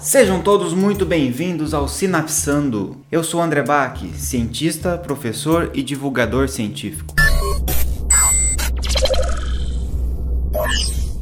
Sejam 0.00 0.40
todos 0.40 0.72
muito 0.72 1.04
bem-vindos 1.04 1.74
ao 1.74 1.86
Sinapsando. 1.86 2.96
Eu 3.12 3.22
sou 3.22 3.38
André 3.42 3.62
Bach, 3.62 4.00
cientista, 4.14 4.96
professor 4.96 5.70
e 5.74 5.82
divulgador 5.82 6.48
científico. 6.48 7.14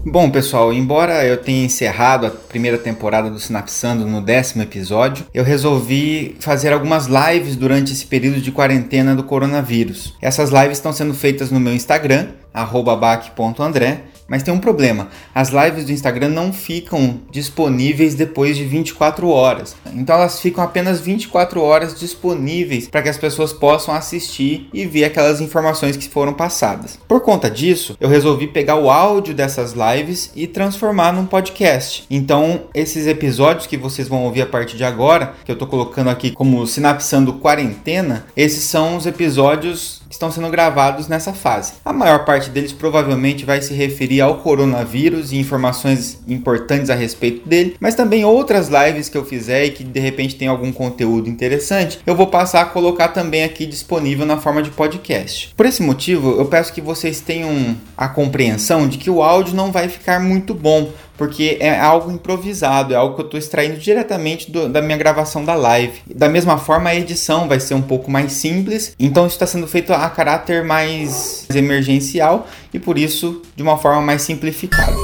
Bom, 0.06 0.30
pessoal, 0.30 0.72
embora 0.72 1.26
eu 1.26 1.36
tenha 1.36 1.64
encerrado 1.64 2.26
a 2.26 2.30
primeira 2.30 2.78
temporada 2.78 3.28
do 3.28 3.40
Sinapsando 3.40 4.06
no 4.06 4.22
décimo 4.22 4.62
episódio, 4.62 5.26
eu 5.34 5.42
resolvi 5.42 6.36
fazer 6.38 6.72
algumas 6.72 7.06
lives 7.06 7.56
durante 7.56 7.92
esse 7.92 8.06
período 8.06 8.40
de 8.40 8.52
quarentena 8.52 9.14
do 9.14 9.24
coronavírus. 9.24 10.14
Essas 10.22 10.50
lives 10.50 10.78
estão 10.78 10.92
sendo 10.92 11.14
feitas 11.14 11.50
no 11.50 11.58
meu 11.58 11.74
Instagram, 11.74 12.28
bac.andré, 12.54 14.04
mas 14.28 14.42
tem 14.42 14.52
um 14.52 14.58
problema: 14.58 15.08
as 15.34 15.48
lives 15.48 15.86
do 15.86 15.92
Instagram 15.92 16.28
não 16.28 16.52
ficam 16.52 17.20
disponíveis 17.30 18.14
depois 18.14 18.56
de 18.56 18.64
24 18.64 19.28
horas. 19.28 19.74
Então 19.94 20.14
elas 20.14 20.40
ficam 20.40 20.62
apenas 20.62 21.00
24 21.00 21.60
horas 21.62 21.98
disponíveis 21.98 22.88
para 22.88 23.02
que 23.02 23.08
as 23.08 23.16
pessoas 23.16 23.52
possam 23.52 23.94
assistir 23.94 24.68
e 24.72 24.84
ver 24.84 25.04
aquelas 25.04 25.40
informações 25.40 25.96
que 25.96 26.08
foram 26.08 26.34
passadas. 26.34 26.98
Por 27.08 27.20
conta 27.22 27.50
disso, 27.50 27.96
eu 27.98 28.08
resolvi 28.08 28.46
pegar 28.46 28.76
o 28.76 28.90
áudio 28.90 29.34
dessas 29.34 29.72
lives 29.72 30.30
e 30.36 30.46
transformar 30.46 31.12
num 31.12 31.24
podcast. 31.24 32.04
Então, 32.10 32.62
esses 32.74 33.06
episódios 33.06 33.66
que 33.66 33.76
vocês 33.76 34.08
vão 34.08 34.24
ouvir 34.24 34.42
a 34.42 34.46
partir 34.46 34.76
de 34.76 34.84
agora, 34.84 35.34
que 35.44 35.50
eu 35.50 35.54
estou 35.54 35.68
colocando 35.68 36.10
aqui 36.10 36.30
como 36.30 36.66
sinapsando 36.66 37.34
quarentena, 37.34 38.26
esses 38.36 38.64
são 38.64 38.96
os 38.96 39.06
episódios 39.06 40.02
estão 40.10 40.30
sendo 40.30 40.48
gravados 40.48 41.08
nessa 41.08 41.32
fase. 41.32 41.74
A 41.84 41.92
maior 41.92 42.24
parte 42.24 42.50
deles 42.50 42.72
provavelmente 42.72 43.44
vai 43.44 43.60
se 43.60 43.74
referir 43.74 44.20
ao 44.20 44.38
coronavírus 44.38 45.32
e 45.32 45.36
informações 45.36 46.18
importantes 46.26 46.90
a 46.90 46.94
respeito 46.94 47.48
dele, 47.48 47.76
mas 47.80 47.94
também 47.94 48.24
outras 48.24 48.68
lives 48.68 49.08
que 49.08 49.16
eu 49.16 49.24
fizer 49.24 49.64
e 49.64 49.70
que 49.70 49.84
de 49.84 50.00
repente 50.00 50.36
tem 50.36 50.48
algum 50.48 50.72
conteúdo 50.72 51.28
interessante, 51.28 52.00
eu 52.06 52.14
vou 52.14 52.26
passar 52.26 52.62
a 52.62 52.66
colocar 52.66 53.08
também 53.08 53.44
aqui 53.44 53.66
disponível 53.66 54.26
na 54.26 54.36
forma 54.36 54.62
de 54.62 54.70
podcast. 54.70 55.52
Por 55.56 55.66
esse 55.66 55.82
motivo, 55.82 56.38
eu 56.38 56.46
peço 56.46 56.72
que 56.72 56.80
vocês 56.80 57.20
tenham 57.20 57.76
a 57.96 58.08
compreensão 58.08 58.88
de 58.88 58.98
que 58.98 59.10
o 59.10 59.22
áudio 59.22 59.54
não 59.54 59.72
vai 59.72 59.88
ficar 59.88 60.20
muito 60.20 60.54
bom, 60.54 60.90
porque 61.18 61.58
é 61.60 61.78
algo 61.78 62.10
improvisado, 62.10 62.94
é 62.94 62.96
algo 62.96 63.16
que 63.16 63.20
eu 63.22 63.24
estou 63.24 63.38
extraindo 63.38 63.76
diretamente 63.76 64.50
do, 64.50 64.68
da 64.68 64.80
minha 64.80 64.96
gravação 64.96 65.44
da 65.44 65.54
live. 65.54 66.00
Da 66.06 66.28
mesma 66.28 66.56
forma, 66.56 66.90
a 66.90 66.94
edição 66.94 67.48
vai 67.48 67.58
ser 67.58 67.74
um 67.74 67.82
pouco 67.82 68.08
mais 68.08 68.32
simples, 68.32 68.94
então 68.98 69.26
isso 69.26 69.34
está 69.34 69.46
sendo 69.46 69.66
feito 69.66 69.92
a 69.92 70.08
caráter 70.08 70.64
mais 70.64 71.46
emergencial 71.54 72.46
e 72.72 72.78
por 72.78 72.96
isso 72.96 73.42
de 73.56 73.62
uma 73.62 73.76
forma 73.76 74.00
mais 74.00 74.22
simplificada. 74.22 74.96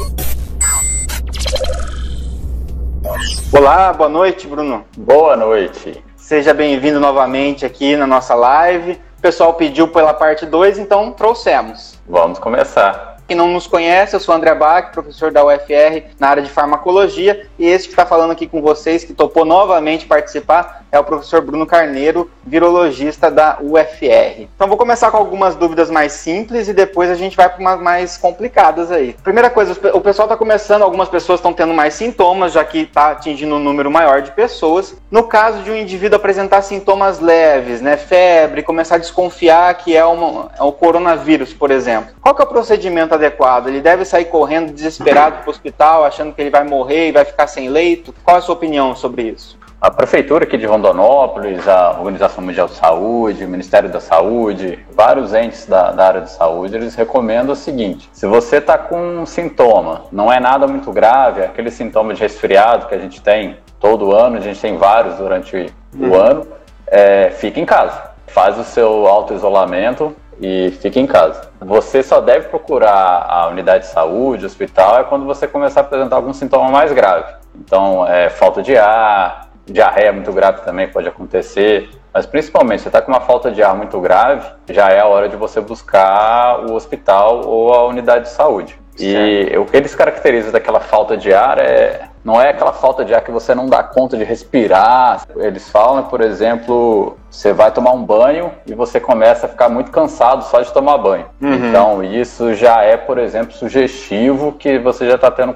Olá, 3.53 3.93
boa 3.93 4.09
noite, 4.09 4.47
Bruno. 4.47 4.85
Boa 4.97 5.37
noite. 5.37 6.03
Seja 6.17 6.55
bem-vindo 6.55 7.01
novamente 7.01 7.67
aqui 7.67 7.97
na 7.97 8.07
nossa 8.07 8.35
live. 8.35 8.93
O 9.19 9.21
pessoal 9.21 9.55
pediu 9.55 9.89
pela 9.89 10.15
parte 10.15 10.47
2, 10.47 10.79
então 10.79 11.13
trouxemos. 11.13 11.99
Vamos 12.09 12.39
começar. 12.39 13.14
Quem 13.27 13.37
não 13.37 13.49
nos 13.49 13.67
conhece, 13.67 14.15
eu 14.15 14.21
sou 14.21 14.35
André 14.35 14.55
Bach, 14.55 14.93
professor 14.93 15.33
da 15.33 15.43
UFR 15.45 16.11
na 16.19 16.29
área 16.29 16.43
de 16.43 16.51
farmacologia, 16.51 17.49
e 17.59 17.65
esse 17.65 17.87
que 17.87 17.93
está 17.93 18.05
falando 18.05 18.33
aqui 18.33 18.47
com 18.47 18.61
vocês, 18.61 19.03
que 19.03 19.15
topou 19.15 19.47
novamente 19.47 20.05
participar, 20.07 20.84
é 20.95 20.99
o 20.99 21.05
professor 21.05 21.41
Bruno 21.41 21.67
Carneiro, 21.67 22.31
virologista 22.47 23.31
da 23.31 23.59
UFR. 23.61 24.49
Então 24.55 24.69
vou 24.69 24.77
começar 24.77 25.11
com 25.11 25.17
algumas 25.17 25.57
dúvidas 25.57 25.91
mais 25.91 26.13
simples 26.13 26.69
e 26.69 26.73
depois 26.73 27.11
a 27.11 27.17
gente 27.17 27.37
vai 27.37 27.49
para 27.49 27.59
umas 27.59 27.81
mais 27.81 28.17
complicadas 28.17 28.93
aí. 28.93 29.17
Primeira 29.23 29.51
coisa, 29.51 29.73
o 29.93 30.01
pessoal 30.01 30.27
está 30.27 30.37
começando, 30.37 30.83
algumas 30.83 31.09
pessoas 31.09 31.41
estão 31.41 31.53
tendo 31.53 31.75
mais 31.75 31.95
sintomas, 31.95 32.53
já 32.53 32.65
que 32.65 32.83
está 32.83 33.11
atingindo 33.11 33.57
um 33.57 33.59
número 33.59 33.91
maior 33.91 34.23
de 34.23 34.31
pessoas. 34.31 34.97
No 35.11 35.25
caso 35.25 35.63
de 35.65 35.71
um 35.71 35.77
indivíduo 35.77 36.17
apresentar 36.17 36.63
sintomas 36.63 37.19
leves, 37.19 37.81
né, 37.81 37.97
febre, 37.97 38.63
começar 38.63 38.95
a 38.95 38.99
desconfiar 38.99 39.75
que 39.75 39.97
é, 39.97 40.05
uma, 40.05 40.51
é 40.57 40.63
o 40.63 40.71
coronavírus, 40.71 41.53
por 41.53 41.73
exemplo, 41.73 42.15
qual 42.21 42.35
que 42.37 42.43
é 42.43 42.45
o 42.45 42.49
procedimento 42.49 43.15
adequado? 43.15 43.67
Ele 43.69 43.81
deve 43.81 44.05
sair 44.05 44.27
correndo 44.27 44.73
desesperado 44.73 45.39
para 45.39 45.49
o 45.49 45.51
hospital, 45.51 46.05
achando 46.05 46.33
que 46.33 46.41
ele 46.41 46.51
vai 46.51 46.63
morrer 46.63 47.09
e 47.09 47.13
vai 47.13 47.25
ficar 47.25 47.49
sem 47.49 47.69
leito? 47.69 48.15
Qual 48.23 48.37
é 48.37 48.39
a 48.39 48.43
sua 48.43 48.55
opinião 48.55 48.95
sobre 48.95 49.23
isso? 49.23 49.64
A 49.85 49.91
prefeitura 49.91 50.45
aqui 50.45 50.57
de 50.57 50.65
Rondonópolis, 50.65 51.69
a 51.69 51.91
Organização 51.99 52.43
Mundial 52.43 52.69
de 52.69 52.73
Saúde, 52.73 53.45
o 53.45 53.49
Ministério 53.49 53.91
da 53.91 54.01
Saúde, 54.01 54.79
vários 54.91 55.35
entes 55.35 55.67
da, 55.67 55.93
da 55.93 56.07
área 56.07 56.21
de 56.23 56.31
saúde, 56.31 56.75
eles 56.75 56.95
recomendam 56.95 57.53
o 57.53 57.55
seguinte: 57.55 58.09
se 58.11 58.27
você 58.27 58.57
está 58.57 58.79
com 58.79 58.99
um 58.99 59.27
sintoma, 59.27 60.05
não 60.11 60.33
é 60.33 60.41
nada 60.41 60.67
muito 60.67 60.91
grave, 60.91 61.43
é 61.43 61.45
aquele 61.45 61.71
sintoma 61.71 62.15
de 62.15 62.23
resfriado 62.23 62.87
que 62.87 62.95
a 62.95 62.99
gente 62.99 63.21
tem 63.21 63.59
todo 63.79 64.17
ano, 64.17 64.39
a 64.39 64.41
gente 64.41 64.59
tem 64.59 64.79
vários 64.79 65.17
durante 65.17 65.67
uhum. 65.95 66.09
o 66.09 66.15
ano, 66.15 66.47
é, 66.87 67.29
fique 67.33 67.61
em 67.61 67.67
casa. 67.67 68.11
Faz 68.29 68.59
o 68.59 68.65
seu 68.65 69.07
auto-isolamento 69.07 70.17
e 70.41 70.73
fique 70.81 70.99
em 70.99 71.07
casa. 71.07 71.51
Você 71.61 72.03
só 72.03 72.23
deve 72.23 72.49
procurar 72.49 73.27
a 73.29 73.49
unidade 73.49 73.85
de 73.85 73.91
saúde, 73.91 74.47
hospital, 74.47 75.01
é 75.01 75.05
quando 75.05 75.27
você 75.27 75.47
começar 75.47 75.81
a 75.81 75.85
apresentar 75.85 76.17
algum 76.17 76.33
sintoma 76.33 76.71
mais 76.71 76.91
grave. 76.91 77.35
Então, 77.55 78.07
é, 78.09 78.31
falta 78.31 78.63
de 78.63 78.77
ar, 78.77 79.44
diarreia 79.67 80.13
muito 80.13 80.33
grave 80.33 80.63
também 80.63 80.89
pode 80.89 81.09
acontecer, 81.09 81.91
mas 82.13 82.27
principalmente 82.27 82.79
se 82.79 82.83
você 82.85 82.89
está 82.89 83.03
com 83.03 83.11
uma 83.11 83.21
falta 83.21 83.51
de 83.51 83.63
ar 83.63 83.75
muito 83.75 84.01
grave, 84.01 84.47
já 84.71 84.89
é 84.91 85.01
a 85.01 85.07
hora 85.07 85.29
de 85.29 85.37
você 85.37 85.61
buscar 85.61 86.61
o 86.61 86.75
hospital 86.75 87.43
ou 87.47 87.73
a 87.73 87.85
unidade 87.87 88.25
de 88.25 88.31
saúde. 88.31 88.79
E 88.99 89.53
o 89.59 89.65
que 89.65 89.77
eles 89.77 89.95
caracterizam 89.95 90.53
daquela 90.53 90.79
falta 90.79 91.17
de 91.17 91.35
ar 91.35 91.59
é 91.59 92.09
não 92.25 92.41
é 92.41 92.49
aquela 92.49 92.73
falta 92.73 93.05
de 93.05 93.15
ar 93.15 93.21
que 93.21 93.31
você 93.31 93.55
não 93.55 93.67
dá 93.67 93.83
conta 93.83 94.17
de 94.17 94.25
respirar. 94.25 95.27
Eles 95.37 95.69
falam, 95.69 96.05
por 96.05 96.23
exemplo, 96.23 97.19
você 97.31 97.53
vai 97.53 97.71
tomar 97.71 97.93
um 97.93 98.03
banho 98.03 98.51
e 98.67 98.73
você 98.73 98.99
começa 98.99 99.45
a 99.45 99.49
ficar 99.49 99.69
muito 99.69 99.91
cansado 99.91 100.43
só 100.45 100.63
de 100.63 100.73
tomar 100.73 100.97
banho. 100.97 101.27
Uhum. 101.43 101.69
Então, 101.69 102.03
isso 102.03 102.55
já 102.55 102.83
é, 102.83 102.97
por 102.97 103.19
exemplo, 103.19 103.53
sugestivo 103.53 104.53
que 104.53 104.79
você 104.79 105.07
já 105.07 105.17
está 105.17 105.31
tendo 105.31 105.55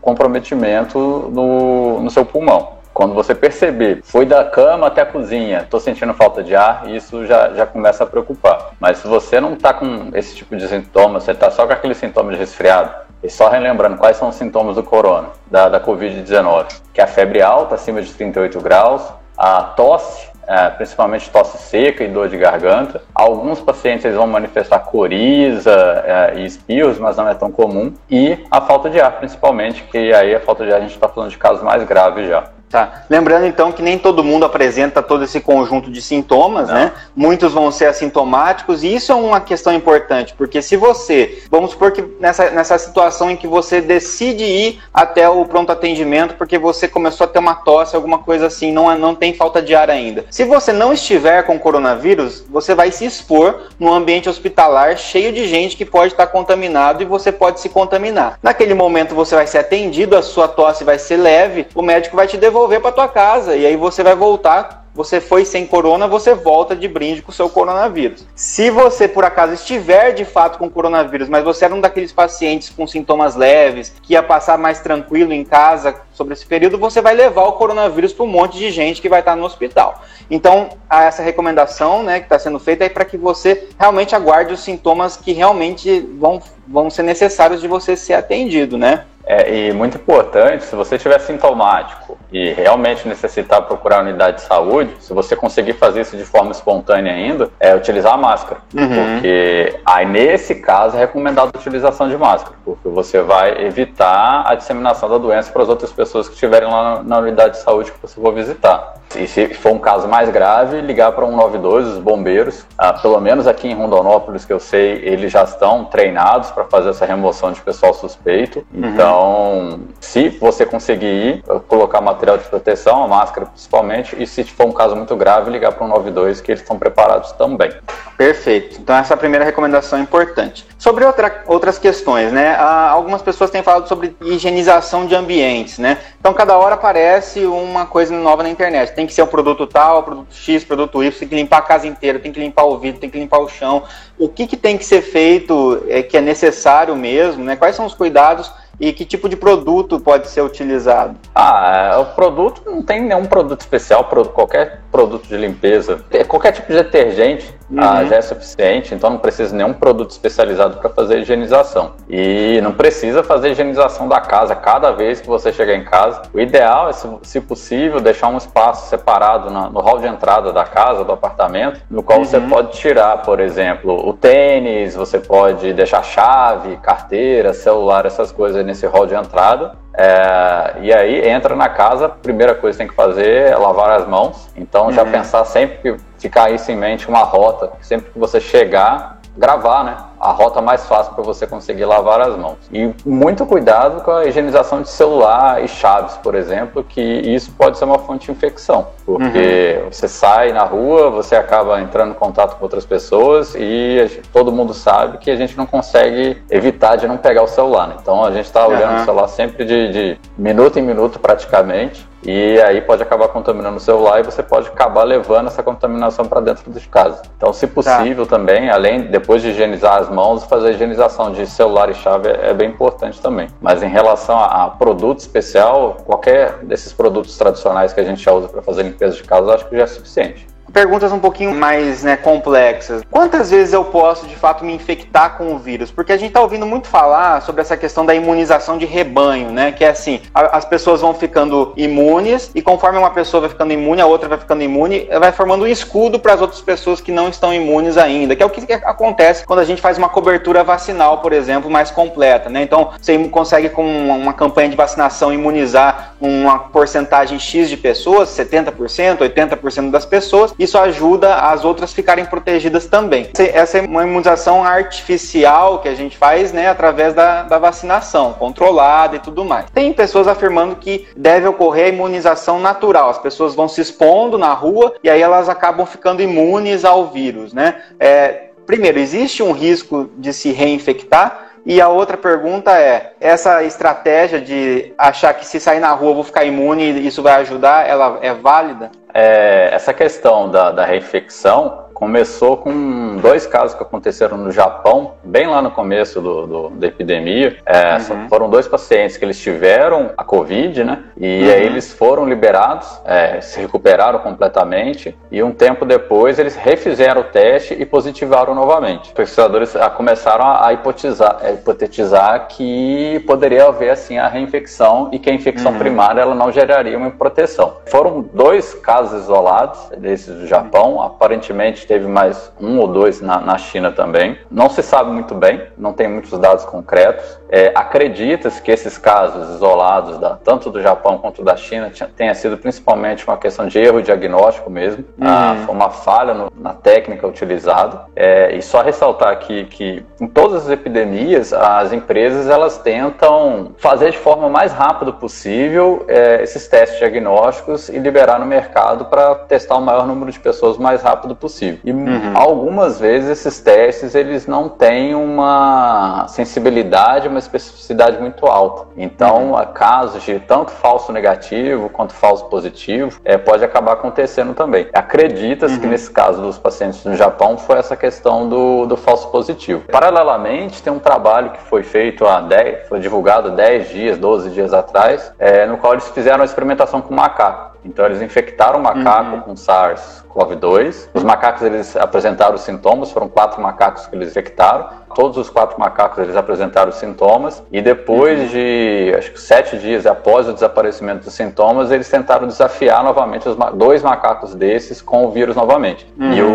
comprometimento 0.00 0.98
no, 1.30 2.00
no 2.00 2.10
seu 2.10 2.24
pulmão. 2.24 2.75
Quando 2.96 3.12
você 3.12 3.34
perceber, 3.34 4.00
foi 4.02 4.24
da 4.24 4.42
cama 4.42 4.86
até 4.86 5.02
a 5.02 5.04
cozinha, 5.06 5.58
estou 5.58 5.78
sentindo 5.78 6.14
falta 6.14 6.42
de 6.42 6.56
ar, 6.56 6.88
isso 6.88 7.26
já, 7.26 7.52
já 7.52 7.66
começa 7.66 8.04
a 8.04 8.06
preocupar. 8.06 8.70
Mas 8.80 8.96
se 8.96 9.06
você 9.06 9.38
não 9.38 9.52
está 9.52 9.74
com 9.74 10.08
esse 10.14 10.34
tipo 10.34 10.56
de 10.56 10.66
sintomas, 10.66 11.24
você 11.24 11.32
está 11.32 11.50
só 11.50 11.66
com 11.66 11.74
aquele 11.74 11.92
sintoma 11.92 12.32
de 12.32 12.38
resfriado, 12.38 12.90
e 13.22 13.28
só 13.28 13.50
relembrando 13.50 13.98
quais 13.98 14.16
são 14.16 14.30
os 14.30 14.36
sintomas 14.36 14.76
do 14.76 14.82
corona, 14.82 15.28
da, 15.50 15.68
da 15.68 15.78
Covid-19, 15.78 16.80
que 16.94 17.02
é 17.02 17.04
a 17.04 17.06
febre 17.06 17.42
alta, 17.42 17.74
acima 17.74 18.00
de 18.00 18.10
38 18.14 18.58
graus, 18.62 19.02
a 19.36 19.62
tosse, 19.62 20.28
é, 20.46 20.70
principalmente 20.70 21.28
tosse 21.28 21.58
seca 21.58 22.02
e 22.02 22.08
dor 22.08 22.30
de 22.30 22.38
garganta. 22.38 23.02
Alguns 23.14 23.60
pacientes 23.60 24.14
vão 24.14 24.26
manifestar 24.26 24.78
coriza 24.78 25.70
é, 26.06 26.38
e 26.38 26.46
espirros, 26.46 26.98
mas 26.98 27.18
não 27.18 27.28
é 27.28 27.34
tão 27.34 27.52
comum. 27.52 27.92
E 28.10 28.38
a 28.50 28.62
falta 28.62 28.88
de 28.88 28.98
ar, 28.98 29.18
principalmente, 29.18 29.82
que 29.82 30.14
aí 30.14 30.34
a 30.34 30.40
falta 30.40 30.64
de 30.64 30.72
ar 30.72 30.78
a 30.78 30.80
gente 30.80 30.94
está 30.94 31.10
falando 31.10 31.30
de 31.30 31.36
casos 31.36 31.62
mais 31.62 31.84
graves 31.84 32.26
já. 32.26 32.55
Tá. 32.68 33.04
Lembrando 33.08 33.46
então 33.46 33.70
que 33.70 33.80
nem 33.80 33.96
todo 33.96 34.24
mundo 34.24 34.44
apresenta 34.44 35.00
todo 35.00 35.22
esse 35.24 35.40
conjunto 35.40 35.88
de 35.90 36.02
sintomas, 36.02 36.68
Não. 36.68 36.74
né? 36.74 36.92
Muitos 37.14 37.52
vão 37.52 37.70
ser 37.70 37.86
assintomáticos 37.86 38.82
e 38.82 38.92
isso 38.92 39.12
é 39.12 39.14
uma 39.14 39.40
questão 39.40 39.72
importante, 39.72 40.34
porque 40.36 40.60
se 40.60 40.76
você, 40.76 41.42
vamos 41.48 41.70
supor 41.70 41.92
que 41.92 42.04
nessa, 42.18 42.50
nessa 42.50 42.76
situação 42.76 43.30
em 43.30 43.36
que 43.36 43.46
você 43.46 43.80
decide 43.80 44.42
ir 44.44 44.80
até 44.92 45.28
o 45.28 45.44
pronto 45.44 45.70
atendimento 45.70 46.34
porque 46.34 46.58
você 46.58 46.88
começou 46.88 47.24
a 47.24 47.28
ter 47.28 47.38
uma 47.38 47.54
tosse, 47.54 47.94
alguma 47.94 48.18
coisa 48.18 48.46
assim, 48.48 48.72
não, 48.72 48.90
é, 48.90 48.98
não 48.98 49.14
tem 49.14 49.32
falta 49.32 49.62
de 49.62 49.74
ar 49.74 49.88
ainda. 49.88 50.24
Se 50.28 50.44
você 50.44 50.72
não 50.72 50.92
estiver 50.92 51.44
com 51.44 51.58
coronavírus, 51.58 52.44
você 52.50 52.74
vai 52.74 52.90
se 52.90 53.04
expor 53.06 53.68
num 53.78 53.94
ambiente 53.94 54.28
hospitalar 54.28 54.96
cheio 54.98 55.32
de 55.32 55.46
gente 55.46 55.76
que 55.76 55.84
pode 55.84 56.14
estar 56.14 56.26
contaminado 56.26 57.00
e 57.00 57.06
você 57.06 57.30
pode 57.30 57.60
se 57.60 57.68
contaminar. 57.68 58.38
Naquele 58.42 58.74
momento 58.74 59.14
você 59.14 59.36
vai 59.36 59.46
ser 59.46 59.58
atendido, 59.58 60.16
a 60.16 60.22
sua 60.22 60.48
tosse 60.48 60.82
vai 60.82 60.98
ser 60.98 61.16
leve, 61.16 61.68
o 61.72 61.80
médico 61.82 62.16
vai 62.16 62.26
te 62.26 62.36
devolver 62.36 62.55
devolver 62.56 62.80
para 62.80 62.92
tua 62.92 63.08
casa 63.08 63.54
e 63.54 63.66
aí 63.66 63.76
você 63.76 64.02
vai 64.02 64.14
voltar 64.14 64.86
você 64.96 65.20
foi 65.20 65.44
sem 65.44 65.66
corona, 65.66 66.08
você 66.08 66.34
volta 66.34 66.74
de 66.74 66.88
brinde 66.88 67.20
com 67.20 67.30
o 67.30 67.34
seu 67.34 67.50
coronavírus. 67.50 68.26
Se 68.34 68.70
você, 68.70 69.06
por 69.06 69.26
acaso, 69.26 69.52
estiver 69.52 70.12
de 70.12 70.24
fato 70.24 70.58
com 70.58 70.70
coronavírus, 70.70 71.28
mas 71.28 71.44
você 71.44 71.66
era 71.66 71.74
um 71.74 71.82
daqueles 71.82 72.12
pacientes 72.12 72.70
com 72.70 72.86
sintomas 72.86 73.36
leves, 73.36 73.92
que 74.02 74.14
ia 74.14 74.22
passar 74.22 74.56
mais 74.56 74.80
tranquilo 74.80 75.34
em 75.34 75.44
casa 75.44 76.00
sobre 76.14 76.32
esse 76.32 76.46
período, 76.46 76.78
você 76.78 77.02
vai 77.02 77.14
levar 77.14 77.42
o 77.42 77.52
coronavírus 77.52 78.14
para 78.14 78.24
um 78.24 78.28
monte 78.28 78.56
de 78.56 78.70
gente 78.70 79.02
que 79.02 79.08
vai 79.08 79.20
estar 79.20 79.36
no 79.36 79.44
hospital. 79.44 80.00
Então, 80.30 80.70
essa 80.90 81.22
recomendação 81.22 82.02
né, 82.02 82.18
que 82.18 82.24
está 82.24 82.38
sendo 82.38 82.58
feita 82.58 82.86
é 82.86 82.88
para 82.88 83.04
que 83.04 83.18
você 83.18 83.68
realmente 83.78 84.14
aguarde 84.14 84.54
os 84.54 84.60
sintomas 84.60 85.14
que 85.14 85.32
realmente 85.32 86.00
vão, 86.18 86.40
vão 86.66 86.88
ser 86.88 87.02
necessários 87.02 87.60
de 87.60 87.68
você 87.68 87.96
ser 87.96 88.14
atendido, 88.14 88.78
né? 88.78 89.04
É, 89.26 89.52
e 89.52 89.72
muito 89.72 89.96
importante, 89.96 90.64
se 90.64 90.76
você 90.76 90.94
estiver 90.94 91.18
sintomático 91.18 92.16
e 92.32 92.50
realmente 92.50 93.08
necessitar 93.08 93.60
procurar 93.62 93.98
a 93.98 94.00
unidade 94.02 94.36
de 94.36 94.42
saúde, 94.42 94.94
se 95.00 95.12
você 95.12 95.34
conseguir 95.34 95.72
fazer 95.72 96.02
isso 96.02 96.16
de 96.16 96.24
forma 96.24 96.52
espontânea 96.52 97.12
ainda, 97.12 97.50
é 97.58 97.74
utilizar 97.74 98.14
a 98.14 98.16
máscara. 98.16 98.60
Uhum. 98.72 98.88
Porque 98.88 99.80
aí 99.84 100.06
nesse 100.06 100.54
caso 100.56 100.96
é 100.96 101.00
recomendado 101.00 101.50
a 101.52 101.58
utilização 101.58 102.08
de 102.08 102.16
máscara, 102.16 102.54
porque 102.64 102.88
você 102.88 103.20
vai 103.20 103.64
evitar 103.64 104.44
a 104.46 104.54
disseminação 104.54 105.08
da 105.08 105.18
doença 105.18 105.50
para 105.50 105.62
as 105.62 105.68
outras 105.68 105.90
pessoas 105.92 106.28
que 106.28 106.34
estiverem 106.34 106.68
lá 106.68 107.02
na 107.02 107.18
unidade 107.18 107.54
de 107.54 107.62
saúde 107.62 107.90
que 107.90 107.98
você 108.00 108.20
for 108.20 108.32
visitar. 108.32 108.94
E 109.14 109.26
se 109.26 109.54
for 109.54 109.72
um 109.72 109.78
caso 109.78 110.08
mais 110.08 110.28
grave, 110.30 110.80
ligar 110.80 111.12
para 111.12 111.24
192, 111.24 111.86
os 111.86 111.98
bombeiros. 111.98 112.66
Ah, 112.76 112.92
pelo 112.92 113.20
menos 113.20 113.46
aqui 113.46 113.68
em 113.68 113.74
Rondonópolis, 113.74 114.44
que 114.44 114.52
eu 114.52 114.58
sei, 114.58 115.00
eles 115.04 115.32
já 115.32 115.44
estão 115.44 115.84
treinados 115.84 116.50
para 116.50 116.64
fazer 116.64 116.90
essa 116.90 117.06
remoção 117.06 117.52
de 117.52 117.60
pessoal 117.60 117.94
suspeito. 117.94 118.66
Uhum. 118.74 118.90
Então, 119.16 119.80
se 119.98 120.28
você 120.28 120.66
conseguir 120.66 121.06
ir, 121.06 121.42
colocar 121.66 122.02
material 122.02 122.36
de 122.36 122.44
proteção, 122.44 123.02
a 123.02 123.08
máscara 123.08 123.46
principalmente, 123.46 124.14
e 124.22 124.26
se 124.26 124.44
for 124.44 124.66
um 124.66 124.72
caso 124.72 124.94
muito 124.94 125.16
grave, 125.16 125.50
ligar 125.50 125.72
para 125.72 125.86
192, 125.86 126.42
que 126.42 126.52
eles 126.52 126.60
estão 126.60 126.78
preparados 126.78 127.32
também. 127.32 127.72
Perfeito. 128.18 128.78
Então, 128.78 128.94
essa 128.94 129.14
é 129.14 129.16
a 129.16 129.16
primeira 129.16 129.44
recomendação 129.44 129.98
é 129.98 130.02
importante. 130.02 130.66
Sobre 130.78 131.04
outra, 131.06 131.42
outras 131.46 131.78
questões, 131.78 132.30
né? 132.30 132.56
Ah, 132.58 132.90
algumas 132.90 133.22
pessoas 133.22 133.50
têm 133.50 133.62
falado 133.62 133.88
sobre 133.88 134.14
higienização 134.20 135.06
de 135.06 135.14
ambientes, 135.14 135.78
né? 135.78 135.98
Então, 136.20 136.34
cada 136.34 136.58
hora 136.58 136.74
aparece 136.74 137.46
uma 137.46 137.86
coisa 137.86 138.14
nova 138.14 138.42
na 138.42 138.50
internet 138.50 138.92
tem 138.92 139.06
que 139.06 139.14
ser 139.14 139.22
o 139.22 139.26
produto 139.26 139.66
tal, 139.66 140.02
produto 140.02 140.34
X, 140.34 140.62
produto 140.62 141.02
Y, 141.02 141.18
tem 141.18 141.28
que 141.28 141.34
limpar 141.34 141.58
a 141.58 141.62
casa 141.62 141.86
inteira, 141.86 142.18
tem 142.18 142.32
que 142.32 142.40
limpar 142.40 142.64
o 142.64 142.78
vidro, 142.78 143.00
tem 143.00 143.08
que 143.08 143.18
limpar 143.18 143.38
o 143.38 143.48
chão. 143.48 143.82
O 144.18 144.28
que, 144.28 144.46
que 144.46 144.56
tem 144.56 144.76
que 144.76 144.84
ser 144.84 145.00
feito, 145.00 145.82
é, 145.88 146.02
que 146.02 146.18
é 146.18 146.20
necessário 146.20 146.94
mesmo, 146.94 147.42
né? 147.42 147.56
Quais 147.56 147.74
são 147.74 147.86
os 147.86 147.94
cuidados 147.94 148.52
e 148.78 148.92
que 148.92 149.04
tipo 149.04 149.28
de 149.28 149.36
produto 149.36 149.98
pode 149.98 150.28
ser 150.28 150.42
utilizado? 150.42 151.16
Ah, 151.34 151.92
é, 151.94 151.96
o 151.96 152.06
produto 152.06 152.62
não 152.66 152.82
tem 152.82 153.02
nenhum 153.02 153.24
produto 153.24 153.60
especial, 153.60 154.04
qualquer 154.32 154.82
produto 154.90 155.26
de 155.26 155.36
limpeza, 155.36 156.04
qualquer 156.28 156.52
tipo 156.52 156.68
de 156.68 156.74
detergente 156.74 157.54
uhum. 157.70 157.80
ah, 157.80 158.04
já 158.04 158.16
é 158.16 158.22
suficiente, 158.22 158.94
então 158.94 159.10
não 159.10 159.18
precisa 159.18 159.54
nenhum 159.54 159.72
produto 159.72 160.10
especializado 160.10 160.78
para 160.78 160.90
fazer 160.90 161.18
higienização. 161.18 161.92
E 162.08 162.60
não 162.62 162.72
precisa 162.72 163.22
fazer 163.22 163.50
higienização 163.50 164.08
da 164.08 164.20
casa 164.20 164.54
cada 164.54 164.92
vez 164.92 165.20
que 165.20 165.26
você 165.26 165.52
chegar 165.52 165.74
em 165.74 165.84
casa. 165.84 166.22
O 166.32 166.40
ideal 166.40 166.88
é, 166.88 166.92
se 166.92 167.40
possível, 167.40 168.00
deixar 168.00 168.28
um 168.28 168.36
espaço 168.36 168.88
separado 168.88 169.50
no 169.50 169.80
hall 169.80 169.98
de 169.98 170.06
entrada 170.06 170.52
da 170.52 170.64
casa, 170.64 171.04
do 171.04 171.12
apartamento, 171.12 171.80
no 171.90 172.02
qual 172.02 172.18
uhum. 172.18 172.24
você 172.24 172.40
pode 172.40 172.72
tirar, 172.72 173.22
por 173.22 173.40
exemplo, 173.40 174.08
o 174.08 174.12
tênis, 174.12 174.94
você 174.94 175.18
pode 175.18 175.72
deixar 175.72 176.02
chave, 176.02 176.76
carteira, 176.76 177.52
celular, 177.52 178.06
essas 178.06 178.32
coisas 178.32 178.64
nesse 178.64 178.86
hall 178.86 179.06
de 179.06 179.14
entrada. 179.14 179.74
É, 179.98 180.74
e 180.82 180.92
aí 180.92 181.26
entra 181.26 181.56
na 181.56 181.70
casa, 181.70 182.08
primeira 182.08 182.54
coisa 182.54 182.76
que 182.76 182.84
tem 182.84 182.88
que 182.88 182.94
fazer 182.94 183.52
é 183.52 183.56
lavar 183.56 183.90
as 183.92 184.06
mãos. 184.06 184.48
Então 184.54 184.92
já 184.92 185.02
uhum. 185.02 185.10
pensar 185.10 185.44
sempre 185.46 185.96
ficar 186.18 186.50
isso 186.50 186.70
em 186.70 186.76
mente, 186.76 187.08
uma 187.08 187.22
rota, 187.22 187.72
sempre 187.80 188.10
que 188.10 188.18
você 188.18 188.38
chegar, 188.38 189.20
gravar, 189.36 189.84
né? 189.84 189.96
A 190.20 190.30
rota 190.30 190.60
mais 190.60 190.86
fácil 190.86 191.14
para 191.14 191.22
você 191.22 191.46
conseguir 191.46 191.84
lavar 191.84 192.20
as 192.20 192.36
mãos. 192.36 192.58
E 192.72 192.92
muito 193.04 193.44
cuidado 193.46 194.02
com 194.02 194.10
a 194.10 194.24
higienização 194.24 194.82
de 194.82 194.88
celular 194.88 195.62
e 195.62 195.68
chaves, 195.68 196.16
por 196.16 196.34
exemplo, 196.34 196.82
que 196.82 197.00
isso 197.00 197.52
pode 197.52 197.78
ser 197.78 197.84
uma 197.84 197.98
fonte 197.98 198.26
de 198.26 198.32
infecção, 198.32 198.88
porque 199.04 199.80
uhum. 199.82 199.90
você 199.90 200.08
sai 200.08 200.52
na 200.52 200.64
rua, 200.64 201.10
você 201.10 201.36
acaba 201.36 201.80
entrando 201.80 202.10
em 202.10 202.14
contato 202.14 202.56
com 202.56 202.64
outras 202.64 202.84
pessoas 202.84 203.54
e 203.54 204.06
gente, 204.08 204.28
todo 204.32 204.52
mundo 204.52 204.74
sabe 204.74 205.18
que 205.18 205.30
a 205.30 205.36
gente 205.36 205.56
não 205.56 205.66
consegue 205.66 206.42
evitar 206.50 206.96
de 206.96 207.06
não 207.06 207.16
pegar 207.16 207.42
o 207.42 207.46
celular. 207.46 207.88
Né? 207.88 207.96
Então 208.00 208.24
a 208.24 208.30
gente 208.30 208.46
está 208.46 208.66
olhando 208.66 208.94
uhum. 208.94 209.02
o 209.02 209.04
celular 209.04 209.28
sempre 209.28 209.64
de, 209.64 209.92
de 209.92 210.20
minuto 210.36 210.78
em 210.78 210.82
minuto 210.82 211.18
praticamente 211.18 212.06
e 212.26 212.60
aí 212.60 212.80
pode 212.80 213.02
acabar 213.02 213.28
contaminando 213.28 213.76
o 213.76 213.80
celular 213.80 214.18
e 214.18 214.24
você 214.24 214.42
pode 214.42 214.66
acabar 214.66 215.04
levando 215.04 215.46
essa 215.46 215.62
contaminação 215.62 216.24
para 216.24 216.40
dentro 216.40 216.70
de 216.72 216.88
casa. 216.88 217.22
Então, 217.36 217.52
se 217.52 217.68
possível 217.68 218.26
tá. 218.26 218.36
também, 218.36 218.68
além 218.68 219.02
depois 219.02 219.42
de 219.42 219.50
higienizar 219.50 220.00
as 220.00 220.05
mãos, 220.08 220.44
fazer 220.44 220.68
a 220.68 220.70
higienização 220.72 221.32
de 221.32 221.46
celular 221.46 221.90
e 221.90 221.94
chave 221.94 222.28
é, 222.28 222.50
é 222.50 222.54
bem 222.54 222.70
importante 222.70 223.20
também. 223.20 223.48
Mas 223.60 223.82
em 223.82 223.88
relação 223.88 224.38
a, 224.38 224.64
a, 224.64 224.70
produto 224.70 225.20
especial, 225.20 225.96
qualquer 226.04 226.58
desses 226.64 226.92
produtos 226.92 227.36
tradicionais 227.36 227.92
que 227.92 228.00
a 228.00 228.04
gente 228.04 228.22
já 228.22 228.32
usa 228.32 228.48
para 228.48 228.62
fazer 228.62 228.82
limpeza 228.82 229.16
de 229.16 229.24
casa, 229.24 229.54
acho 229.54 229.68
que 229.68 229.76
já 229.76 229.82
é 229.82 229.86
suficiente 229.86 230.46
perguntas 230.72 231.12
um 231.12 231.18
pouquinho 231.18 231.54
mais 231.54 232.02
né, 232.02 232.16
complexas. 232.16 233.02
Quantas 233.10 233.50
vezes 233.50 233.72
eu 233.72 233.84
posso, 233.84 234.26
de 234.26 234.36
fato, 234.36 234.64
me 234.64 234.74
infectar 234.74 235.36
com 235.36 235.54
o 235.54 235.58
vírus? 235.58 235.90
Porque 235.90 236.12
a 236.12 236.16
gente 236.16 236.28
está 236.28 236.40
ouvindo 236.40 236.66
muito 236.66 236.88
falar 236.88 237.42
sobre 237.42 237.60
essa 237.60 237.76
questão 237.76 238.04
da 238.04 238.14
imunização 238.14 238.78
de 238.78 238.84
rebanho, 238.84 239.50
né? 239.50 239.72
Que 239.72 239.84
é 239.84 239.88
assim, 239.88 240.20
a, 240.34 240.56
as 240.56 240.64
pessoas 240.64 241.00
vão 241.00 241.14
ficando 241.14 241.72
imunes 241.76 242.50
e 242.54 242.62
conforme 242.62 242.98
uma 242.98 243.10
pessoa 243.10 243.42
vai 243.42 243.50
ficando 243.50 243.72
imune, 243.72 244.00
a 244.00 244.06
outra 244.06 244.28
vai 244.28 244.38
ficando 244.38 244.62
imune, 244.62 245.08
vai 245.18 245.32
formando 245.32 245.64
um 245.64 245.68
escudo 245.68 246.18
para 246.18 246.34
as 246.34 246.40
outras 246.40 246.60
pessoas 246.60 247.00
que 247.00 247.12
não 247.12 247.28
estão 247.28 247.52
imunes 247.52 247.96
ainda, 247.96 248.34
que 248.34 248.42
é 248.42 248.46
o 248.46 248.50
que 248.50 248.72
acontece 248.72 249.44
quando 249.44 249.60
a 249.60 249.64
gente 249.64 249.80
faz 249.80 249.98
uma 249.98 250.08
cobertura 250.08 250.62
vacinal, 250.64 251.18
por 251.18 251.32
exemplo, 251.32 251.70
mais 251.70 251.90
completa, 251.90 252.48
né? 252.48 252.62
Então, 252.62 252.90
você 253.00 253.16
consegue 253.28 253.68
com 253.68 253.84
uma 254.08 254.32
campanha 254.32 254.68
de 254.68 254.76
vacinação 254.76 255.32
imunizar 255.32 256.14
uma 256.20 256.58
porcentagem 256.58 257.38
X 257.38 257.68
de 257.68 257.76
pessoas, 257.76 258.30
70%, 258.30 259.18
80% 259.18 259.90
das 259.90 260.04
pessoas, 260.04 260.54
isso 260.58 260.78
ajuda 260.78 261.36
as 261.36 261.64
outras 261.64 261.92
ficarem 261.92 262.24
protegidas 262.24 262.86
também. 262.86 263.30
Essa 263.38 263.78
é 263.78 263.82
uma 263.82 264.04
imunização 264.04 264.64
artificial 264.64 265.80
que 265.80 265.88
a 265.88 265.94
gente 265.94 266.16
faz 266.16 266.52
né, 266.52 266.68
através 266.68 267.14
da, 267.14 267.42
da 267.42 267.58
vacinação, 267.58 268.32
controlada 268.34 269.16
e 269.16 269.18
tudo 269.18 269.44
mais. 269.44 269.66
Tem 269.70 269.92
pessoas 269.92 270.26
afirmando 270.28 270.76
que 270.76 271.06
deve 271.16 271.46
ocorrer 271.46 271.86
a 271.86 271.88
imunização 271.88 272.58
natural, 272.58 273.10
as 273.10 273.18
pessoas 273.18 273.54
vão 273.54 273.68
se 273.68 273.80
expondo 273.80 274.38
na 274.38 274.52
rua 274.52 274.94
e 275.02 275.10
aí 275.10 275.20
elas 275.20 275.48
acabam 275.48 275.86
ficando 275.86 276.22
imunes 276.22 276.84
ao 276.84 277.06
vírus. 277.06 277.52
Né? 277.52 277.82
É, 277.98 278.50
primeiro, 278.66 278.98
existe 278.98 279.42
um 279.42 279.52
risco 279.52 280.10
de 280.16 280.32
se 280.32 280.52
reinfectar? 280.52 281.45
E 281.66 281.80
a 281.80 281.88
outra 281.88 282.16
pergunta 282.16 282.70
é: 282.78 283.14
essa 283.20 283.64
estratégia 283.64 284.40
de 284.40 284.94
achar 284.96 285.34
que 285.34 285.44
se 285.44 285.58
sair 285.58 285.80
na 285.80 285.90
rua 285.90 286.14
vou 286.14 286.22
ficar 286.22 286.44
imune 286.44 286.92
e 286.92 287.06
isso 287.08 287.24
vai 287.24 287.34
ajudar, 287.40 287.88
ela 287.88 288.20
é 288.22 288.32
válida? 288.32 288.92
É, 289.12 289.70
essa 289.72 289.92
questão 289.92 290.48
da, 290.48 290.70
da 290.70 290.84
reinfecção 290.84 291.85
começou 291.96 292.58
com 292.58 293.16
dois 293.22 293.46
casos 293.46 293.74
que 293.74 293.82
aconteceram 293.82 294.36
no 294.36 294.50
Japão, 294.50 295.14
bem 295.24 295.46
lá 295.46 295.62
no 295.62 295.70
começo 295.70 296.20
do, 296.20 296.46
do 296.46 296.68
da 296.68 296.88
epidemia. 296.88 297.56
É, 297.64 297.94
uhum. 297.94 298.28
Foram 298.28 298.50
dois 298.50 298.68
pacientes 298.68 299.16
que 299.16 299.24
eles 299.24 299.40
tiveram 299.40 300.10
a 300.14 300.22
Covid, 300.22 300.84
né? 300.84 301.04
E 301.16 301.44
uhum. 301.44 301.50
aí 301.50 301.64
eles 301.64 301.94
foram 301.94 302.28
liberados, 302.28 303.00
é, 303.06 303.40
se 303.40 303.58
recuperaram 303.58 304.18
completamente, 304.18 305.16
e 305.32 305.42
um 305.42 305.52
tempo 305.52 305.86
depois 305.86 306.38
eles 306.38 306.54
refizeram 306.54 307.22
o 307.22 307.24
teste 307.24 307.72
e 307.72 307.86
positivaram 307.86 308.54
novamente. 308.54 309.04
Os 309.04 309.12
pesquisadores 309.12 309.72
começaram 309.96 310.44
a, 310.44 310.70
hipotetizar, 310.74 311.38
a 311.42 311.50
hipotetizar 311.52 312.46
que 312.48 313.24
poderia 313.26 313.68
haver 313.68 313.88
assim 313.88 314.18
a 314.18 314.28
reinfecção 314.28 315.08
e 315.12 315.18
que 315.18 315.30
a 315.30 315.32
infecção 315.32 315.72
uhum. 315.72 315.78
primária 315.78 316.20
ela 316.20 316.34
não 316.34 316.52
geraria 316.52 316.98
uma 316.98 317.10
proteção. 317.10 317.78
Foram 317.86 318.20
dois 318.20 318.74
casos 318.74 319.22
isolados 319.22 319.80
desses 319.96 320.34
do 320.34 320.46
Japão, 320.46 321.00
aparentemente 321.00 321.85
teve 321.86 322.06
mais 322.06 322.52
um 322.60 322.78
ou 322.78 322.88
dois 322.88 323.20
na, 323.20 323.40
na 323.40 323.58
China 323.58 323.92
também. 323.92 324.38
Não 324.50 324.68
se 324.68 324.82
sabe 324.82 325.10
muito 325.10 325.34
bem, 325.34 325.62
não 325.76 325.92
tem 325.92 326.08
muitos 326.08 326.38
dados 326.38 326.64
concretos. 326.64 327.38
É, 327.48 327.72
Acredita-se 327.74 328.60
que 328.60 328.70
esses 328.70 328.98
casos 328.98 329.54
isolados, 329.54 330.18
da, 330.18 330.36
tanto 330.36 330.70
do 330.70 330.82
Japão 330.82 331.18
quanto 331.18 331.42
da 331.42 331.56
China, 331.56 331.90
tenha 332.16 332.34
sido 332.34 332.56
principalmente 332.58 333.26
uma 333.26 333.36
questão 333.36 333.66
de 333.66 333.78
erro 333.78 334.02
diagnóstico 334.02 334.68
mesmo, 334.70 335.04
uhum. 335.18 335.26
ah, 335.26 335.56
uma 335.68 335.90
falha 335.90 336.34
no, 336.34 336.52
na 336.56 336.72
técnica 336.72 337.26
utilizada. 337.26 338.06
É, 338.14 338.56
e 338.56 338.62
só 338.62 338.82
ressaltar 338.82 339.30
aqui 339.30 339.64
que 339.66 340.04
em 340.20 340.26
todas 340.26 340.64
as 340.64 340.70
epidemias, 340.70 341.52
as 341.52 341.92
empresas 341.92 342.48
elas 342.48 342.78
tentam 342.78 343.72
fazer 343.78 344.10
de 344.10 344.18
forma 344.18 344.48
mais 344.48 344.72
rápida 344.72 345.12
possível 345.12 346.04
é, 346.08 346.42
esses 346.42 346.66
testes 346.66 346.98
diagnósticos 346.98 347.88
e 347.88 347.98
liberar 347.98 348.40
no 348.40 348.46
mercado 348.46 349.04
para 349.06 349.34
testar 349.34 349.76
o 349.76 349.80
maior 349.80 350.06
número 350.06 350.30
de 350.30 350.40
pessoas 350.40 350.76
o 350.76 350.82
mais 350.82 351.02
rápido 351.02 351.34
possível. 351.34 351.75
E 351.84 351.92
uhum. 351.92 352.32
algumas 352.34 352.98
vezes 352.98 353.30
esses 353.30 353.60
testes 353.60 354.14
eles 354.14 354.46
não 354.46 354.68
têm 354.68 355.14
uma 355.14 356.26
sensibilidade, 356.28 357.28
uma 357.28 357.38
especificidade 357.38 358.18
muito 358.18 358.46
alta. 358.46 358.86
Então, 358.96 359.52
uhum. 359.52 359.66
casos 359.72 360.22
de 360.22 360.38
tanto 360.40 360.70
falso 360.70 361.12
negativo 361.12 361.88
quanto 361.88 362.12
falso 362.12 362.46
positivo 362.46 363.20
é, 363.24 363.36
pode 363.36 363.64
acabar 363.64 363.92
acontecendo 363.92 364.54
também. 364.54 364.88
Acredita-se 364.92 365.74
uhum. 365.74 365.80
que 365.80 365.86
nesse 365.86 366.10
caso 366.10 366.42
dos 366.42 366.58
pacientes 366.58 367.04
no 367.04 367.16
Japão 367.16 367.56
foi 367.58 367.78
essa 367.78 367.96
questão 367.96 368.48
do, 368.48 368.86
do 368.86 368.96
falso 368.96 369.28
positivo. 369.28 369.82
Paralelamente, 369.90 370.82
tem 370.82 370.92
um 370.92 370.98
trabalho 370.98 371.50
que 371.50 371.62
foi 371.62 371.82
feito 371.82 372.26
há 372.26 372.40
10, 372.40 372.88
foi 372.88 373.00
divulgado 373.00 373.48
há 373.48 373.50
10 373.52 373.88
dias, 373.88 374.18
12 374.18 374.50
dias 374.50 374.72
atrás, 374.72 375.32
é, 375.38 375.66
no 375.66 375.78
qual 375.78 375.92
eles 375.92 376.08
fizeram 376.08 376.42
a 376.42 376.44
experimentação 376.44 377.00
com 377.00 377.14
macaco. 377.14 377.75
Então 377.86 378.04
eles 378.04 378.20
infectaram 378.20 378.80
o 378.80 378.82
macaco 378.82 379.36
uhum. 379.36 379.40
com 379.42 379.54
SARS-CoV-2. 379.54 381.08
Os 381.14 381.22
macacos 381.22 381.62
eles 381.62 381.96
apresentaram 381.96 382.56
sintomas, 382.58 383.12
foram 383.12 383.28
quatro 383.28 383.62
macacos 383.62 384.06
que 384.06 384.16
eles 384.16 384.30
infectaram. 384.30 385.06
Todos 385.14 385.38
os 385.38 385.48
quatro 385.48 385.78
macacos 385.80 386.18
eles 386.18 386.36
apresentaram 386.36 386.92
sintomas 386.92 387.62
e 387.72 387.80
depois 387.80 388.38
uhum. 388.40 388.46
de 388.48 389.14
acho 389.16 389.32
que 389.32 389.40
sete 389.40 389.78
dias 389.78 390.04
após 390.04 390.48
o 390.48 390.52
desaparecimento 390.52 391.24
dos 391.24 391.34
sintomas, 391.34 391.90
eles 391.90 392.08
tentaram 392.08 392.46
desafiar 392.46 393.02
novamente 393.02 393.48
os 393.48 393.56
dois 393.74 394.02
macacos 394.02 394.54
desses 394.54 395.00
com 395.00 395.24
o 395.24 395.30
vírus 395.30 395.56
novamente. 395.56 396.06
Uhum. 396.18 396.32
E 396.32 396.42
o, 396.42 396.46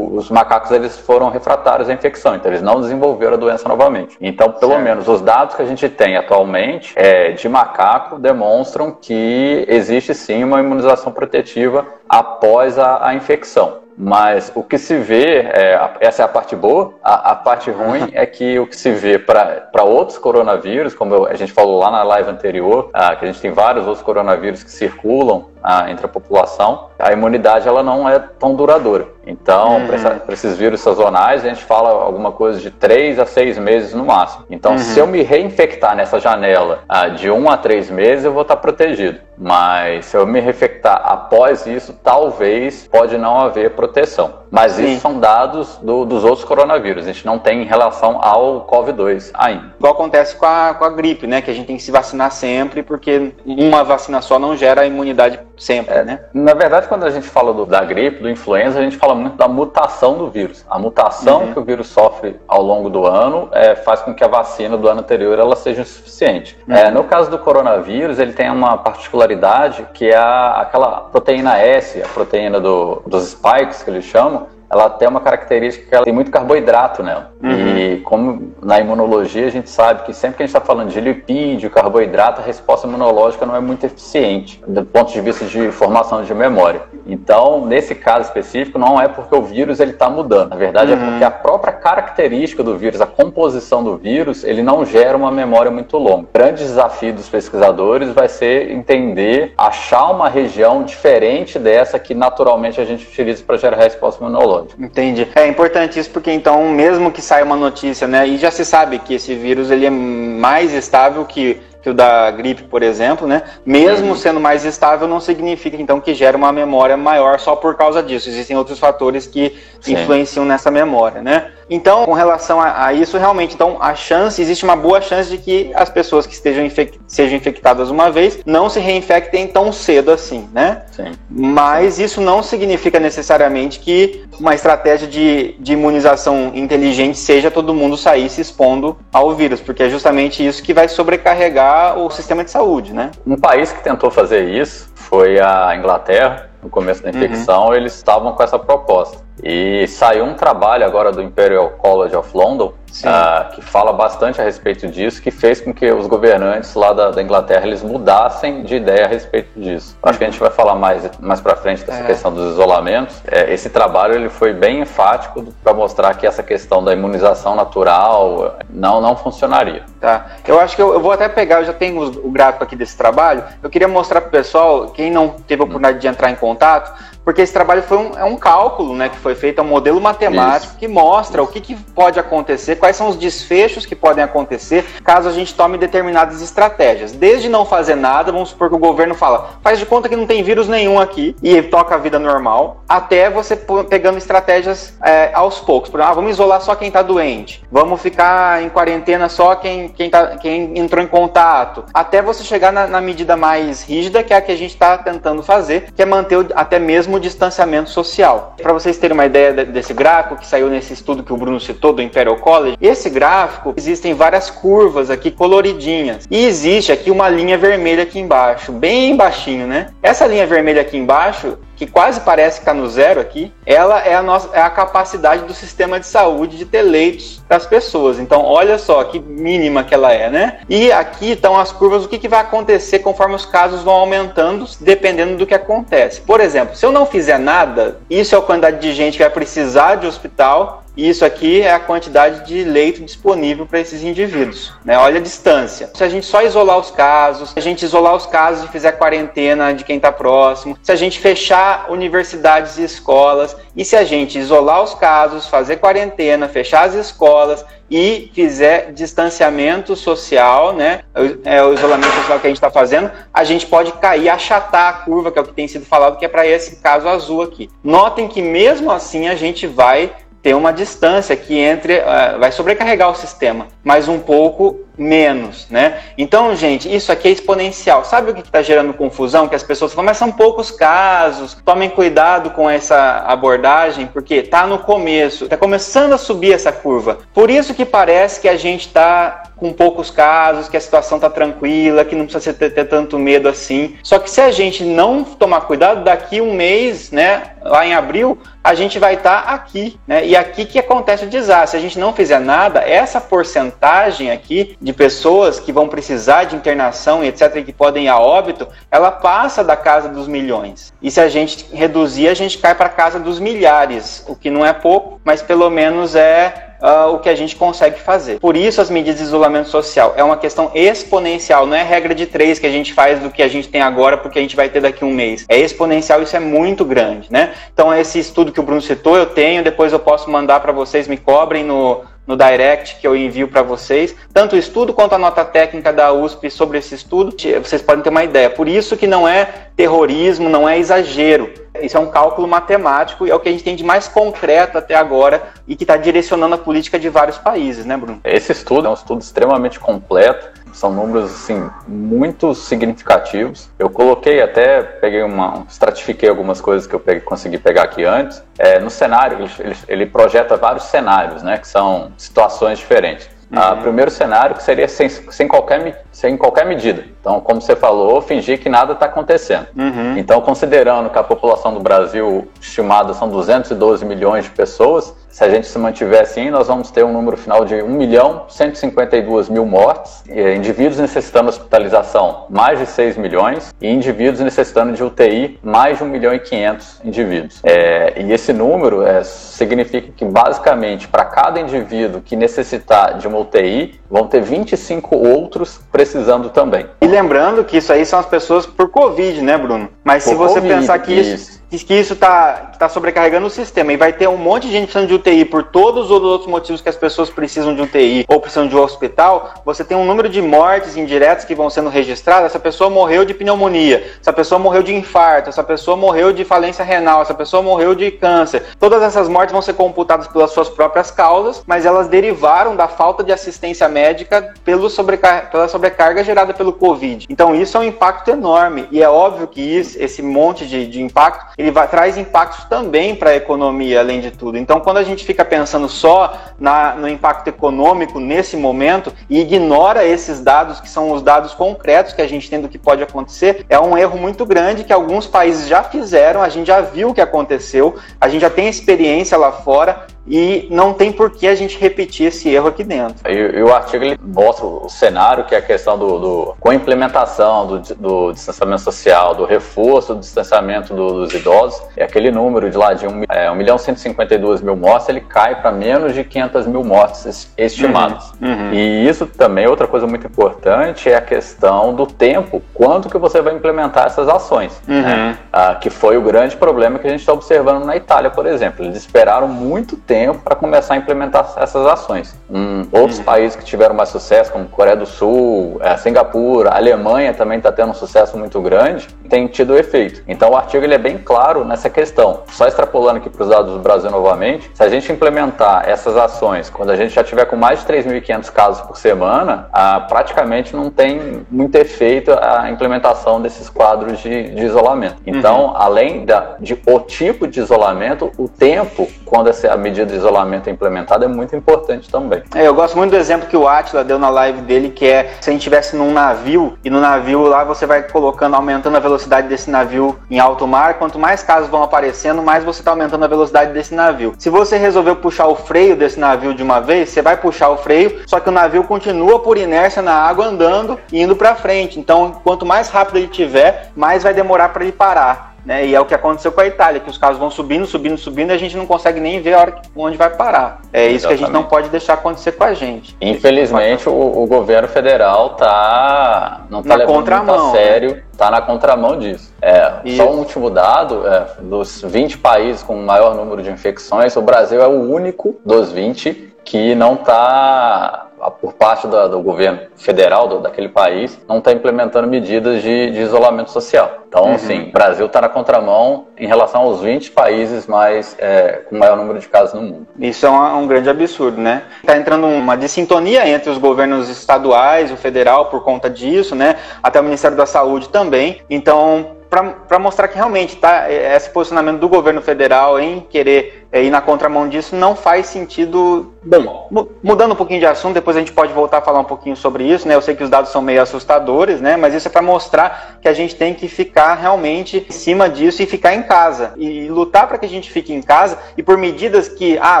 os 0.06 0.30
macacos 0.30 0.70
eles 0.70 0.98
foram 0.98 1.30
refratários 1.30 1.88
à 1.88 1.92
infecção, 1.92 2.34
então 2.34 2.50
eles 2.50 2.62
não 2.62 2.80
desenvolveram 2.80 3.34
a 3.34 3.36
doença 3.36 3.68
novamente. 3.68 4.16
Então, 4.20 4.52
pelo 4.52 4.72
certo. 4.72 4.84
menos 4.84 5.08
os 5.08 5.20
dados 5.20 5.54
que 5.54 5.62
a 5.62 5.66
gente 5.66 5.88
tem 5.88 6.16
atualmente 6.16 6.92
é, 6.96 7.32
de 7.32 7.48
macaco 7.48 8.18
demonstram 8.18 8.92
que 8.92 9.64
existe 9.68 10.14
sim 10.14 10.44
uma 10.44 10.60
imunização 10.60 11.12
protetiva 11.12 11.86
após 12.08 12.78
a, 12.78 13.08
a 13.08 13.14
infecção. 13.14 13.88
Mas 14.00 14.52
o 14.54 14.62
que 14.62 14.78
se 14.78 14.96
vê, 14.96 15.40
é, 15.40 15.90
essa 15.98 16.22
é 16.22 16.24
a 16.24 16.28
parte 16.28 16.54
boa, 16.54 16.94
a, 17.02 17.32
a 17.32 17.34
parte 17.34 17.68
ruim 17.68 18.10
é 18.14 18.24
que 18.24 18.56
o 18.56 18.64
que 18.64 18.76
se 18.76 18.92
vê 18.92 19.18
para 19.18 19.82
outros 19.82 20.16
coronavírus, 20.16 20.94
como 20.94 21.12
eu, 21.12 21.26
a 21.26 21.34
gente 21.34 21.52
falou 21.52 21.80
lá 21.80 21.90
na 21.90 22.04
live 22.04 22.30
anterior, 22.30 22.90
ah, 22.94 23.16
que 23.16 23.24
a 23.24 23.26
gente 23.28 23.40
tem 23.40 23.50
vários 23.50 23.86
outros 23.88 24.04
coronavírus 24.04 24.62
que 24.62 24.70
circulam 24.70 25.46
entre 25.88 26.06
a 26.06 26.08
população, 26.08 26.88
a 26.98 27.12
imunidade 27.12 27.68
ela 27.68 27.82
não 27.82 28.08
é 28.08 28.18
tão 28.18 28.54
duradoura. 28.54 29.08
Então, 29.28 29.76
uhum. 29.76 29.86
para 29.86 30.32
esses 30.32 30.56
vírus 30.56 30.80
sazonais, 30.80 31.44
a 31.44 31.48
gente 31.48 31.62
fala 31.62 31.90
alguma 31.90 32.32
coisa 32.32 32.58
de 32.58 32.70
3 32.70 33.18
a 33.18 33.26
6 33.26 33.58
meses 33.58 33.92
no 33.92 34.06
máximo. 34.06 34.46
Então, 34.48 34.72
uhum. 34.72 34.78
se 34.78 34.98
eu 34.98 35.06
me 35.06 35.22
reinfectar 35.22 35.94
nessa 35.94 36.18
janela 36.18 36.80
ah, 36.88 37.08
de 37.08 37.30
1 37.30 37.50
a 37.50 37.56
3 37.58 37.90
meses, 37.90 38.24
eu 38.24 38.32
vou 38.32 38.42
estar 38.42 38.56
protegido. 38.56 39.20
Mas 39.36 40.06
se 40.06 40.16
eu 40.16 40.26
me 40.26 40.40
reinfectar 40.40 41.00
após 41.04 41.66
isso, 41.66 41.92
talvez 42.02 42.88
pode 42.90 43.18
não 43.18 43.38
haver 43.38 43.72
proteção. 43.72 44.38
Mas 44.50 44.72
Sim. 44.72 44.92
isso 44.92 45.02
são 45.02 45.20
dados 45.20 45.78
do, 45.82 46.06
dos 46.06 46.24
outros 46.24 46.44
coronavírus. 46.44 47.04
A 47.04 47.12
gente 47.12 47.26
não 47.26 47.38
tem 47.38 47.62
em 47.62 47.66
relação 47.66 48.18
ao 48.22 48.66
COVID-2 48.66 49.30
ainda. 49.34 49.74
Igual 49.78 49.92
acontece 49.92 50.34
com 50.36 50.46
a, 50.46 50.74
com 50.74 50.84
a 50.84 50.90
gripe, 50.90 51.26
né? 51.26 51.42
Que 51.42 51.50
a 51.50 51.54
gente 51.54 51.66
tem 51.66 51.76
que 51.76 51.82
se 51.82 51.90
vacinar 51.90 52.32
sempre, 52.32 52.82
porque 52.82 53.32
uma 53.44 53.84
vacina 53.84 54.22
só 54.22 54.38
não 54.38 54.56
gera 54.56 54.86
imunidade 54.86 55.38
sempre, 55.58 55.94
é, 55.94 56.04
né? 56.04 56.20
Na 56.32 56.54
verdade, 56.54 56.88
quando 56.88 57.04
a 57.04 57.10
gente 57.10 57.28
fala 57.28 57.52
do, 57.52 57.66
da 57.66 57.82
gripe, 57.84 58.22
do 58.22 58.30
influenza, 58.30 58.78
a 58.78 58.82
gente 58.82 58.96
fala 58.96 59.14
muito 59.14 59.36
da 59.36 59.48
mutação 59.48 60.16
do 60.16 60.30
vírus. 60.30 60.64
A 60.68 60.78
mutação 60.78 61.42
uhum. 61.42 61.52
que 61.52 61.58
o 61.58 61.64
vírus 61.64 61.88
sofre 61.88 62.36
ao 62.46 62.62
longo 62.62 62.88
do 62.88 63.06
ano 63.06 63.48
é, 63.52 63.74
faz 63.74 64.00
com 64.00 64.14
que 64.14 64.22
a 64.22 64.28
vacina 64.28 64.76
do 64.76 64.88
ano 64.88 65.00
anterior 65.00 65.38
ela 65.38 65.56
seja 65.56 65.82
insuficiente. 65.82 66.56
Uhum. 66.66 66.74
É, 66.74 66.90
no 66.90 67.04
caso 67.04 67.30
do 67.30 67.38
coronavírus, 67.38 68.18
ele 68.18 68.32
tem 68.32 68.50
uma 68.50 68.78
particularidade 68.78 69.86
que 69.92 70.08
é 70.08 70.16
a, 70.16 70.60
aquela 70.60 71.02
proteína 71.02 71.58
S, 71.58 72.02
a 72.02 72.08
proteína 72.08 72.60
do, 72.60 73.02
dos 73.06 73.30
spikes 73.30 73.82
que 73.82 73.90
eles 73.90 74.04
chamam, 74.04 74.46
ela 74.70 74.90
tem 74.90 75.08
uma 75.08 75.20
característica 75.20 75.86
que 75.88 75.94
ela 75.94 76.04
tem 76.04 76.12
muito 76.12 76.30
carboidrato 76.30 77.02
nela. 77.02 77.32
Uhum. 77.42 77.50
E 77.50 77.96
como 77.98 78.52
na 78.62 78.78
imunologia 78.78 79.46
a 79.46 79.50
gente 79.50 79.70
sabe 79.70 80.02
que 80.02 80.12
sempre 80.12 80.36
que 80.36 80.42
a 80.42 80.46
gente 80.46 80.54
está 80.54 80.64
falando 80.64 80.90
de 80.90 81.00
lipídio, 81.00 81.70
carboidrato, 81.70 82.40
a 82.40 82.44
resposta 82.44 82.86
imunológica 82.86 83.46
não 83.46 83.56
é 83.56 83.60
muito 83.60 83.84
eficiente 83.84 84.60
do 84.66 84.84
ponto 84.84 85.12
de 85.12 85.20
vista 85.20 85.44
de 85.46 85.70
formação 85.70 86.22
de 86.22 86.34
memória. 86.34 86.82
Então, 87.06 87.64
nesse 87.64 87.94
caso 87.94 88.26
específico, 88.26 88.78
não 88.78 89.00
é 89.00 89.08
porque 89.08 89.34
o 89.34 89.42
vírus 89.42 89.80
ele 89.80 89.92
está 89.92 90.10
mudando. 90.10 90.50
Na 90.50 90.56
verdade, 90.56 90.92
é 90.92 90.94
uhum. 90.96 91.02
é 91.02 91.10
porque 91.10 91.24
a 91.24 91.30
própria 91.30 91.72
característica 91.72 92.62
do 92.62 92.76
vírus, 92.76 93.00
a 93.00 93.06
composição 93.06 93.82
do 93.82 93.96
vírus, 93.96 94.44
ele 94.44 94.62
não 94.62 94.84
gera 94.84 95.16
uma 95.16 95.30
memória 95.30 95.70
muito 95.70 95.96
longa. 95.96 96.28
O 96.28 96.32
grande 96.32 96.64
desafio 96.64 97.14
dos 97.14 97.28
pesquisadores 97.28 98.10
vai 98.10 98.28
ser 98.28 98.70
entender, 98.70 99.54
achar 99.56 100.10
uma 100.10 100.28
região 100.28 100.82
diferente 100.82 101.58
dessa 101.58 101.98
que 101.98 102.14
naturalmente 102.14 102.80
a 102.80 102.84
gente 102.84 103.06
utiliza 103.06 103.42
para 103.42 103.56
gerar 103.56 103.76
resposta 103.76 104.22
imunológica. 104.22 104.57
Entendi. 104.78 105.28
É 105.34 105.46
importante 105.46 105.98
isso 105.98 106.10
porque 106.10 106.32
então, 106.32 106.68
mesmo 106.70 107.12
que 107.12 107.22
saia 107.22 107.44
uma 107.44 107.56
notícia, 107.56 108.06
né, 108.06 108.26
e 108.26 108.38
já 108.38 108.50
se 108.50 108.64
sabe 108.64 108.98
que 108.98 109.14
esse 109.14 109.34
vírus 109.34 109.70
ele 109.70 109.86
é 109.86 109.90
mais 109.90 110.72
estável 110.72 111.24
que 111.24 111.60
que 111.82 111.90
o 111.90 111.94
da 111.94 112.30
gripe, 112.30 112.64
por 112.64 112.82
exemplo, 112.82 113.26
né? 113.26 113.42
Mesmo 113.64 114.08
uhum. 114.08 114.16
sendo 114.16 114.40
mais 114.40 114.64
estável, 114.64 115.06
não 115.06 115.20
significa 115.20 115.80
então 115.80 116.00
que 116.00 116.12
gera 116.12 116.36
uma 116.36 116.52
memória 116.52 116.96
maior 116.96 117.38
só 117.38 117.54
por 117.54 117.76
causa 117.76 118.02
disso. 118.02 118.28
Existem 118.28 118.56
outros 118.56 118.78
fatores 118.78 119.26
que 119.26 119.56
Sim. 119.80 119.94
influenciam 119.94 120.44
nessa 120.44 120.70
memória, 120.70 121.22
né? 121.22 121.52
Então, 121.70 122.06
com 122.06 122.14
relação 122.14 122.60
a, 122.60 122.86
a, 122.86 122.92
isso, 122.94 123.18
realmente, 123.18 123.54
então 123.54 123.76
a 123.80 123.94
chance, 123.94 124.40
existe 124.40 124.64
uma 124.64 124.74
boa 124.74 125.00
chance 125.00 125.28
de 125.30 125.38
que 125.38 125.70
as 125.74 125.90
pessoas 125.90 126.26
que 126.26 126.32
estejam 126.32 126.64
infect, 126.64 126.98
sejam 127.06 127.36
infectadas 127.36 127.90
uma 127.90 128.10
vez 128.10 128.38
não 128.46 128.70
se 128.70 128.80
reinfectem 128.80 129.46
tão 129.46 129.70
cedo 129.70 130.10
assim, 130.10 130.48
né? 130.52 130.82
Sim. 130.90 131.12
Mas 131.28 131.98
isso 131.98 132.20
não 132.20 132.42
significa 132.42 132.98
necessariamente 132.98 133.80
que 133.80 134.24
uma 134.40 134.54
estratégia 134.54 135.06
de, 135.06 135.54
de 135.58 135.74
imunização 135.74 136.52
inteligente 136.54 137.18
seja 137.18 137.50
todo 137.50 137.74
mundo 137.74 137.96
sair 137.96 138.30
se 138.30 138.40
expondo 138.40 138.96
ao 139.12 139.34
vírus, 139.34 139.60
porque 139.60 139.82
é 139.82 139.90
justamente 139.90 140.46
isso 140.46 140.62
que 140.62 140.72
vai 140.72 140.88
sobrecarregar 140.88 141.98
o 141.98 142.08
sistema 142.10 142.42
de 142.44 142.50
saúde, 142.50 142.94
né? 142.94 143.10
Um 143.26 143.36
país 143.36 143.72
que 143.72 143.82
tentou 143.82 144.10
fazer 144.10 144.48
isso 144.48 144.90
foi 144.94 145.38
a 145.38 145.74
Inglaterra, 145.76 146.48
no 146.62 146.68
começo 146.68 147.02
da 147.02 147.10
infecção, 147.10 147.66
uhum. 147.66 147.74
eles 147.74 147.94
estavam 147.94 148.32
com 148.32 148.42
essa 148.42 148.58
proposta. 148.58 149.27
E 149.42 149.86
saiu 149.86 150.24
um 150.24 150.34
trabalho 150.34 150.84
agora 150.84 151.12
do 151.12 151.22
Imperial 151.22 151.70
College 151.70 152.16
of 152.16 152.36
London, 152.36 152.72
uh, 153.04 153.54
que 153.54 153.62
fala 153.62 153.92
bastante 153.92 154.40
a 154.40 154.44
respeito 154.44 154.88
disso, 154.88 155.22
que 155.22 155.30
fez 155.30 155.60
com 155.60 155.72
que 155.72 155.90
os 155.90 156.06
governantes 156.06 156.74
lá 156.74 156.92
da, 156.92 157.10
da 157.10 157.22
Inglaterra 157.22 157.66
eles 157.66 157.82
mudassem 157.82 158.62
de 158.62 158.76
ideia 158.76 159.04
a 159.04 159.08
respeito 159.08 159.58
disso. 159.58 159.96
Acho 160.02 160.18
que 160.18 160.24
a 160.24 160.30
gente 160.30 160.40
vai 160.40 160.50
falar 160.50 160.74
mais, 160.74 161.08
mais 161.20 161.40
para 161.40 161.56
frente 161.56 161.84
dessa 161.84 162.02
é. 162.02 162.06
questão 162.06 162.32
dos 162.32 162.52
isolamentos. 162.52 163.22
É, 163.26 163.52
esse 163.52 163.70
trabalho 163.70 164.14
ele 164.14 164.28
foi 164.28 164.52
bem 164.52 164.80
enfático 164.80 165.44
para 165.62 165.72
mostrar 165.72 166.14
que 166.14 166.26
essa 166.26 166.42
questão 166.42 166.82
da 166.82 166.92
imunização 166.92 167.54
natural 167.54 168.56
não, 168.68 169.00
não 169.00 169.16
funcionaria. 169.16 169.84
Tá. 170.00 170.26
Eu 170.46 170.60
acho 170.60 170.74
que 170.74 170.82
eu, 170.82 170.94
eu 170.94 171.00
vou 171.00 171.12
até 171.12 171.28
pegar, 171.28 171.60
eu 171.60 171.66
já 171.66 171.72
tenho 171.72 172.00
o, 172.00 172.28
o 172.28 172.30
gráfico 172.30 172.64
aqui 172.64 172.76
desse 172.76 172.96
trabalho. 172.96 173.44
Eu 173.62 173.70
queria 173.70 173.88
mostrar 173.88 174.20
para 174.20 174.28
o 174.28 174.30
pessoal, 174.30 174.88
quem 174.88 175.10
não 175.10 175.28
teve 175.28 175.62
a 175.62 175.64
oportunidade 175.64 175.98
de 175.98 176.06
entrar 176.06 176.30
em 176.30 176.36
contato, 176.36 176.92
porque 177.28 177.42
esse 177.42 177.52
trabalho 177.52 177.82
foi 177.82 177.98
um, 177.98 178.18
é 178.18 178.24
um 178.24 178.36
cálculo 178.36 178.96
né, 178.96 179.10
que 179.10 179.18
foi 179.18 179.34
feito, 179.34 179.58
é 179.58 179.62
um 179.62 179.66
modelo 179.66 180.00
matemático 180.00 180.70
Isso. 180.70 180.78
que 180.78 180.88
mostra 180.88 181.42
Isso. 181.42 181.50
o 181.50 181.52
que, 181.52 181.60
que, 181.60 181.74
pode 181.74 182.18
acontecer, 182.18 182.76
quais 182.76 182.96
são 182.96 183.06
os 183.06 183.16
desfechos 183.16 183.84
que 183.84 183.94
podem 183.94 184.24
acontecer 184.24 184.82
caso 185.04 185.28
a 185.28 185.32
gente 185.32 185.54
tome 185.54 185.76
determinadas 185.76 186.40
estratégias. 186.40 187.12
Desde 187.12 187.50
não 187.50 187.66
fazer 187.66 187.96
nada, 187.96 188.32
vamos 188.32 188.48
supor 188.48 188.70
que 188.70 188.76
o 188.76 188.78
governo 188.78 189.14
fala, 189.14 189.58
faz 189.62 189.78
de 189.78 189.84
conta 189.84 190.08
que 190.08 190.16
não 190.16 190.26
tem 190.26 190.42
vírus 190.42 190.68
nenhum 190.68 190.98
aqui 190.98 191.36
e 191.42 191.60
toca 191.60 191.96
a 191.96 191.98
vida 191.98 192.18
normal, 192.18 192.82
até 192.88 193.28
você 193.28 193.54
pegando 193.90 194.16
estratégias 194.16 194.94
é, 195.04 195.30
aos 195.34 195.60
poucos. 195.60 195.90
Por 195.90 195.98
exemplo, 195.98 196.12
ah, 196.12 196.14
vamos 196.14 196.30
isolar 196.30 196.62
só 196.62 196.74
quem 196.74 196.88
está 196.88 197.02
doente, 197.02 197.62
vamos 197.70 198.00
ficar 198.00 198.62
em 198.62 198.70
quarentena 198.70 199.28
só 199.28 199.54
quem, 199.54 199.90
quem, 199.90 200.08
tá, 200.08 200.38
quem 200.38 200.78
entrou 200.78 201.04
em 201.04 201.08
contato, 201.08 201.84
até 201.92 202.22
você 202.22 202.42
chegar 202.42 202.72
na, 202.72 202.86
na 202.86 203.02
medida 203.02 203.36
mais 203.36 203.82
rígida, 203.82 204.22
que 204.22 204.32
é 204.32 204.36
a 204.38 204.40
que 204.40 204.52
a 204.52 204.56
gente 204.56 204.72
está 204.72 204.96
tentando 204.96 205.42
fazer, 205.42 205.92
que 205.94 206.00
é 206.00 206.06
manter 206.06 206.38
o, 206.38 206.48
até 206.54 206.78
mesmo 206.78 207.17
o 207.18 207.20
distanciamento 207.20 207.90
social. 207.90 208.54
Para 208.60 208.72
vocês 208.72 208.96
terem 208.96 209.14
uma 209.14 209.26
ideia 209.26 209.52
desse 209.52 209.92
gráfico 209.92 210.36
que 210.36 210.46
saiu 210.46 210.68
nesse 210.68 210.92
estudo 210.92 211.22
que 211.22 211.32
o 211.32 211.36
Bruno 211.36 211.60
citou 211.60 211.92
do 211.92 212.00
Imperial 212.00 212.36
College, 212.36 212.78
esse 212.80 213.10
gráfico 213.10 213.74
existem 213.76 214.14
várias 214.14 214.48
curvas 214.48 215.10
aqui 215.10 215.30
coloridinhas 215.30 216.26
e 216.30 216.46
existe 216.46 216.90
aqui 216.90 217.10
uma 217.10 217.28
linha 217.28 217.58
vermelha 217.58 218.04
aqui 218.04 218.18
embaixo, 218.18 218.72
bem 218.72 219.14
baixinho, 219.16 219.66
né? 219.66 219.90
Essa 220.02 220.26
linha 220.26 220.46
vermelha 220.46 220.80
aqui 220.80 220.96
embaixo 220.96 221.58
que 221.78 221.86
quase 221.86 222.20
parece 222.22 222.58
que 222.58 222.62
está 222.62 222.74
no 222.74 222.88
zero 222.88 223.20
aqui, 223.20 223.52
ela 223.64 224.00
é 224.00 224.12
a, 224.12 224.20
nossa, 224.20 224.50
é 224.52 224.60
a 224.60 224.68
capacidade 224.68 225.44
do 225.44 225.54
sistema 225.54 226.00
de 226.00 226.06
saúde 226.06 226.58
de 226.58 226.64
ter 226.64 226.82
leitos 226.82 227.40
para 227.46 227.56
as 227.56 227.66
pessoas. 227.66 228.18
Então, 228.18 228.44
olha 228.44 228.76
só 228.78 229.04
que 229.04 229.20
mínima 229.20 229.84
que 229.84 229.94
ela 229.94 230.12
é, 230.12 230.28
né? 230.28 230.58
E 230.68 230.90
aqui 230.90 231.30
estão 231.30 231.56
as 231.56 231.70
curvas, 231.70 232.04
o 232.04 232.08
que, 232.08 232.18
que 232.18 232.26
vai 232.26 232.40
acontecer 232.40 232.98
conforme 232.98 233.36
os 233.36 233.46
casos 233.46 233.84
vão 233.84 233.94
aumentando, 233.94 234.66
dependendo 234.80 235.36
do 235.36 235.46
que 235.46 235.54
acontece. 235.54 236.20
Por 236.20 236.40
exemplo, 236.40 236.74
se 236.74 236.84
eu 236.84 236.90
não 236.90 237.06
fizer 237.06 237.38
nada, 237.38 238.00
isso 238.10 238.34
é 238.34 238.38
a 238.38 238.42
quantidade 238.42 238.80
de 238.80 238.92
gente 238.92 239.16
que 239.16 239.22
vai 239.22 239.30
precisar 239.30 239.94
de 239.94 240.06
hospital 240.08 240.82
isso 241.06 241.24
aqui 241.24 241.60
é 241.60 241.72
a 241.72 241.78
quantidade 241.78 242.46
de 242.46 242.64
leito 242.64 243.04
disponível 243.04 243.66
para 243.66 243.78
esses 243.78 244.02
indivíduos. 244.02 244.72
Né? 244.84 244.98
Olha 244.98 245.18
a 245.18 245.22
distância. 245.22 245.90
Se 245.94 246.02
a 246.02 246.08
gente 246.08 246.26
só 246.26 246.42
isolar 246.42 246.78
os 246.78 246.90
casos, 246.90 247.50
se 247.50 247.58
a 247.58 247.62
gente 247.62 247.84
isolar 247.84 248.16
os 248.16 248.26
casos 248.26 248.64
e 248.64 248.68
fizer 248.72 248.92
quarentena 248.92 249.72
de 249.72 249.84
quem 249.84 249.96
está 249.96 250.10
próximo, 250.10 250.76
se 250.82 250.90
a 250.90 250.96
gente 250.96 251.18
fechar 251.20 251.90
universidades 251.90 252.78
e 252.78 252.84
escolas, 252.84 253.56
e 253.76 253.84
se 253.84 253.96
a 253.96 254.04
gente 254.04 254.38
isolar 254.38 254.82
os 254.82 254.94
casos, 254.94 255.46
fazer 255.46 255.76
quarentena, 255.76 256.48
fechar 256.48 256.86
as 256.86 256.94
escolas 256.94 257.64
e 257.90 258.30
fizer 258.34 258.92
distanciamento 258.92 259.96
social, 259.96 260.74
né, 260.74 261.02
é 261.44 261.62
o 261.62 261.72
isolamento 261.72 262.12
social 262.12 262.38
que 262.40 262.46
a 262.46 262.50
gente 262.50 262.58
está 262.58 262.70
fazendo, 262.70 263.10
a 263.32 263.44
gente 263.44 263.66
pode 263.66 263.92
cair, 263.92 264.28
achatar 264.28 264.88
a 264.88 264.92
curva, 265.04 265.30
que 265.30 265.38
é 265.38 265.42
o 265.42 265.44
que 265.44 265.52
tem 265.54 265.68
sido 265.68 265.86
falado, 265.86 266.18
que 266.18 266.24
é 266.24 266.28
para 266.28 266.46
esse 266.46 266.76
caso 266.76 267.08
azul 267.08 267.42
aqui. 267.42 267.70
Notem 267.82 268.28
que 268.28 268.42
mesmo 268.42 268.90
assim 268.90 269.28
a 269.28 269.34
gente 269.34 269.66
vai 269.66 270.12
ter 270.42 270.54
uma 270.54 270.72
distância 270.72 271.36
que 271.36 271.56
entre, 271.56 271.98
uh, 271.98 272.38
vai 272.38 272.52
sobrecarregar 272.52 273.10
o 273.10 273.14
sistema, 273.14 273.68
mas 273.82 274.08
um 274.08 274.18
pouco 274.18 274.87
menos, 274.98 275.66
né? 275.70 276.00
Então, 276.18 276.54
gente, 276.56 276.92
isso 276.94 277.12
aqui 277.12 277.28
é 277.28 277.30
exponencial. 277.30 278.04
Sabe 278.04 278.30
o 278.30 278.34
que 278.34 278.40
está 278.40 278.60
gerando 278.62 278.92
confusão? 278.92 279.48
Que 279.48 279.54
as 279.54 279.62
pessoas 279.62 279.92
falam, 279.92 280.06
mas 280.06 280.16
são 280.16 280.32
poucos 280.32 280.70
casos. 280.70 281.56
Tomem 281.64 281.88
cuidado 281.88 282.50
com 282.50 282.68
essa 282.68 283.24
abordagem, 283.26 284.06
porque 284.06 284.34
está 284.34 284.66
no 284.66 284.78
começo, 284.80 285.44
está 285.44 285.56
começando 285.56 286.12
a 286.12 286.18
subir 286.18 286.52
essa 286.52 286.72
curva. 286.72 287.18
Por 287.32 287.50
isso 287.50 287.74
que 287.74 287.84
parece 287.84 288.40
que 288.40 288.48
a 288.48 288.56
gente 288.56 288.86
está 288.86 289.44
com 289.58 289.72
poucos 289.72 290.10
casos, 290.10 290.68
que 290.68 290.76
a 290.76 290.80
situação 290.80 291.18
está 291.18 291.28
tranquila, 291.28 292.04
que 292.04 292.14
não 292.14 292.26
precisa 292.26 292.54
ter, 292.54 292.70
ter, 292.70 292.84
tanto 292.84 293.18
medo 293.18 293.48
assim. 293.48 293.96
Só 294.02 294.18
que 294.18 294.30
se 294.30 294.40
a 294.40 294.50
gente 294.52 294.84
não 294.84 295.24
tomar 295.24 295.62
cuidado, 295.62 296.04
daqui 296.04 296.40
um 296.40 296.54
mês, 296.54 297.10
né, 297.10 297.42
lá 297.60 297.84
em 297.84 297.92
abril, 297.92 298.38
a 298.62 298.74
gente 298.74 298.98
vai 298.98 299.14
estar 299.14 299.42
tá 299.42 299.52
aqui, 299.52 299.98
né? 300.06 300.26
E 300.26 300.36
aqui 300.36 300.64
que 300.64 300.78
acontece 300.78 301.24
o 301.24 301.28
desastre. 301.28 301.70
Se 301.70 301.76
a 301.76 301.80
gente 301.80 301.98
não 301.98 302.12
fizer 302.12 302.38
nada, 302.38 302.80
essa 302.80 303.20
porcentagem 303.20 304.30
aqui 304.30 304.76
de 304.88 304.92
pessoas 304.94 305.60
que 305.60 305.70
vão 305.70 305.86
precisar 305.86 306.44
de 306.44 306.56
internação 306.56 307.22
etc., 307.22 307.56
e 307.56 307.62
que 307.62 307.74
podem 307.74 308.06
ir 308.06 308.08
a 308.08 308.18
óbito, 308.18 308.66
ela 308.90 309.10
passa 309.10 309.62
da 309.62 309.76
casa 309.76 310.08
dos 310.08 310.26
milhões. 310.26 310.94
E 311.02 311.10
se 311.10 311.20
a 311.20 311.28
gente 311.28 311.66
reduzir, 311.74 312.26
a 312.26 312.32
gente 312.32 312.56
cai 312.56 312.74
para 312.74 312.86
a 312.86 312.88
casa 312.88 313.20
dos 313.20 313.38
milhares, 313.38 314.24
o 314.26 314.34
que 314.34 314.48
não 314.48 314.64
é 314.64 314.72
pouco, 314.72 315.20
mas 315.22 315.42
pelo 315.42 315.68
menos 315.68 316.14
é 316.14 316.64
Uh, 316.78 317.12
o 317.12 317.18
que 317.18 317.28
a 317.28 317.34
gente 317.34 317.56
consegue 317.56 317.98
fazer. 317.98 318.38
Por 318.38 318.56
isso, 318.56 318.80
as 318.80 318.88
medidas 318.88 319.18
de 319.18 319.24
isolamento 319.24 319.68
social 319.68 320.14
é 320.16 320.22
uma 320.22 320.36
questão 320.36 320.70
exponencial, 320.72 321.66
não 321.66 321.74
é 321.74 321.82
regra 321.82 322.14
de 322.14 322.24
três 322.24 322.60
que 322.60 322.68
a 322.68 322.70
gente 322.70 322.94
faz 322.94 323.18
do 323.18 323.30
que 323.30 323.42
a 323.42 323.48
gente 323.48 323.66
tem 323.66 323.80
agora 323.80 324.16
porque 324.16 324.38
a 324.38 324.42
gente 324.42 324.54
vai 324.54 324.68
ter 324.68 324.80
daqui 324.80 325.04
um 325.04 325.12
mês. 325.12 325.44
É 325.48 325.58
exponencial, 325.58 326.22
isso 326.22 326.36
é 326.36 326.38
muito 326.38 326.84
grande, 326.84 327.32
né? 327.32 327.52
Então, 327.74 327.92
esse 327.92 328.20
estudo 328.20 328.52
que 328.52 328.60
o 328.60 328.62
Bruno 328.62 328.80
citou, 328.80 329.16
eu 329.16 329.26
tenho, 329.26 329.64
depois 329.64 329.92
eu 329.92 329.98
posso 329.98 330.30
mandar 330.30 330.60
para 330.60 330.70
vocês, 330.70 331.08
me 331.08 331.16
cobrem 331.16 331.64
no, 331.64 332.04
no 332.28 332.36
direct 332.36 332.96
que 333.00 333.06
eu 333.06 333.16
envio 333.16 333.48
para 333.48 333.62
vocês, 333.62 334.14
tanto 334.34 334.54
o 334.54 334.58
estudo 334.58 334.92
quanto 334.92 335.14
a 335.14 335.18
nota 335.18 335.42
técnica 335.46 335.90
da 335.90 336.12
USP 336.12 336.50
sobre 336.50 336.76
esse 336.76 336.94
estudo, 336.94 337.34
vocês 337.64 337.80
podem 337.80 338.02
ter 338.02 338.10
uma 338.10 338.22
ideia. 338.22 338.50
Por 338.50 338.68
isso 338.68 338.98
que 338.98 339.06
não 339.06 339.26
é 339.26 339.48
terrorismo, 339.74 340.50
não 340.50 340.68
é 340.68 340.78
exagero. 340.78 341.50
Isso 341.80 341.96
é 341.96 342.00
um 342.00 342.10
cálculo 342.10 342.48
matemático 342.48 343.26
e 343.26 343.30
é 343.30 343.34
o 343.34 343.40
que 343.40 343.48
a 343.48 343.52
gente 343.52 343.64
tem 343.64 343.76
de 343.76 343.84
mais 343.84 344.08
concreto 344.08 344.78
até 344.78 344.94
agora 344.94 345.48
e 345.66 345.76
que 345.76 345.84
está 345.84 345.96
direcionando 345.96 346.54
a 346.54 346.58
política 346.58 346.98
de 346.98 347.08
vários 347.08 347.38
países, 347.38 347.84
né, 347.84 347.96
Bruno? 347.96 348.20
Esse 348.24 348.52
estudo 348.52 348.86
é 348.86 348.90
um 348.90 348.94
estudo 348.94 349.20
extremamente 349.20 349.78
completo 349.78 350.58
são 350.78 350.92
números 350.92 351.30
assim 351.30 351.68
muito 351.86 352.54
significativos. 352.54 353.68
Eu 353.78 353.90
coloquei 353.90 354.40
até, 354.40 354.82
peguei 354.82 355.22
uma, 355.22 355.64
estratifiquei 355.68 356.28
algumas 356.28 356.60
coisas 356.60 356.86
que 356.86 356.94
eu 356.94 357.00
peguei, 357.00 357.20
consegui 357.20 357.58
pegar 357.58 357.82
aqui 357.82 358.04
antes. 358.04 358.42
É, 358.58 358.78
no 358.78 358.90
cenário, 358.90 359.48
ele, 359.58 359.76
ele, 359.88 360.06
projeta 360.06 360.56
vários 360.56 360.84
cenários, 360.84 361.42
né, 361.42 361.58
que 361.58 361.66
são 361.66 362.12
situações 362.16 362.78
diferentes. 362.78 363.28
Ah, 363.50 363.72
uhum. 363.72 363.78
O 363.78 363.82
primeiro 363.82 364.10
cenário 364.10 364.54
que 364.54 364.62
seria 364.62 364.86
sem, 364.86 365.08
sem, 365.08 365.48
qualquer, 365.48 366.04
sem 366.12 366.36
qualquer 366.36 366.66
medida. 366.66 367.04
Então, 367.20 367.40
como 367.40 367.60
você 367.60 367.74
falou, 367.74 368.20
fingir 368.20 368.60
que 368.60 368.68
nada 368.68 368.92
está 368.92 369.06
acontecendo. 369.06 369.66
Uhum. 369.76 370.18
Então, 370.18 370.40
considerando 370.40 371.08
que 371.08 371.18
a 371.18 371.22
população 371.22 371.72
do 371.72 371.80
Brasil 371.80 372.48
estimada 372.60 373.14
são 373.14 373.28
212 373.28 374.04
milhões 374.04 374.44
de 374.44 374.50
pessoas, 374.50 375.14
se 375.30 375.44
a 375.44 375.48
gente 375.48 375.66
se 375.66 375.78
mantiver 375.78 376.22
assim, 376.22 376.50
nós 376.50 376.68
vamos 376.68 376.90
ter 376.90 377.04
um 377.04 377.12
número 377.12 377.36
final 377.36 377.64
de 377.64 377.82
1 377.82 377.88
milhão 377.88 378.44
152 378.48 379.48
mil 379.48 379.64
mortes, 379.64 380.22
indivíduos 380.56 380.98
necessitando 380.98 381.48
hospitalização, 381.48 382.46
mais 382.48 382.78
de 382.78 382.86
6 382.86 383.16
milhões, 383.16 383.72
e 383.80 383.88
indivíduos 383.88 384.40
necessitando 384.40 384.92
de 384.92 385.02
UTI, 385.02 385.58
mais 385.62 385.98
de 385.98 386.04
1 386.04 386.08
milhão 386.08 386.34
e 386.34 386.38
500 386.38 387.00
indivíduos. 387.04 387.60
É, 387.62 388.20
e 388.20 388.32
esse 388.32 388.52
número 388.52 389.02
é, 389.02 389.22
significa 389.22 390.10
que, 390.16 390.24
basicamente, 390.24 391.08
para 391.08 391.24
cada 391.24 391.60
indivíduo 391.60 392.20
que 392.20 392.36
necessitar 392.36 393.18
de 393.18 393.26
uma 393.26 393.38
UTI, 393.38 394.00
vão 394.10 394.26
ter 394.26 394.40
25 394.40 395.16
outros 395.16 395.80
precisando 395.92 396.50
também. 396.50 396.86
E 397.00 397.06
lembrando 397.06 397.64
que 397.64 397.76
isso 397.76 397.92
aí 397.92 398.04
são 398.04 398.18
as 398.18 398.26
pessoas 398.26 398.66
por 398.66 398.90
Covid, 398.90 399.40
né, 399.42 399.56
Bruno? 399.56 399.88
Mas 400.02 400.24
por 400.24 400.30
se 400.30 400.36
você 400.36 400.60
COVID, 400.60 400.74
pensar 400.74 400.98
que 401.00 401.12
isso, 401.12 401.34
isso 401.34 401.57
que 401.70 401.94
isso 401.94 402.14
está 402.14 402.72
tá 402.78 402.88
sobrecarregando 402.88 403.46
o 403.46 403.50
sistema 403.50 403.92
e 403.92 403.96
vai 403.96 404.12
ter 404.12 404.28
um 404.28 404.36
monte 404.36 404.66
de 404.66 404.72
gente 404.72 404.84
precisando 404.84 405.08
de 405.08 405.14
UTI 405.14 405.44
por 405.44 405.64
todos 405.64 406.10
os 406.10 406.22
outros 406.22 406.50
motivos 406.50 406.80
que 406.80 406.88
as 406.88 406.96
pessoas 406.96 407.28
precisam 407.28 407.74
de 407.74 407.82
UTI 407.82 408.24
ou 408.26 408.40
precisam 408.40 408.66
de 408.66 408.74
um 408.74 408.80
hospital, 408.80 409.54
você 409.64 409.84
tem 409.84 409.96
um 409.96 410.04
número 410.04 410.28
de 410.28 410.40
mortes 410.40 410.96
indiretas 410.96 411.44
que 411.44 411.54
vão 411.54 411.68
sendo 411.68 411.90
registradas. 411.90 412.46
Essa 412.46 412.58
pessoa 412.58 412.88
morreu 412.88 413.24
de 413.24 413.34
pneumonia, 413.34 414.12
essa 414.20 414.32
pessoa 414.32 414.58
morreu 414.58 414.82
de 414.82 414.94
infarto, 414.94 415.50
essa 415.50 415.62
pessoa 415.62 415.96
morreu 415.96 416.32
de 416.32 416.44
falência 416.44 416.84
renal, 416.84 417.22
essa 417.22 417.34
pessoa 417.34 417.62
morreu 417.62 417.94
de 417.94 418.10
câncer. 418.10 418.62
Todas 418.78 419.02
essas 419.02 419.28
mortes 419.28 419.52
vão 419.52 419.62
ser 419.62 419.74
computadas 419.74 420.26
pelas 420.28 420.50
suas 420.52 420.68
próprias 420.68 421.10
causas, 421.10 421.62
mas 421.66 421.84
elas 421.84 422.08
derivaram 422.08 422.76
da 422.76 422.88
falta 422.88 423.22
de 423.22 423.32
assistência 423.32 423.88
médica 423.88 424.54
pelo 424.64 424.88
sobrecar 424.88 425.50
pela 425.50 425.68
sobrecarga 425.68 426.24
gerada 426.24 426.54
pelo 426.54 426.72
Covid. 426.72 427.26
Então 427.28 427.54
isso 427.54 427.76
é 427.76 427.80
um 427.80 427.84
impacto 427.84 428.30
enorme 428.30 428.88
e 428.90 429.02
é 429.02 429.08
óbvio 429.08 429.46
que 429.46 429.60
isso, 429.60 430.00
esse 430.00 430.22
monte 430.22 430.66
de, 430.66 430.86
de 430.86 431.02
impacto 431.02 431.57
ele 431.58 431.72
vai, 431.72 431.88
traz 431.88 432.16
impactos 432.16 432.64
também 432.66 433.16
para 433.16 433.30
a 433.30 433.34
economia, 433.34 433.98
além 433.98 434.20
de 434.20 434.30
tudo. 434.30 434.56
Então, 434.56 434.78
quando 434.78 434.98
a 434.98 435.02
gente 435.02 435.24
fica 435.24 435.44
pensando 435.44 435.88
só 435.88 436.32
na, 436.58 436.94
no 436.94 437.08
impacto 437.08 437.48
econômico 437.48 438.20
nesse 438.20 438.56
momento 438.56 439.12
e 439.28 439.40
ignora 439.40 440.06
esses 440.06 440.40
dados, 440.40 440.80
que 440.80 440.88
são 440.88 441.10
os 441.10 441.20
dados 441.20 441.54
concretos 441.54 442.12
que 442.12 442.22
a 442.22 442.28
gente 442.28 442.48
tem 442.48 442.60
do 442.60 442.68
que 442.68 442.78
pode 442.78 443.02
acontecer, 443.02 443.66
é 443.68 443.78
um 443.78 443.98
erro 443.98 444.16
muito 444.16 444.46
grande 444.46 444.84
que 444.84 444.92
alguns 444.92 445.26
países 445.26 445.66
já 445.66 445.82
fizeram, 445.82 446.40
a 446.40 446.48
gente 446.48 446.68
já 446.68 446.80
viu 446.80 447.10
o 447.10 447.14
que 447.14 447.20
aconteceu, 447.20 447.96
a 448.20 448.28
gente 448.28 448.42
já 448.42 448.50
tem 448.50 448.68
experiência 448.68 449.36
lá 449.36 449.50
fora, 449.50 450.06
e 450.28 450.68
não 450.70 450.92
tem 450.92 451.10
por 451.10 451.30
que 451.30 451.46
a 451.46 451.54
gente 451.54 451.78
repetir 451.78 452.26
esse 452.26 452.48
erro 452.48 452.68
aqui 452.68 452.84
dentro. 452.84 453.16
E, 453.30 453.58
e 453.58 453.62
o 453.62 453.72
artigo 453.72 454.04
ele 454.04 454.18
mostra 454.22 454.66
o 454.66 454.88
cenário, 454.88 455.44
que 455.44 455.54
é 455.54 455.58
a 455.58 455.62
questão 455.62 455.98
do, 455.98 456.18
do 456.18 456.54
com 456.60 456.70
a 456.70 456.74
implementação 456.74 457.66
do, 457.66 457.78
do, 457.94 458.32
distanciamento 458.32 458.82
social, 458.82 459.34
do 459.34 459.44
reforço 459.44 460.14
do 460.14 460.20
distanciamento 460.20 460.94
do, 460.94 461.24
dos 461.24 461.34
idosos, 461.34 461.82
é 461.96 462.04
aquele 462.04 462.30
número 462.30 462.70
de 462.70 462.76
lá 462.76 462.92
de 462.92 463.06
1, 463.06 463.24
é, 463.28 463.50
1 463.50 463.54
milhão 463.54 463.78
152 463.78 464.60
mil 464.60 464.76
mortes, 464.76 465.08
ele 465.08 465.20
cai 465.20 465.60
para 465.60 465.72
menos 465.72 466.14
de 466.14 466.24
500 466.24 466.66
mil 466.66 466.84
mortes 466.84 467.50
estimadas. 467.56 468.32
Uhum, 468.40 468.48
uhum. 468.48 468.72
E 468.72 469.08
isso 469.08 469.26
também, 469.26 469.66
outra 469.66 469.86
coisa 469.86 470.06
muito 470.06 470.26
importante, 470.26 471.08
é 471.08 471.16
a 471.16 471.20
questão 471.20 471.94
do 471.94 472.06
tempo, 472.06 472.62
quanto 472.74 473.08
que 473.08 473.18
você 473.18 473.40
vai 473.40 473.54
implementar 473.54 474.06
essas 474.06 474.28
ações, 474.28 474.80
uhum. 474.86 475.02
né? 475.02 475.38
ah, 475.52 475.74
que 475.74 475.90
foi 475.90 476.16
o 476.16 476.22
grande 476.22 476.56
problema 476.56 476.98
que 476.98 477.06
a 477.06 477.10
gente 477.10 477.20
está 477.20 477.32
observando 477.32 477.84
na 477.84 477.96
Itália, 477.96 478.30
por 478.30 478.46
exemplo. 478.46 478.84
Eles 478.84 478.96
esperaram 478.98 479.48
muito 479.48 479.96
tempo 479.96 480.17
tempo 480.18 480.40
para 480.40 480.56
começar 480.56 480.94
a 480.94 480.96
implementar 480.96 481.54
essas 481.56 481.86
ações. 481.86 482.34
Um, 482.50 482.86
outros 482.90 483.18
uhum. 483.18 483.24
países 483.24 483.54
que 483.54 483.64
tiveram 483.64 483.94
mais 483.94 484.08
sucesso, 484.08 484.50
como 484.50 484.66
Coreia 484.66 484.96
do 484.96 485.06
Sul, 485.06 485.78
é, 485.80 485.96
Singapura, 485.96 486.70
Alemanha 486.70 487.32
também 487.32 487.58
está 487.58 487.70
tendo 487.70 487.90
um 487.90 487.94
sucesso 487.94 488.36
muito 488.36 488.60
grande, 488.60 489.06
tem 489.28 489.46
tido 489.46 489.76
efeito. 489.76 490.22
Então 490.26 490.50
o 490.50 490.56
artigo 490.56 490.84
ele 490.84 490.94
é 490.94 490.98
bem 490.98 491.18
claro 491.18 491.64
nessa 491.64 491.88
questão. 491.88 492.42
Só 492.48 492.66
extrapolando 492.66 493.18
aqui 493.18 493.30
para 493.30 493.42
os 493.42 493.48
dados 493.48 493.72
do 493.72 493.78
Brasil 493.78 494.10
novamente, 494.10 494.70
se 494.74 494.82
a 494.82 494.88
gente 494.88 495.12
implementar 495.12 495.88
essas 495.88 496.16
ações 496.16 496.68
quando 496.68 496.90
a 496.90 496.96
gente 496.96 497.14
já 497.14 497.22
tiver 497.22 497.44
com 497.44 497.56
mais 497.56 497.80
de 497.80 497.86
3.500 497.86 498.50
casos 498.50 498.80
por 498.82 498.96
semana, 498.96 499.68
ah, 499.72 500.00
praticamente 500.00 500.74
não 500.74 500.90
tem 500.90 501.46
muito 501.50 501.76
efeito 501.76 502.32
a 502.32 502.70
implementação 502.70 503.40
desses 503.40 503.68
quadros 503.68 504.18
de, 504.18 504.50
de 504.50 504.64
isolamento. 504.64 505.16
Então, 505.26 505.66
uhum. 505.66 505.76
além 505.76 506.24
da, 506.24 506.56
de 506.58 506.76
o 506.86 507.00
tipo 507.00 507.46
de 507.46 507.60
isolamento, 507.60 508.32
o 508.36 508.48
tempo 508.48 509.06
quando 509.24 509.48
essa 509.48 509.76
medida 509.76 509.97
de 510.06 510.14
isolamento 510.14 510.68
é 510.68 510.72
implementada 510.72 511.24
é 511.24 511.28
muito 511.28 511.54
importante 511.54 512.10
também. 512.10 512.42
É, 512.54 512.66
eu 512.66 512.74
gosto 512.74 512.96
muito 512.96 513.10
do 513.10 513.16
exemplo 513.16 513.48
que 513.48 513.56
o 513.56 513.68
Atila 513.68 514.04
deu 514.04 514.18
na 514.18 514.28
live 514.28 514.60
dele, 514.62 514.90
que 514.90 515.06
é 515.06 515.34
se 515.40 515.50
a 515.50 515.52
gente 515.52 515.60
estivesse 515.60 515.96
num 515.96 516.12
navio 516.12 516.78
e 516.84 516.90
no 516.90 517.00
navio 517.00 517.42
lá 517.42 517.64
você 517.64 517.86
vai 517.86 518.02
colocando, 518.02 518.54
aumentando 518.54 518.96
a 518.96 519.00
velocidade 519.00 519.48
desse 519.48 519.70
navio 519.70 520.18
em 520.30 520.38
alto 520.38 520.66
mar, 520.66 520.94
quanto 520.94 521.18
mais 521.18 521.42
casos 521.42 521.68
vão 521.68 521.82
aparecendo, 521.82 522.42
mais 522.42 522.64
você 522.64 522.80
está 522.80 522.90
aumentando 522.90 523.24
a 523.24 523.28
velocidade 523.28 523.72
desse 523.72 523.94
navio. 523.94 524.34
Se 524.38 524.50
você 524.50 524.76
resolveu 524.76 525.16
puxar 525.16 525.46
o 525.46 525.54
freio 525.54 525.96
desse 525.96 526.18
navio 526.18 526.54
de 526.54 526.62
uma 526.62 526.80
vez, 526.80 527.08
você 527.08 527.22
vai 527.22 527.36
puxar 527.36 527.70
o 527.70 527.76
freio, 527.76 528.20
só 528.26 528.40
que 528.40 528.48
o 528.48 528.52
navio 528.52 528.84
continua 528.84 529.38
por 529.40 529.56
inércia 529.56 530.02
na 530.02 530.14
água 530.14 530.46
andando 530.46 530.98
e 531.12 531.20
indo 531.20 531.36
para 531.36 531.54
frente. 531.54 531.98
Então, 531.98 532.40
quanto 532.44 532.66
mais 532.66 532.88
rápido 532.88 533.18
ele 533.18 533.28
tiver, 533.28 533.90
mais 533.96 534.22
vai 534.22 534.34
demorar 534.34 534.70
para 534.70 534.82
ele 534.82 534.92
parar. 534.92 535.47
Né? 535.68 535.84
E 535.84 535.94
é 535.94 536.00
o 536.00 536.06
que 536.06 536.14
aconteceu 536.14 536.50
com 536.50 536.62
a 536.62 536.66
Itália, 536.66 536.98
que 536.98 537.10
os 537.10 537.18
casos 537.18 537.38
vão 537.38 537.50
subindo, 537.50 537.84
subindo, 537.84 538.16
subindo, 538.16 538.52
e 538.52 538.54
a 538.54 538.56
gente 538.56 538.74
não 538.74 538.86
consegue 538.86 539.20
nem 539.20 539.38
ver 539.38 539.52
a 539.52 539.60
hora 539.60 539.72
que, 539.72 539.82
onde 539.94 540.16
vai 540.16 540.30
parar. 540.30 540.80
É 540.94 541.08
isso 541.08 541.26
Exatamente. 541.26 541.26
que 541.26 541.34
a 541.34 541.36
gente 541.36 541.52
não 541.52 541.64
pode 541.64 541.90
deixar 541.90 542.14
acontecer 542.14 542.52
com 542.52 542.64
a 542.64 542.72
gente. 542.72 543.14
Infelizmente, 543.20 544.08
o, 544.08 544.12
o 544.12 544.46
governo 544.46 544.88
federal 544.88 545.50
tá 545.50 546.62
não 546.70 546.82
tá 546.82 546.88
Na 546.88 546.94
levando 546.94 547.16
muito 547.16 547.32
a 547.34 547.42
né? 547.42 547.70
sério, 547.72 548.14
né? 548.14 548.22
tá 548.34 548.50
na 548.50 548.62
contramão 548.62 549.18
disso. 549.18 549.52
É, 549.60 549.92
só 550.16 550.32
um 550.32 550.38
último 550.38 550.70
dado, 550.70 551.28
é, 551.28 551.48
dos 551.60 552.00
20 552.02 552.38
países 552.38 552.82
com 552.82 552.94
o 552.94 553.04
maior 553.04 553.34
número 553.34 553.62
de 553.62 553.70
infecções, 553.70 554.34
o 554.36 554.40
Brasil 554.40 554.80
é 554.80 554.86
o 554.86 555.12
único 555.12 555.60
dos 555.66 555.92
20 555.92 556.54
que 556.64 556.94
não 556.94 557.12
está 557.12 558.27
por 558.60 558.72
parte 558.74 559.06
do, 559.06 559.28
do 559.28 559.40
governo 559.40 559.80
federal 559.96 560.48
do, 560.48 560.60
daquele 560.60 560.88
país, 560.88 561.38
não 561.48 561.58
está 561.58 561.72
implementando 561.72 562.26
medidas 562.26 562.82
de, 562.82 563.10
de, 563.10 563.20
isolamento 563.20 563.70
social. 563.70 564.24
Então, 564.28 564.44
uhum. 564.44 564.54
assim, 564.54 564.88
o 564.88 564.92
Brasil 564.92 565.26
está 565.26 565.40
na 565.40 565.48
contramão 565.48 566.26
em 566.36 566.46
relação 566.46 566.82
aos 566.82 567.00
20 567.00 567.30
países 567.32 567.86
mais 567.86 568.36
é, 568.38 568.82
com 568.88 568.96
maior 568.96 569.16
número 569.16 569.38
de 569.38 569.48
casos 569.48 569.74
no 569.74 569.82
mundo. 569.82 570.06
Isso 570.18 570.46
é 570.46 570.50
um, 570.50 570.78
um 570.78 570.86
grande 570.86 571.08
absurdo, 571.08 571.60
né? 571.60 571.84
Está 572.00 572.16
entrando 572.16 572.46
uma 572.46 572.76
dissintonia 572.76 573.48
entre 573.48 573.70
os 573.70 573.78
governos 573.78 574.28
estaduais, 574.28 575.10
o 575.10 575.16
federal, 575.16 575.66
por 575.66 575.82
conta 575.82 576.08
disso, 576.08 576.54
né? 576.54 576.76
Até 577.02 577.20
o 577.20 577.24
Ministério 577.24 577.56
da 577.56 577.66
Saúde 577.66 578.08
também. 578.08 578.60
Então, 578.68 579.38
para 579.48 579.98
mostrar 579.98 580.28
que 580.28 580.36
realmente 580.36 580.76
tá, 580.76 581.10
esse 581.10 581.48
posicionamento 581.50 581.98
do 581.98 582.08
governo 582.08 582.42
federal 582.42 583.00
em 583.00 583.20
querer 583.20 583.77
é, 583.90 584.02
ir 584.02 584.10
na 584.10 584.20
contramão 584.20 584.68
disso 584.68 584.94
não 584.94 585.16
faz 585.16 585.46
sentido. 585.46 586.32
Bom, 586.44 586.88
mudando 587.22 587.52
um 587.52 587.56
pouquinho 587.56 587.80
de 587.80 587.86
assunto, 587.86 588.14
depois 588.14 588.36
a 588.36 588.40
gente 588.40 588.52
pode 588.52 588.72
voltar 588.72 588.98
a 588.98 589.02
falar 589.02 589.20
um 589.20 589.24
pouquinho 589.24 589.56
sobre 589.56 589.84
isso, 589.84 590.06
né? 590.06 590.14
Eu 590.14 590.22
sei 590.22 590.34
que 590.34 590.44
os 590.44 590.50
dados 590.50 590.70
são 590.70 590.82
meio 590.82 591.00
assustadores, 591.00 591.80
né? 591.80 591.96
Mas 591.96 592.14
isso 592.14 592.28
é 592.28 592.30
para 592.30 592.42
mostrar 592.42 593.18
que 593.20 593.28
a 593.28 593.32
gente 593.32 593.56
tem 593.56 593.74
que 593.74 593.88
ficar 593.88 594.34
realmente 594.34 595.06
em 595.08 595.12
cima 595.12 595.48
disso 595.48 595.82
e 595.82 595.86
ficar 595.86 596.14
em 596.14 596.22
casa. 596.22 596.72
E 596.76 597.08
lutar 597.08 597.46
para 597.46 597.58
que 597.58 597.66
a 597.66 597.68
gente 597.68 597.90
fique 597.90 598.12
em 598.12 598.22
casa 598.22 598.58
e 598.76 598.82
por 598.82 598.98
medidas 598.98 599.48
que, 599.48 599.78
ah, 599.80 600.00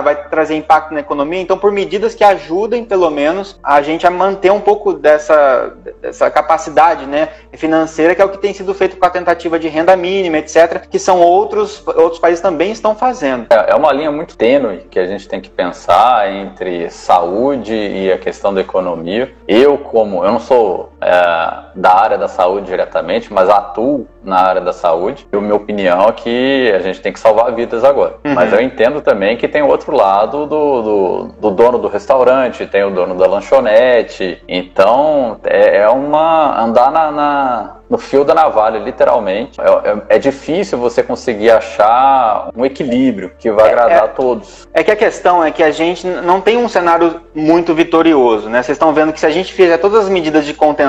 vai 0.00 0.28
trazer 0.28 0.54
impacto 0.54 0.92
na 0.92 1.00
economia, 1.00 1.40
então 1.40 1.58
por 1.58 1.72
medidas 1.72 2.14
que 2.14 2.24
ajudem, 2.24 2.84
pelo 2.84 3.10
menos, 3.10 3.58
a 3.62 3.80
gente 3.80 4.06
a 4.06 4.10
manter 4.10 4.52
um 4.52 4.60
pouco 4.60 4.92
dessa, 4.92 5.72
dessa 6.00 6.30
capacidade 6.30 7.06
né, 7.06 7.28
financeira, 7.54 8.14
que 8.14 8.20
é 8.20 8.24
o 8.24 8.28
que 8.28 8.38
tem 8.38 8.52
sido 8.52 8.74
feito 8.74 8.96
com 8.96 9.06
a 9.06 9.10
tentativa 9.10 9.58
de 9.58 9.68
renda 9.68 9.96
mínima, 9.96 10.38
etc., 10.38 10.86
que 10.88 10.98
são 10.98 11.20
outros, 11.20 11.82
outros 11.86 12.18
países 12.18 12.40
também 12.40 12.70
estão 12.70 12.94
fazendo. 12.94 13.46
É, 13.50 13.72
é 13.72 13.77
uma 13.78 13.92
linha 13.92 14.10
muito 14.10 14.36
tênue 14.36 14.86
que 14.90 14.98
a 14.98 15.06
gente 15.06 15.28
tem 15.28 15.40
que 15.40 15.48
pensar 15.48 16.30
entre 16.30 16.90
saúde 16.90 17.74
e 17.74 18.12
a 18.12 18.18
questão 18.18 18.52
da 18.52 18.60
economia. 18.60 19.32
Eu, 19.46 19.78
como 19.78 20.24
eu 20.24 20.32
não 20.32 20.40
sou 20.40 20.92
é, 21.00 21.10
da 21.74 21.94
área 21.94 22.18
da 22.18 22.28
saúde 22.28 22.66
diretamente, 22.66 23.32
mas 23.32 23.48
atuo 23.48 24.06
na 24.22 24.36
área 24.36 24.60
da 24.60 24.72
saúde. 24.72 25.26
E 25.32 25.36
a 25.36 25.40
minha 25.40 25.54
opinião 25.54 26.08
é 26.08 26.12
que 26.12 26.72
a 26.74 26.80
gente 26.80 27.00
tem 27.00 27.12
que 27.12 27.20
salvar 27.20 27.52
vidas 27.52 27.84
agora. 27.84 28.16
Uhum. 28.24 28.34
Mas 28.34 28.52
eu 28.52 28.60
entendo 28.60 29.00
também 29.00 29.36
que 29.36 29.48
tem 29.48 29.62
o 29.62 29.68
outro 29.68 29.94
lado 29.94 30.46
do, 30.46 30.82
do, 30.82 31.24
do, 31.40 31.50
dono 31.50 31.78
do 31.78 31.88
restaurante, 31.88 32.66
tem 32.66 32.84
o 32.84 32.90
dono 32.90 33.14
da 33.14 33.26
lanchonete. 33.26 34.42
Então 34.48 35.38
é, 35.44 35.78
é 35.78 35.88
uma 35.88 36.62
andar 36.62 36.90
na, 36.90 37.10
na 37.10 37.78
no 37.88 37.96
fio 37.96 38.24
da 38.24 38.34
navalha, 38.34 38.78
literalmente. 38.78 39.58
É, 39.60 39.64
é, 39.64 40.16
é, 40.16 40.18
difícil 40.18 40.78
você 40.78 41.02
conseguir 41.02 41.50
achar 41.50 42.50
um 42.54 42.64
equilíbrio 42.64 43.32
que 43.38 43.50
vai 43.50 43.68
é, 43.68 43.72
agradar 43.72 44.02
a 44.02 44.06
é. 44.06 44.08
todos. 44.08 44.68
É 44.74 44.84
que 44.84 44.90
a 44.90 44.96
questão 44.96 45.42
é 45.42 45.50
que 45.50 45.62
a 45.62 45.70
gente 45.70 46.06
não 46.06 46.40
tem 46.40 46.58
um 46.58 46.68
cenário 46.68 47.22
muito 47.34 47.74
vitorioso, 47.74 48.48
né? 48.48 48.62
Vocês 48.62 48.76
estão 48.76 48.92
vendo 48.92 49.12
que 49.12 49.20
se 49.20 49.26
a 49.26 49.30
gente 49.30 49.52
fizer 49.52 49.78
todas 49.78 50.04
as 50.04 50.08
medidas 50.08 50.44
de 50.44 50.52
contenção, 50.52 50.87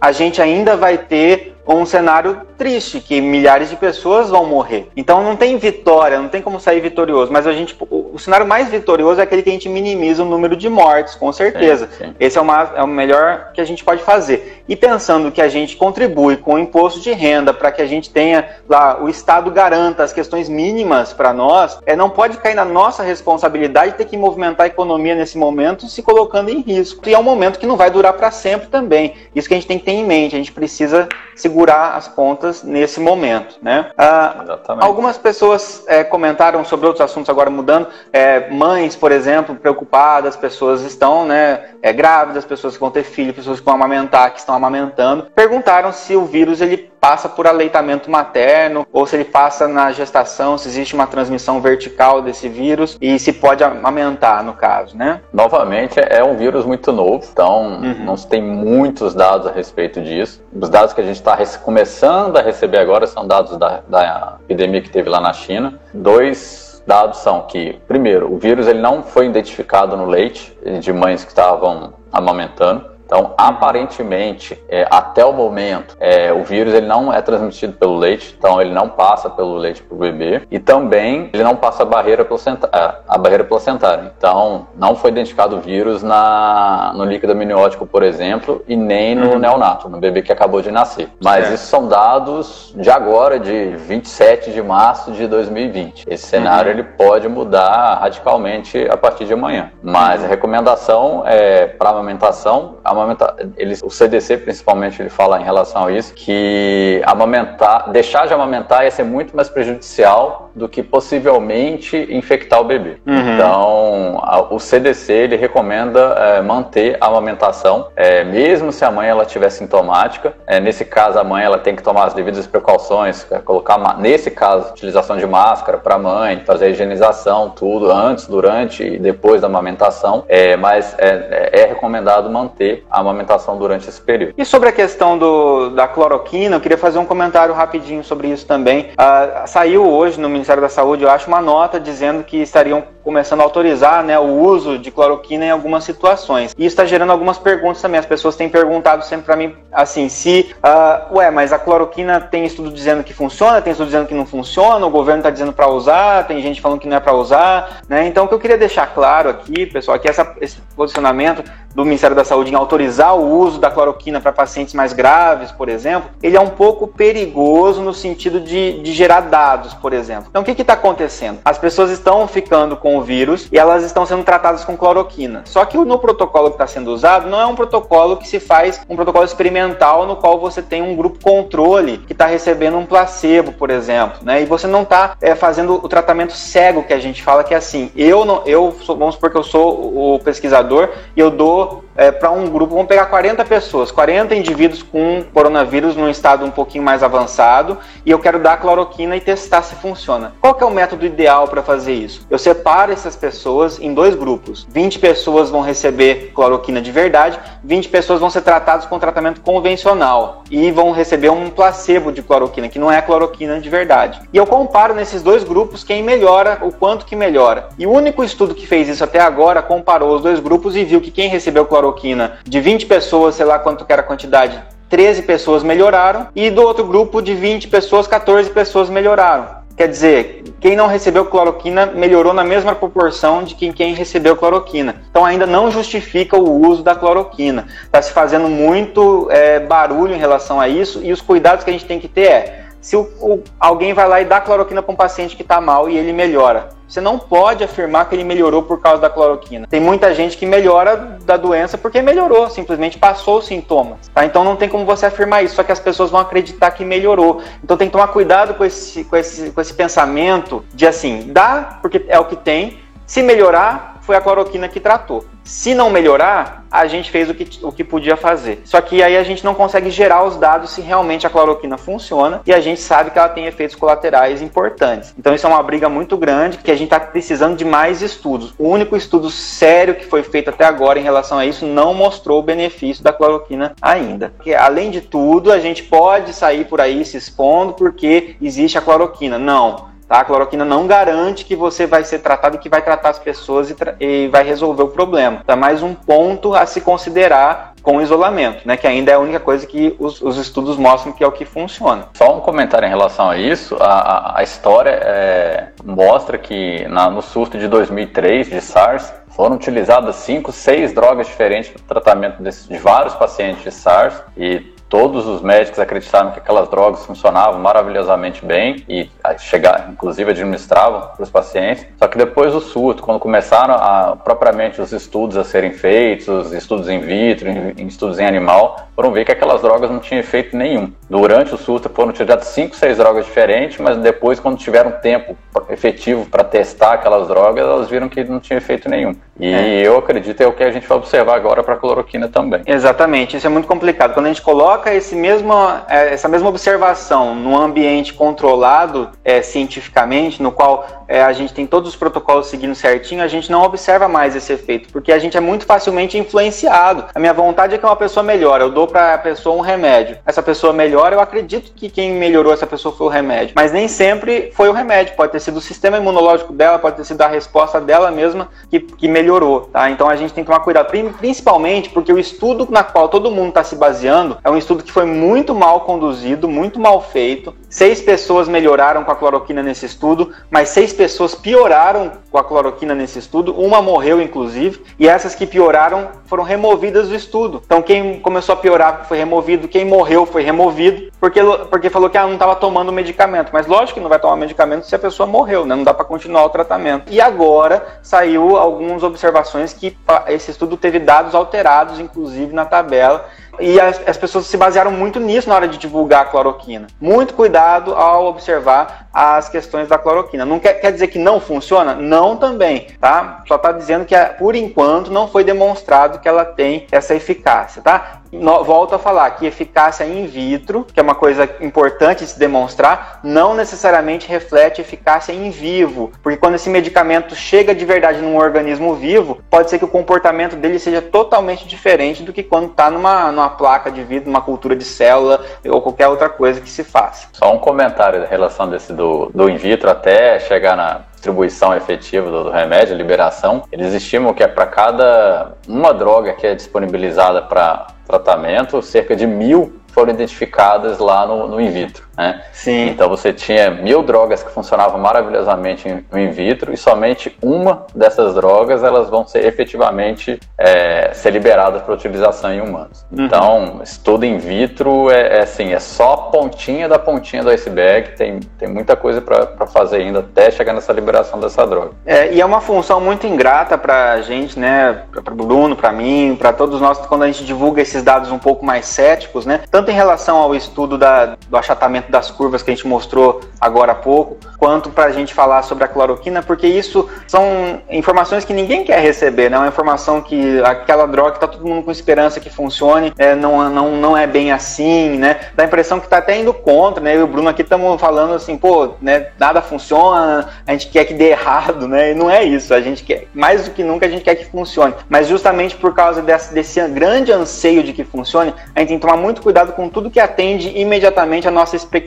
a 0.00 0.12
gente 0.12 0.40
ainda 0.40 0.76
vai 0.76 0.96
ter 0.98 1.56
um 1.66 1.84
cenário 1.84 2.40
triste, 2.56 2.98
que 3.00 3.20
milhares 3.20 3.68
de 3.68 3.76
pessoas 3.76 4.30
vão 4.30 4.46
morrer. 4.46 4.88
Então 4.96 5.22
não 5.22 5.36
tem 5.36 5.58
vitória, 5.58 6.18
não 6.18 6.28
tem 6.28 6.40
como 6.40 6.58
sair 6.58 6.80
vitorioso, 6.80 7.30
mas 7.30 7.46
a 7.46 7.52
gente, 7.52 7.76
o, 8.12 8.18
cenário 8.18 8.46
mais 8.46 8.68
vitorioso 8.68 9.20
é 9.20 9.22
aquele 9.22 9.42
que 9.42 9.50
a 9.50 9.52
gente 9.52 9.68
minimiza 9.68 10.22
o 10.22 10.26
número 10.26 10.56
de 10.56 10.68
mortes, 10.68 11.14
com 11.14 11.32
certeza. 11.32 11.88
Sim, 11.92 12.06
sim. 12.06 12.14
Esse 12.18 12.38
é, 12.38 12.40
uma, 12.40 12.72
é 12.74 12.82
o 12.82 12.86
melhor 12.86 13.52
que 13.54 13.60
a 13.60 13.64
gente 13.64 13.84
pode 13.84 14.02
fazer. 14.02 14.62
E 14.68 14.76
pensando 14.76 15.30
que 15.30 15.40
a 15.40 15.48
gente 15.48 15.76
contribui 15.76 16.36
com 16.36 16.54
o 16.54 16.58
imposto 16.58 17.00
de 17.00 17.12
renda 17.12 17.54
para 17.54 17.70
que 17.70 17.80
a 17.80 17.86
gente 17.86 18.10
tenha 18.10 18.48
lá, 18.68 19.02
o 19.02 19.08
Estado 19.08 19.50
garanta 19.50 20.02
as 20.02 20.12
questões 20.12 20.48
mínimas 20.48 21.12
para 21.12 21.32
nós, 21.32 21.78
é, 21.86 21.94
não 21.94 22.10
pode 22.10 22.38
cair 22.38 22.54
na 22.54 22.64
nossa 22.64 23.02
responsabilidade 23.02 23.94
ter 23.94 24.04
que 24.04 24.16
movimentar 24.16 24.64
a 24.64 24.68
economia 24.68 25.14
nesse 25.14 25.38
momento 25.38 25.86
se 25.86 26.02
colocando 26.02 26.50
em 26.50 26.60
risco. 26.60 27.08
E 27.08 27.14
é 27.14 27.18
um 27.18 27.22
momento 27.22 27.58
que 27.58 27.66
não 27.66 27.76
vai 27.76 27.90
durar 27.90 28.12
para 28.14 28.30
sempre 28.30 28.68
também. 28.68 29.14
Isso 29.34 29.48
que 29.48 29.54
a 29.54 29.56
gente 29.56 29.66
tem 29.66 29.78
que 29.78 29.84
ter 29.84 29.92
em 29.92 30.04
mente, 30.04 30.34
a 30.34 30.38
gente 30.38 30.52
precisa 30.52 31.08
segurar 31.34 31.68
segurar 31.68 31.96
as 31.96 32.08
pontas 32.08 32.62
nesse 32.62 33.00
momento, 33.00 33.56
né? 33.60 33.90
Ah, 33.96 34.58
algumas 34.80 35.18
pessoas 35.18 35.84
é, 35.86 36.04
comentaram 36.04 36.64
sobre 36.64 36.86
outros 36.86 37.04
assuntos 37.04 37.28
agora 37.28 37.50
mudando, 37.50 37.88
é, 38.12 38.50
mães, 38.50 38.96
por 38.96 39.12
exemplo, 39.12 39.54
preocupadas, 39.54 40.36
pessoas 40.36 40.82
estão, 40.82 41.24
né, 41.26 41.70
é, 41.82 41.92
grávidas, 41.92 42.44
pessoas 42.44 42.74
que 42.74 42.80
vão 42.80 42.90
ter 42.90 43.02
filho, 43.02 43.34
pessoas 43.34 43.58
que 43.60 43.64
vão 43.64 43.74
amamentar, 43.74 44.32
que 44.32 44.40
estão 44.40 44.54
amamentando, 44.54 45.26
perguntaram 45.34 45.92
se 45.92 46.16
o 46.16 46.24
vírus 46.24 46.60
ele 46.60 46.88
passa 47.00 47.28
por 47.28 47.46
aleitamento 47.46 48.10
materno 48.10 48.86
ou 48.92 49.06
se 49.06 49.16
ele 49.16 49.24
passa 49.24 49.68
na 49.68 49.92
gestação, 49.92 50.58
se 50.58 50.68
existe 50.68 50.94
uma 50.94 51.06
transmissão 51.06 51.60
vertical 51.60 52.20
desse 52.20 52.48
vírus 52.48 52.96
e 53.00 53.18
se 53.18 53.32
pode 53.32 53.62
amamentar, 53.62 54.42
no 54.42 54.52
caso, 54.52 54.96
né? 54.96 55.20
Novamente, 55.32 56.00
é 56.00 56.22
um 56.24 56.36
vírus 56.36 56.64
muito 56.64 56.92
novo, 56.92 57.24
então 57.30 57.80
uhum. 57.80 58.04
não 58.04 58.16
se 58.16 58.26
tem 58.26 58.42
muitos 58.42 59.14
dados 59.14 59.46
a 59.46 59.52
respeito 59.52 60.00
disso. 60.00 60.42
Os 60.52 60.68
dados 60.68 60.92
que 60.92 61.00
a 61.00 61.04
gente 61.04 61.16
está 61.16 61.36
começando 61.62 62.36
a 62.36 62.42
receber 62.42 62.78
agora 62.78 63.06
são 63.06 63.26
dados 63.26 63.56
da, 63.56 63.80
da 63.88 64.36
epidemia 64.44 64.82
que 64.82 64.90
teve 64.90 65.08
lá 65.08 65.20
na 65.20 65.32
China. 65.32 65.78
Dois 65.94 66.67
dados 66.88 67.18
são 67.18 67.42
que, 67.42 67.78
primeiro, 67.86 68.32
o 68.32 68.38
vírus 68.38 68.66
ele 68.66 68.80
não 68.80 69.02
foi 69.02 69.26
identificado 69.26 69.94
no 69.94 70.06
leite 70.06 70.56
de 70.80 70.90
mães 70.90 71.22
que 71.22 71.28
estavam 71.28 71.92
amamentando. 72.10 72.82
Então, 73.08 73.32
aparentemente, 73.38 74.62
é, 74.68 74.86
até 74.90 75.24
o 75.24 75.32
momento, 75.32 75.96
é, 75.98 76.30
o 76.30 76.44
vírus 76.44 76.74
ele 76.74 76.86
não 76.86 77.10
é 77.10 77.22
transmitido 77.22 77.72
pelo 77.72 77.96
leite, 77.96 78.36
então 78.38 78.60
ele 78.60 78.70
não 78.70 78.86
passa 78.86 79.30
pelo 79.30 79.56
leite 79.56 79.82
para 79.82 79.94
o 79.94 79.98
bebê 79.98 80.42
e 80.50 80.58
também 80.58 81.30
ele 81.32 81.42
não 81.42 81.56
passa 81.56 81.84
a 81.84 81.86
barreira 81.86 82.22
placentária, 82.22 82.76
é, 82.76 82.94
a 83.08 83.16
barreira 83.16 83.44
placentária. 83.44 84.12
Então, 84.18 84.66
não 84.76 84.94
foi 84.94 85.10
identificado 85.10 85.56
o 85.56 85.60
vírus 85.60 86.02
na, 86.02 86.92
no 86.94 87.04
líquido 87.04 87.32
amniótico, 87.32 87.86
por 87.86 88.02
exemplo, 88.02 88.62
e 88.68 88.76
nem 88.76 89.14
no 89.14 89.32
uhum. 89.32 89.38
neonato, 89.38 89.88
no 89.88 89.96
bebê 89.96 90.20
que 90.20 90.30
acabou 90.30 90.60
de 90.60 90.70
nascer. 90.70 91.08
Mas 91.18 91.44
certo. 91.44 91.54
isso 91.54 91.64
são 91.64 91.88
dados 91.88 92.74
de 92.76 92.90
agora, 92.90 93.40
de 93.40 93.74
27 93.76 94.52
de 94.52 94.60
março 94.62 95.12
de 95.12 95.26
2020. 95.26 96.04
Esse 96.06 96.26
cenário 96.26 96.70
uhum. 96.70 96.78
ele 96.78 96.82
pode 96.82 97.26
mudar 97.26 98.00
radicalmente 98.02 98.86
a 98.86 98.98
partir 98.98 99.24
de 99.24 99.32
amanhã. 99.32 99.70
Mas 99.82 100.20
uhum. 100.20 100.26
a 100.26 100.28
recomendação 100.28 101.22
é 101.24 101.66
para 101.66 101.88
amamentação, 101.88 102.76
a 102.84 102.97
amamentar, 102.98 103.36
eles, 103.56 103.82
o 103.82 103.90
CDC 103.90 104.38
principalmente 104.38 105.00
ele 105.00 105.08
fala 105.08 105.40
em 105.40 105.44
relação 105.44 105.86
a 105.86 105.92
isso, 105.92 106.12
que 106.14 107.00
amamentar, 107.04 107.90
deixar 107.90 108.26
de 108.26 108.34
amamentar 108.34 108.84
ia 108.84 108.90
ser 108.90 109.04
muito 109.04 109.34
mais 109.34 109.48
prejudicial 109.48 110.47
do 110.58 110.68
que 110.68 110.82
possivelmente 110.82 111.96
infectar 112.10 112.60
o 112.60 112.64
bebê. 112.64 112.96
Uhum. 113.06 113.34
Então, 113.34 114.20
a, 114.22 114.54
o 114.54 114.58
CDC 114.58 115.12
ele 115.12 115.36
recomenda 115.36 116.00
é, 116.18 116.42
manter 116.42 116.96
a 117.00 117.06
amamentação, 117.06 117.88
é, 117.96 118.24
mesmo 118.24 118.72
se 118.72 118.84
a 118.84 118.90
mãe 118.90 119.08
ela 119.08 119.24
tiver 119.24 119.50
sintomática. 119.50 120.34
É, 120.46 120.60
nesse 120.60 120.84
caso, 120.84 121.18
a 121.18 121.24
mãe 121.24 121.44
ela 121.44 121.58
tem 121.58 121.74
que 121.74 121.82
tomar 121.82 122.04
as 122.04 122.14
devidas 122.14 122.46
precauções, 122.46 123.26
é, 123.30 123.38
colocar 123.38 123.78
nesse 123.98 124.30
caso 124.30 124.70
utilização 124.70 125.16
de 125.16 125.26
máscara 125.26 125.78
para 125.78 125.94
a 125.94 125.98
mãe, 125.98 126.42
fazer 126.44 126.66
a 126.66 126.68
higienização, 126.68 127.50
tudo 127.50 127.90
antes, 127.90 128.26
durante 128.26 128.82
e 128.82 128.98
depois 128.98 129.40
da 129.40 129.46
amamentação. 129.46 130.24
É, 130.28 130.56
mas 130.56 130.94
é, 130.98 131.50
é 131.52 131.66
recomendado 131.66 132.28
manter 132.28 132.84
a 132.90 133.00
amamentação 133.00 133.56
durante 133.56 133.88
esse 133.88 134.00
período. 134.00 134.34
E 134.36 134.44
sobre 134.44 134.68
a 134.68 134.72
questão 134.72 135.16
do, 135.16 135.70
da 135.70 135.86
cloroquina, 135.86 136.56
eu 136.56 136.60
queria 136.60 136.78
fazer 136.78 136.98
um 136.98 137.04
comentário 137.04 137.54
rapidinho 137.54 138.02
sobre 138.02 138.28
isso 138.28 138.46
também. 138.46 138.90
Uh, 138.92 139.46
saiu 139.46 139.88
hoje 139.88 140.20
no 140.20 140.28
Ministério 140.28 140.47
da 140.56 140.68
Saúde, 140.68 141.04
eu 141.04 141.10
acho, 141.10 141.28
uma 141.28 141.40
nota 141.40 141.78
dizendo 141.78 142.24
que 142.24 142.38
estariam 142.38 142.84
começando 143.08 143.40
a 143.40 143.44
autorizar 143.44 144.04
né, 144.04 144.18
o 144.18 144.38
uso 144.38 144.78
de 144.78 144.90
cloroquina 144.90 145.46
em 145.46 145.50
algumas 145.50 145.82
situações. 145.82 146.54
E 146.58 146.66
isso 146.66 146.74
está 146.74 146.84
gerando 146.84 147.10
algumas 147.10 147.38
perguntas 147.38 147.80
também. 147.80 147.98
As 147.98 148.04
pessoas 148.04 148.36
têm 148.36 148.50
perguntado 148.50 149.02
sempre 149.02 149.24
para 149.24 149.34
mim 149.34 149.56
assim, 149.72 150.10
se, 150.10 150.54
uh, 150.58 151.16
ué, 151.16 151.30
mas 151.30 151.50
a 151.50 151.58
cloroquina 151.58 152.20
tem 152.20 152.44
estudo 152.44 152.70
dizendo 152.70 153.02
que 153.02 153.14
funciona, 153.14 153.62
tem 153.62 153.70
estudo 153.70 153.86
dizendo 153.86 154.06
que 154.06 154.12
não 154.12 154.26
funciona, 154.26 154.84
o 154.84 154.90
governo 154.90 155.20
está 155.20 155.30
dizendo 155.30 155.54
para 155.54 155.70
usar, 155.70 156.26
tem 156.26 156.42
gente 156.42 156.60
falando 156.60 156.80
que 156.80 156.86
não 156.86 156.98
é 156.98 157.00
para 157.00 157.14
usar, 157.14 157.80
né? 157.88 158.06
Então 158.06 158.26
o 158.26 158.28
que 158.28 158.34
eu 158.34 158.38
queria 158.38 158.58
deixar 158.58 158.86
claro 158.88 159.30
aqui, 159.30 159.64
pessoal, 159.64 159.96
é 159.96 159.98
que 160.00 160.08
essa, 160.08 160.36
esse 160.42 160.60
posicionamento 160.76 161.42
do 161.74 161.84
Ministério 161.84 162.16
da 162.16 162.24
Saúde 162.24 162.50
em 162.50 162.56
autorizar 162.56 163.16
o 163.16 163.38
uso 163.38 163.58
da 163.58 163.70
cloroquina 163.70 164.20
para 164.20 164.32
pacientes 164.32 164.74
mais 164.74 164.92
graves, 164.92 165.52
por 165.52 165.68
exemplo, 165.68 166.10
ele 166.22 166.36
é 166.36 166.40
um 166.40 166.50
pouco 166.50 166.88
perigoso 166.88 167.80
no 167.80 167.94
sentido 167.94 168.40
de, 168.40 168.82
de 168.82 168.92
gerar 168.92 169.20
dados, 169.20 169.74
por 169.74 169.92
exemplo. 169.92 170.26
Então, 170.28 170.42
o 170.42 170.44
que 170.44 170.60
está 170.60 170.72
acontecendo? 170.72 171.38
As 171.44 171.56
pessoas 171.56 171.90
estão 171.90 172.26
ficando 172.26 172.76
com 172.76 172.97
o 172.98 173.02
vírus 173.02 173.48
e 173.50 173.58
elas 173.58 173.84
estão 173.84 174.04
sendo 174.04 174.24
tratadas 174.24 174.64
com 174.64 174.76
cloroquina. 174.76 175.42
Só 175.44 175.64
que 175.64 175.76
no 175.76 175.98
protocolo 175.98 176.50
que 176.50 176.54
está 176.54 176.66
sendo 176.66 176.92
usado 176.92 177.28
não 177.28 177.40
é 177.40 177.46
um 177.46 177.54
protocolo 177.54 178.16
que 178.16 178.28
se 178.28 178.40
faz 178.40 178.80
um 178.88 178.96
protocolo 178.96 179.24
experimental 179.24 180.06
no 180.06 180.16
qual 180.16 180.38
você 180.38 180.62
tem 180.62 180.82
um 180.82 180.96
grupo 180.96 181.18
controle 181.22 181.98
que 181.98 182.12
está 182.12 182.26
recebendo 182.26 182.76
um 182.76 182.86
placebo, 182.86 183.52
por 183.52 183.70
exemplo, 183.70 184.18
né? 184.22 184.42
E 184.42 184.44
você 184.44 184.66
não 184.66 184.82
está 184.82 185.16
é, 185.20 185.34
fazendo 185.34 185.74
o 185.74 185.88
tratamento 185.88 186.32
cego 186.32 186.82
que 186.82 186.92
a 186.92 186.98
gente 186.98 187.22
fala 187.22 187.44
que 187.44 187.54
é 187.54 187.56
assim. 187.56 187.90
Eu 187.96 188.24
não, 188.24 188.42
eu 188.44 188.76
sou, 188.82 188.96
vamos 188.96 189.14
supor 189.14 189.30
que 189.30 189.36
eu 189.36 189.42
sou 189.42 190.14
o 190.14 190.18
pesquisador 190.18 190.90
e 191.16 191.20
eu 191.20 191.30
dou 191.30 191.84
é, 191.98 192.12
para 192.12 192.30
um 192.30 192.48
grupo, 192.48 192.74
vamos 192.74 192.86
pegar 192.86 193.06
40 193.06 193.44
pessoas, 193.44 193.90
40 193.90 194.32
indivíduos 194.32 194.84
com 194.84 195.24
coronavírus 195.34 195.96
num 195.96 196.08
estado 196.08 196.44
um 196.44 196.50
pouquinho 196.50 196.84
mais 196.84 197.02
avançado, 197.02 197.76
e 198.06 198.10
eu 198.12 198.20
quero 198.20 198.38
dar 198.38 198.56
cloroquina 198.58 199.16
e 199.16 199.20
testar 199.20 199.62
se 199.62 199.74
funciona. 199.74 200.32
Qual 200.40 200.54
que 200.54 200.62
é 200.62 200.66
o 200.66 200.70
método 200.70 201.04
ideal 201.04 201.48
para 201.48 201.60
fazer 201.60 201.94
isso? 201.94 202.24
Eu 202.30 202.38
separo 202.38 202.92
essas 202.92 203.16
pessoas 203.16 203.80
em 203.80 203.92
dois 203.92 204.14
grupos. 204.14 204.64
20 204.70 205.00
pessoas 205.00 205.50
vão 205.50 205.60
receber 205.60 206.30
cloroquina 206.32 206.80
de 206.80 206.92
verdade, 206.92 207.40
20 207.64 207.88
pessoas 207.88 208.20
vão 208.20 208.30
ser 208.30 208.42
tratadas 208.42 208.86
com 208.86 208.96
tratamento 208.96 209.40
convencional 209.40 210.44
e 210.48 210.70
vão 210.70 210.92
receber 210.92 211.30
um 211.30 211.50
placebo 211.50 212.12
de 212.12 212.22
cloroquina, 212.22 212.68
que 212.68 212.78
não 212.78 212.92
é 212.92 213.02
cloroquina 213.02 213.60
de 213.60 213.68
verdade. 213.68 214.20
E 214.32 214.36
eu 214.36 214.46
comparo 214.46 214.94
nesses 214.94 215.20
dois 215.20 215.42
grupos 215.42 215.82
quem 215.82 216.00
melhora, 216.04 216.58
o 216.62 216.70
quanto 216.70 217.04
que 217.04 217.16
melhora. 217.16 217.70
E 217.76 217.88
o 217.88 217.90
único 217.90 218.22
estudo 218.22 218.54
que 218.54 218.68
fez 218.68 218.88
isso 218.88 219.02
até 219.02 219.18
agora 219.18 219.60
comparou 219.62 220.14
os 220.14 220.22
dois 220.22 220.38
grupos 220.38 220.76
e 220.76 220.84
viu 220.84 221.00
que 221.00 221.10
quem 221.10 221.28
recebeu 221.28 221.66
cloroquina 221.66 221.87
cloroquina 221.88 222.38
de 222.44 222.60
20 222.60 222.86
pessoas, 222.86 223.34
sei 223.34 223.46
lá 223.46 223.58
quanto 223.58 223.84
que 223.84 223.92
era 223.92 224.02
a 224.02 224.04
quantidade, 224.04 224.62
13 224.88 225.22
pessoas 225.22 225.62
melhoraram, 225.62 226.28
e 226.34 226.50
do 226.50 226.62
outro 226.62 226.84
grupo 226.84 227.20
de 227.20 227.34
20 227.34 227.68
pessoas, 227.68 228.06
14 228.06 228.50
pessoas 228.50 228.88
melhoraram. 228.88 229.58
Quer 229.76 229.88
dizer, 229.88 230.42
quem 230.58 230.74
não 230.74 230.88
recebeu 230.88 231.26
cloroquina 231.26 231.86
melhorou 231.86 232.34
na 232.34 232.42
mesma 232.42 232.74
proporção 232.74 233.44
de 233.44 233.54
quem, 233.54 233.70
quem 233.70 233.94
recebeu 233.94 234.34
cloroquina. 234.34 235.02
Então 235.08 235.24
ainda 235.24 235.46
não 235.46 235.70
justifica 235.70 236.36
o 236.36 236.66
uso 236.66 236.82
da 236.82 236.96
cloroquina. 236.96 237.68
Está 237.84 238.02
se 238.02 238.12
fazendo 238.12 238.48
muito 238.48 239.28
é, 239.30 239.60
barulho 239.60 240.16
em 240.16 240.18
relação 240.18 240.60
a 240.60 240.66
isso 240.68 241.00
e 241.04 241.12
os 241.12 241.20
cuidados 241.20 241.62
que 241.62 241.70
a 241.70 241.72
gente 241.72 241.84
tem 241.84 242.00
que 242.00 242.08
ter 242.08 242.22
é 242.22 242.64
se 242.80 242.96
o, 242.96 243.02
o, 243.20 243.42
alguém 243.60 243.94
vai 243.94 244.08
lá 244.08 244.20
e 244.20 244.24
dá 244.24 244.40
cloroquina 244.40 244.82
para 244.82 244.92
um 244.92 244.96
paciente 244.96 245.36
que 245.36 245.42
está 245.42 245.60
mal 245.60 245.88
e 245.88 245.96
ele 245.96 246.12
melhora, 246.12 246.70
você 246.88 247.00
não 247.00 247.18
pode 247.18 247.62
afirmar 247.62 248.08
que 248.08 248.14
ele 248.14 248.24
melhorou 248.24 248.62
por 248.62 248.80
causa 248.80 249.02
da 249.02 249.10
cloroquina. 249.10 249.66
Tem 249.66 249.78
muita 249.80 250.14
gente 250.14 250.36
que 250.36 250.46
melhora 250.46 251.18
da 251.24 251.36
doença 251.36 251.76
porque 251.76 252.00
melhorou, 252.00 252.48
simplesmente 252.48 252.98
passou 252.98 253.38
os 253.38 253.46
sintomas. 253.46 254.08
Tá? 254.14 254.24
Então 254.24 254.42
não 254.42 254.56
tem 254.56 254.68
como 254.68 254.86
você 254.86 255.06
afirmar 255.06 255.44
isso, 255.44 255.54
só 255.54 255.62
que 255.62 255.70
as 255.70 255.78
pessoas 255.78 256.10
vão 256.10 256.20
acreditar 256.20 256.70
que 256.70 256.84
melhorou. 256.84 257.42
Então 257.62 257.76
tem 257.76 257.88
que 257.88 257.92
tomar 257.92 258.08
cuidado 258.08 258.54
com 258.54 258.64
esse, 258.64 259.04
com 259.04 259.16
esse, 259.16 259.50
com 259.50 259.60
esse 259.60 259.74
pensamento 259.74 260.64
de 260.72 260.86
assim, 260.86 261.24
dá 261.30 261.78
porque 261.82 262.06
é 262.08 262.18
o 262.18 262.24
que 262.24 262.36
tem, 262.36 262.78
se 263.04 263.22
melhorar, 263.22 263.97
foi 264.08 264.16
a 264.16 264.22
cloroquina 264.22 264.68
que 264.68 264.80
tratou. 264.80 265.26
Se 265.44 265.74
não 265.74 265.90
melhorar, 265.90 266.64
a 266.70 266.86
gente 266.86 267.10
fez 267.10 267.28
o 267.28 267.34
que, 267.34 267.46
o 267.62 267.70
que 267.70 267.84
podia 267.84 268.16
fazer. 268.16 268.62
Só 268.64 268.80
que 268.80 269.02
aí 269.02 269.14
a 269.18 269.22
gente 269.22 269.44
não 269.44 269.54
consegue 269.54 269.90
gerar 269.90 270.24
os 270.24 270.36
dados 270.36 270.70
se 270.70 270.80
realmente 270.80 271.26
a 271.26 271.30
cloroquina 271.30 271.76
funciona 271.76 272.40
e 272.46 272.54
a 272.54 272.58
gente 272.58 272.80
sabe 272.80 273.10
que 273.10 273.18
ela 273.18 273.28
tem 273.28 273.44
efeitos 273.44 273.76
colaterais 273.76 274.40
importantes. 274.40 275.14
Então 275.18 275.34
isso 275.34 275.46
é 275.46 275.50
uma 275.50 275.62
briga 275.62 275.90
muito 275.90 276.16
grande 276.16 276.56
que 276.56 276.70
a 276.70 276.74
gente 276.74 276.84
está 276.84 276.98
precisando 276.98 277.54
de 277.54 277.66
mais 277.66 278.00
estudos. 278.00 278.54
O 278.58 278.66
único 278.66 278.96
estudo 278.96 279.30
sério 279.30 279.94
que 279.94 280.06
foi 280.06 280.22
feito 280.22 280.48
até 280.48 280.64
agora 280.64 280.98
em 280.98 281.02
relação 281.02 281.38
a 281.38 281.44
isso 281.44 281.66
não 281.66 281.92
mostrou 281.92 282.38
o 282.38 282.42
benefício 282.42 283.04
da 283.04 283.12
cloroquina 283.12 283.74
ainda. 283.82 284.32
Porque, 284.36 284.54
além 284.54 284.90
de 284.90 285.02
tudo, 285.02 285.52
a 285.52 285.58
gente 285.58 285.82
pode 285.82 286.32
sair 286.32 286.64
por 286.64 286.80
aí 286.80 287.04
se 287.04 287.18
expondo 287.18 287.74
porque 287.74 288.36
existe 288.40 288.78
a 288.78 288.80
cloroquina. 288.80 289.38
Não. 289.38 289.97
Tá? 290.08 290.20
A 290.20 290.24
cloroquina 290.24 290.64
não 290.64 290.86
garante 290.86 291.44
que 291.44 291.54
você 291.54 291.86
vai 291.86 292.02
ser 292.02 292.20
tratado 292.20 292.56
e 292.56 292.58
que 292.58 292.68
vai 292.68 292.80
tratar 292.80 293.10
as 293.10 293.18
pessoas 293.18 293.70
e, 293.70 293.76
e 294.00 294.28
vai 294.28 294.42
resolver 294.42 294.82
o 294.82 294.88
problema. 294.88 295.42
Tá 295.46 295.54
mais 295.54 295.82
um 295.82 295.94
ponto 295.94 296.54
a 296.54 296.64
se 296.64 296.80
considerar 296.80 297.74
com 297.82 298.00
isolamento, 298.00 298.66
né? 298.66 298.76
Que 298.76 298.86
ainda 298.86 299.12
é 299.12 299.14
a 299.14 299.18
única 299.18 299.38
coisa 299.38 299.66
que 299.66 299.94
os, 299.98 300.20
os, 300.20 300.36
estudos 300.36 300.76
mostram 300.76 301.12
que 301.12 301.22
é 301.22 301.26
o 301.26 301.32
que 301.32 301.44
funciona. 301.44 302.08
Só 302.14 302.36
um 302.36 302.40
comentário 302.40 302.86
em 302.86 302.88
relação 302.88 303.30
a 303.30 303.36
isso. 303.36 303.76
A, 303.80 303.86
a, 303.86 304.38
a 304.40 304.42
história 304.42 304.90
é, 304.90 305.68
mostra 305.84 306.38
que 306.38 306.86
na, 306.88 307.10
no 307.10 307.22
surto 307.22 307.58
de 307.58 307.68
2003 307.68 308.48
de 308.48 308.60
SARS 308.60 309.12
foram 309.28 309.56
utilizadas 309.56 310.16
cinco, 310.16 310.50
seis 310.52 310.92
drogas 310.92 311.26
diferentes 311.26 311.70
para 311.70 312.00
tratamento 312.00 312.42
desse, 312.42 312.68
de 312.68 312.78
vários 312.78 313.14
pacientes 313.14 313.62
de 313.62 313.70
SARS 313.70 314.22
e 314.36 314.74
Todos 314.88 315.26
os 315.26 315.42
médicos 315.42 315.78
acreditaram 315.78 316.32
que 316.32 316.38
aquelas 316.38 316.68
drogas 316.68 317.04
funcionavam 317.04 317.60
maravilhosamente 317.60 318.44
bem 318.44 318.84
e 318.88 319.10
chegar, 319.38 319.90
inclusive 319.90 320.30
administravam 320.30 321.10
para 321.14 321.22
os 321.22 321.28
pacientes. 321.28 321.86
Só 321.98 322.08
que 322.08 322.16
depois 322.16 322.52
do 322.52 322.60
surto, 322.60 323.02
quando 323.02 323.20
começaram 323.20 323.74
a, 323.74 324.16
propriamente 324.16 324.80
os 324.80 324.90
estudos 324.92 325.36
a 325.36 325.44
serem 325.44 325.72
feitos, 325.72 326.52
estudos 326.52 326.88
in 326.88 327.00
vitro, 327.00 327.48
estudos 327.76 328.18
em 328.18 328.26
animal, 328.26 328.87
foram 328.98 329.12
ver 329.12 329.24
que 329.24 329.30
aquelas 329.30 329.62
drogas 329.62 329.88
não 329.88 330.00
tinham 330.00 330.18
efeito 330.18 330.56
nenhum. 330.56 330.92
Durante 331.08 331.54
o 331.54 331.56
surto 331.56 331.88
foram 331.88 332.10
utilizadas 332.10 332.48
5, 332.48 332.74
6 332.74 332.96
drogas 332.96 333.26
diferentes, 333.26 333.78
mas 333.78 333.96
depois, 333.96 334.40
quando 334.40 334.58
tiveram 334.58 334.90
tempo 334.90 335.36
efetivo 335.70 336.26
para 336.26 336.42
testar 336.42 336.94
aquelas 336.94 337.28
drogas, 337.28 337.62
elas 337.62 337.88
viram 337.88 338.08
que 338.08 338.24
não 338.24 338.40
tinha 338.40 338.56
efeito 338.56 338.90
nenhum. 338.90 339.14
E 339.38 339.54
é. 339.54 339.86
eu 339.86 339.96
acredito 339.96 340.40
é 340.40 340.48
o 340.48 340.52
que 340.52 340.64
a 340.64 340.72
gente 340.72 340.88
vai 340.88 340.98
observar 340.98 341.36
agora 341.36 341.62
para 341.62 341.74
a 341.74 341.76
cloroquina 341.76 342.26
também. 342.26 342.62
Exatamente, 342.66 343.36
isso 343.36 343.46
é 343.46 343.50
muito 343.50 343.68
complicado. 343.68 344.14
Quando 344.14 344.26
a 344.26 344.30
gente 344.30 344.42
coloca 344.42 344.92
esse 344.92 345.14
mesma, 345.14 345.84
é, 345.88 346.12
essa 346.12 346.26
mesma 346.26 346.48
observação 346.48 347.36
num 347.36 347.56
ambiente 347.56 348.12
controlado 348.12 349.10
é, 349.24 349.40
cientificamente, 349.42 350.42
no 350.42 350.50
qual 350.50 350.97
é, 351.08 351.22
a 351.22 351.32
gente 351.32 351.52
tem 351.52 351.66
todos 351.66 351.90
os 351.90 351.96
protocolos 351.96 352.46
seguindo 352.46 352.74
certinho, 352.74 353.22
a 353.22 353.28
gente 353.28 353.50
não 353.50 353.62
observa 353.62 354.06
mais 354.06 354.36
esse 354.36 354.52
efeito, 354.52 354.90
porque 354.92 355.10
a 355.10 355.18
gente 355.18 355.36
é 355.36 355.40
muito 355.40 355.64
facilmente 355.64 356.18
influenciado. 356.18 357.06
A 357.14 357.18
minha 357.18 357.32
vontade 357.32 357.74
é 357.74 357.78
que 357.78 357.86
uma 357.86 357.96
pessoa 357.96 358.22
melhore, 358.22 358.62
eu 358.62 358.70
dou 358.70 358.86
para 358.86 359.14
a 359.14 359.18
pessoa 359.18 359.56
um 359.56 359.60
remédio. 359.60 360.18
Essa 360.26 360.42
pessoa 360.42 360.72
melhora, 360.72 361.16
eu 361.16 361.20
acredito 361.20 361.72
que 361.74 361.88
quem 361.88 362.12
melhorou 362.12 362.52
essa 362.52 362.66
pessoa 362.66 362.94
foi 362.94 363.06
o 363.06 363.10
remédio, 363.10 363.54
mas 363.56 363.72
nem 363.72 363.88
sempre 363.88 364.52
foi 364.54 364.68
o 364.68 364.72
remédio, 364.72 365.16
pode 365.16 365.32
ter 365.32 365.40
sido 365.40 365.56
o 365.56 365.60
sistema 365.62 365.96
imunológico 365.96 366.52
dela, 366.52 366.78
pode 366.78 366.96
ter 366.96 367.04
sido 367.04 367.22
a 367.22 367.28
resposta 367.28 367.80
dela 367.80 368.10
mesma 368.10 368.48
que, 368.70 368.80
que 368.80 369.08
melhorou 369.08 369.68
tá? 369.72 369.90
Então 369.90 370.08
a 370.08 370.16
gente 370.16 370.32
tem 370.32 370.44
que 370.44 370.50
tomar 370.50 370.62
cuidado, 370.62 370.90
principalmente 371.18 371.90
porque 371.90 372.12
o 372.12 372.18
estudo 372.18 372.68
na 372.70 372.82
qual 372.82 373.08
todo 373.08 373.30
mundo 373.30 373.50
está 373.50 373.64
se 373.64 373.76
baseando 373.76 374.38
é 374.42 374.50
um 374.50 374.56
estudo 374.56 374.82
que 374.82 374.92
foi 374.92 375.04
muito 375.04 375.54
mal 375.54 375.82
conduzido, 375.82 376.48
muito 376.48 376.78
mal 376.78 377.00
feito. 377.00 377.54
Seis 377.68 378.00
pessoas 378.00 378.48
melhoraram 378.48 379.04
com 379.04 379.12
a 379.12 379.16
cloroquina 379.16 379.62
nesse 379.62 379.86
estudo, 379.86 380.32
mas 380.50 380.70
seis 380.70 380.92
pessoas 380.98 381.32
pioraram 381.32 382.10
com 382.28 382.36
a 382.36 382.42
cloroquina 382.42 382.92
nesse 382.92 383.20
estudo. 383.20 383.54
Uma 383.54 383.80
morreu, 383.80 384.20
inclusive, 384.20 384.82
e 384.98 385.06
essas 385.08 385.32
que 385.32 385.46
pioraram 385.46 386.08
foram 386.26 386.42
removidas 386.42 387.08
do 387.08 387.14
estudo. 387.14 387.62
Então 387.64 387.80
quem 387.80 388.18
começou 388.18 388.52
a 388.52 388.56
piorar 388.56 389.06
foi 389.06 389.16
removido, 389.16 389.68
quem 389.68 389.84
morreu 389.84 390.26
foi 390.26 390.42
removido, 390.42 391.12
porque, 391.20 391.40
porque 391.70 391.88
falou 391.88 392.10
que 392.10 392.18
ela 392.18 392.26
não 392.26 392.34
estava 392.34 392.56
tomando 392.56 392.92
medicamento. 392.92 393.50
Mas 393.52 393.68
lógico 393.68 393.94
que 393.94 394.00
não 394.00 394.08
vai 394.08 394.18
tomar 394.18 394.34
medicamento 394.34 394.86
se 394.86 394.94
a 394.94 394.98
pessoa 394.98 395.26
morreu, 395.26 395.64
né? 395.64 395.76
Não 395.76 395.84
dá 395.84 395.94
para 395.94 396.04
continuar 396.04 396.44
o 396.44 396.50
tratamento. 396.50 397.12
E 397.12 397.20
agora 397.20 398.00
saiu 398.02 398.56
alguns 398.56 399.04
observações 399.04 399.72
que 399.72 399.96
esse 400.26 400.50
estudo 400.50 400.76
teve 400.76 400.98
dados 400.98 401.32
alterados, 401.32 402.00
inclusive 402.00 402.52
na 402.52 402.64
tabela, 402.64 403.28
e 403.60 403.80
as, 403.80 404.00
as, 404.06 404.16
pessoas 404.16 404.46
se 404.46 404.56
basearam 404.56 404.90
muito 404.90 405.18
nisso 405.18 405.48
na 405.48 405.54
hora 405.54 405.68
de 405.68 405.78
divulgar 405.78 406.22
a 406.22 406.24
cloroquina. 406.24 406.86
Muito 407.00 407.34
cuidado 407.34 407.94
ao 407.94 408.26
observar 408.26 409.08
as 409.12 409.48
questões 409.48 409.88
da 409.88 409.98
cloroquina. 409.98 410.44
Não 410.44 410.58
quer, 410.58 410.74
quer 410.74 410.92
dizer 410.92 411.08
que 411.08 411.18
não 411.18 411.40
funciona? 411.40 411.94
Não 411.94 412.36
também, 412.36 412.88
tá? 413.00 413.42
Só 413.46 413.56
está 413.56 413.72
dizendo 413.72 414.04
que, 414.04 414.14
por 414.38 414.54
enquanto, 414.54 415.10
não 415.10 415.28
foi 415.28 415.44
demonstrado 415.44 416.18
que 416.18 416.28
ela 416.28 416.44
tem 416.44 416.86
essa 416.90 417.14
eficácia, 417.14 417.82
tá? 417.82 418.20
No, 418.32 418.62
volto 418.64 418.94
a 418.94 418.98
falar 418.98 419.30
que 419.30 419.46
eficácia 419.46 420.04
in 420.04 420.26
vitro, 420.26 420.86
que 420.92 421.00
é 421.00 421.02
uma 421.02 421.14
coisa 421.14 421.48
importante 421.60 422.24
de 422.24 422.30
se 422.30 422.38
demonstrar, 422.38 423.20
não 423.22 423.54
necessariamente 423.54 424.28
reflete 424.28 424.80
eficácia 424.80 425.32
em 425.32 425.50
vivo, 425.50 426.12
porque 426.22 426.36
quando 426.36 426.54
esse 426.54 426.68
medicamento 426.68 427.34
chega 427.34 427.74
de 427.74 427.84
verdade 427.84 428.20
num 428.20 428.36
organismo 428.36 428.94
vivo, 428.94 429.38
pode 429.50 429.70
ser 429.70 429.78
que 429.78 429.84
o 429.84 429.88
comportamento 429.88 430.56
dele 430.56 430.78
seja 430.78 431.00
totalmente 431.00 431.66
diferente 431.66 432.22
do 432.22 432.32
que 432.32 432.42
quando 432.42 432.70
está 432.70 432.90
numa, 432.90 433.32
numa 433.32 433.50
placa 433.50 433.90
de 433.90 434.02
vidro, 434.02 434.30
numa 434.30 434.40
cultura 434.40 434.76
de 434.76 434.84
célula 434.84 435.44
ou 435.66 435.80
qualquer 435.80 436.08
outra 436.08 436.28
coisa 436.28 436.60
que 436.60 436.70
se 436.70 436.84
faça. 436.84 437.28
Só 437.32 437.52
um 437.52 437.58
comentário 437.58 438.22
em 438.22 438.26
relação 438.26 438.68
desse 438.68 438.92
do, 438.92 439.30
do 439.34 439.48
in 439.48 439.56
vitro 439.56 439.90
até 439.90 440.38
chegar 440.38 440.76
na 440.76 441.02
distribuição 441.18 441.74
efetiva 441.74 442.30
do, 442.30 442.50
remédio, 442.50 442.96
liberação. 442.96 443.64
Eles 443.70 443.92
estimam 443.92 444.32
que 444.32 444.42
é 444.42 444.48
para 444.48 444.66
cada 444.66 445.52
uma 445.66 445.92
droga 445.92 446.32
que 446.32 446.46
é 446.46 446.54
disponibilizada 446.54 447.42
para 447.42 447.88
tratamento, 448.08 448.80
cerca 448.80 449.14
de 449.14 449.26
mil 449.26 449.80
foram 449.88 450.12
identificadas 450.12 450.98
lá 450.98 451.26
no, 451.26 451.46
no 451.46 451.60
in 451.60 451.70
vitro. 451.70 452.07
Né? 452.18 452.42
Sim. 452.52 452.88
Então 452.88 453.08
você 453.08 453.32
tinha 453.32 453.70
mil 453.70 454.02
drogas 454.02 454.42
que 454.42 454.50
funcionavam 454.50 454.98
maravilhosamente 454.98 455.88
in 455.88 456.30
vitro 456.30 456.72
e 456.72 456.76
somente 456.76 457.38
uma 457.40 457.86
dessas 457.94 458.34
drogas 458.34 458.82
elas 458.82 459.08
vão 459.08 459.24
ser 459.24 459.46
efetivamente 459.46 460.40
é, 460.58 461.12
ser 461.14 461.30
liberadas 461.30 461.80
para 461.82 461.94
utilização 461.94 462.52
em 462.52 462.60
humanos. 462.60 463.06
Uhum. 463.12 463.24
Então, 463.24 463.80
estudo 463.84 464.26
in 464.26 464.38
vitro 464.38 465.08
é, 465.10 465.38
é, 465.38 465.42
assim, 465.42 465.72
é 465.72 465.78
só 465.78 466.14
a 466.14 466.16
pontinha 466.16 466.88
da 466.88 466.98
pontinha 466.98 467.44
do 467.44 467.50
iceberg, 467.50 468.16
tem, 468.16 468.40
tem 468.58 468.68
muita 468.68 468.96
coisa 468.96 469.20
para 469.20 469.66
fazer 469.68 469.98
ainda 469.98 470.18
até 470.18 470.50
chegar 470.50 470.72
nessa 470.72 470.92
liberação 470.92 471.38
dessa 471.38 471.64
droga. 471.64 471.92
É, 472.04 472.34
e 472.34 472.40
é 472.40 472.44
uma 472.44 472.60
função 472.60 473.00
muito 473.00 473.28
ingrata 473.28 473.78
para 473.78 474.14
a 474.14 474.22
gente, 474.22 474.58
né, 474.58 475.04
para 475.22 475.32
o 475.32 475.36
Bruno, 475.36 475.76
para 475.76 475.92
mim, 475.92 476.36
para 476.36 476.52
todos 476.52 476.80
nós, 476.80 476.98
quando 477.06 477.22
a 477.22 477.26
gente 477.28 477.44
divulga 477.44 477.80
esses 477.80 478.02
dados 478.02 478.32
um 478.32 478.38
pouco 478.38 478.66
mais 478.66 478.86
céticos, 478.86 479.46
né, 479.46 479.60
tanto 479.70 479.90
em 479.92 479.94
relação 479.94 480.38
ao 480.38 480.54
estudo 480.54 480.98
da, 480.98 481.36
do 481.48 481.56
achatamento 481.56 482.07
das 482.08 482.30
curvas 482.30 482.62
que 482.62 482.70
a 482.70 482.74
gente 482.74 482.86
mostrou 482.86 483.40
agora 483.60 483.92
há 483.92 483.94
pouco, 483.94 484.36
quanto 484.58 484.90
para 484.90 485.04
a 485.04 485.12
gente 485.12 485.34
falar 485.34 485.62
sobre 485.62 485.84
a 485.84 485.88
cloroquina, 485.88 486.42
porque 486.42 486.66
isso 486.66 487.08
são 487.26 487.80
informações 487.90 488.44
que 488.44 488.52
ninguém 488.52 488.84
quer 488.84 489.00
receber, 489.00 489.50
né, 489.50 489.58
uma 489.58 489.68
informação 489.68 490.20
que 490.20 490.60
aquela 490.62 491.06
droga 491.06 491.32
que 491.32 491.36
está 491.36 491.46
todo 491.46 491.66
mundo 491.66 491.82
com 491.82 491.90
esperança 491.90 492.40
que 492.40 492.50
funcione, 492.50 493.12
é, 493.18 493.34
não, 493.34 493.68
não, 493.70 493.96
não 493.96 494.16
é 494.16 494.26
bem 494.26 494.52
assim, 494.52 495.16
né, 495.16 495.40
dá 495.54 495.64
a 495.64 495.66
impressão 495.66 495.98
que 496.00 496.06
está 496.06 496.18
até 496.18 496.38
indo 496.38 496.52
contra, 496.52 497.02
né, 497.02 497.14
eu 497.14 497.20
e 497.20 497.22
o 497.22 497.26
Bruno 497.26 497.48
aqui 497.48 497.62
estamos 497.62 498.00
falando 498.00 498.34
assim, 498.34 498.56
pô, 498.56 498.94
né, 499.00 499.28
nada 499.38 499.60
funciona, 499.62 500.48
a 500.66 500.72
gente 500.72 500.88
quer 500.88 501.04
que 501.04 501.14
dê 501.14 501.30
errado, 501.38 501.86
né, 501.86 502.12
e 502.12 502.14
não 502.14 502.30
é 502.30 502.42
isso, 502.44 502.74
a 502.74 502.80
gente 502.80 503.04
quer, 503.04 503.26
mais 503.34 503.64
do 503.64 503.70
que 503.70 503.84
nunca 503.84 504.06
a 504.06 504.08
gente 504.08 504.22
quer 504.24 504.34
que 504.34 504.46
funcione, 504.46 504.94
mas 505.08 505.28
justamente 505.28 505.76
por 505.76 505.94
causa 505.94 506.22
desse, 506.22 506.52
desse 506.52 506.88
grande 506.88 507.32
anseio 507.32 507.82
de 507.82 507.92
que 507.92 508.04
funcione, 508.04 508.54
a 508.74 508.80
gente 508.80 508.88
tem 508.88 508.98
que 508.98 509.06
tomar 509.06 509.16
muito 509.16 509.42
cuidado 509.42 509.72
com 509.72 509.88
tudo 509.88 510.10
que 510.10 510.20
atende 510.20 510.68
imediatamente 510.78 511.46
a 511.46 511.50
nossa 511.50 511.76
expectativa. 511.76 511.97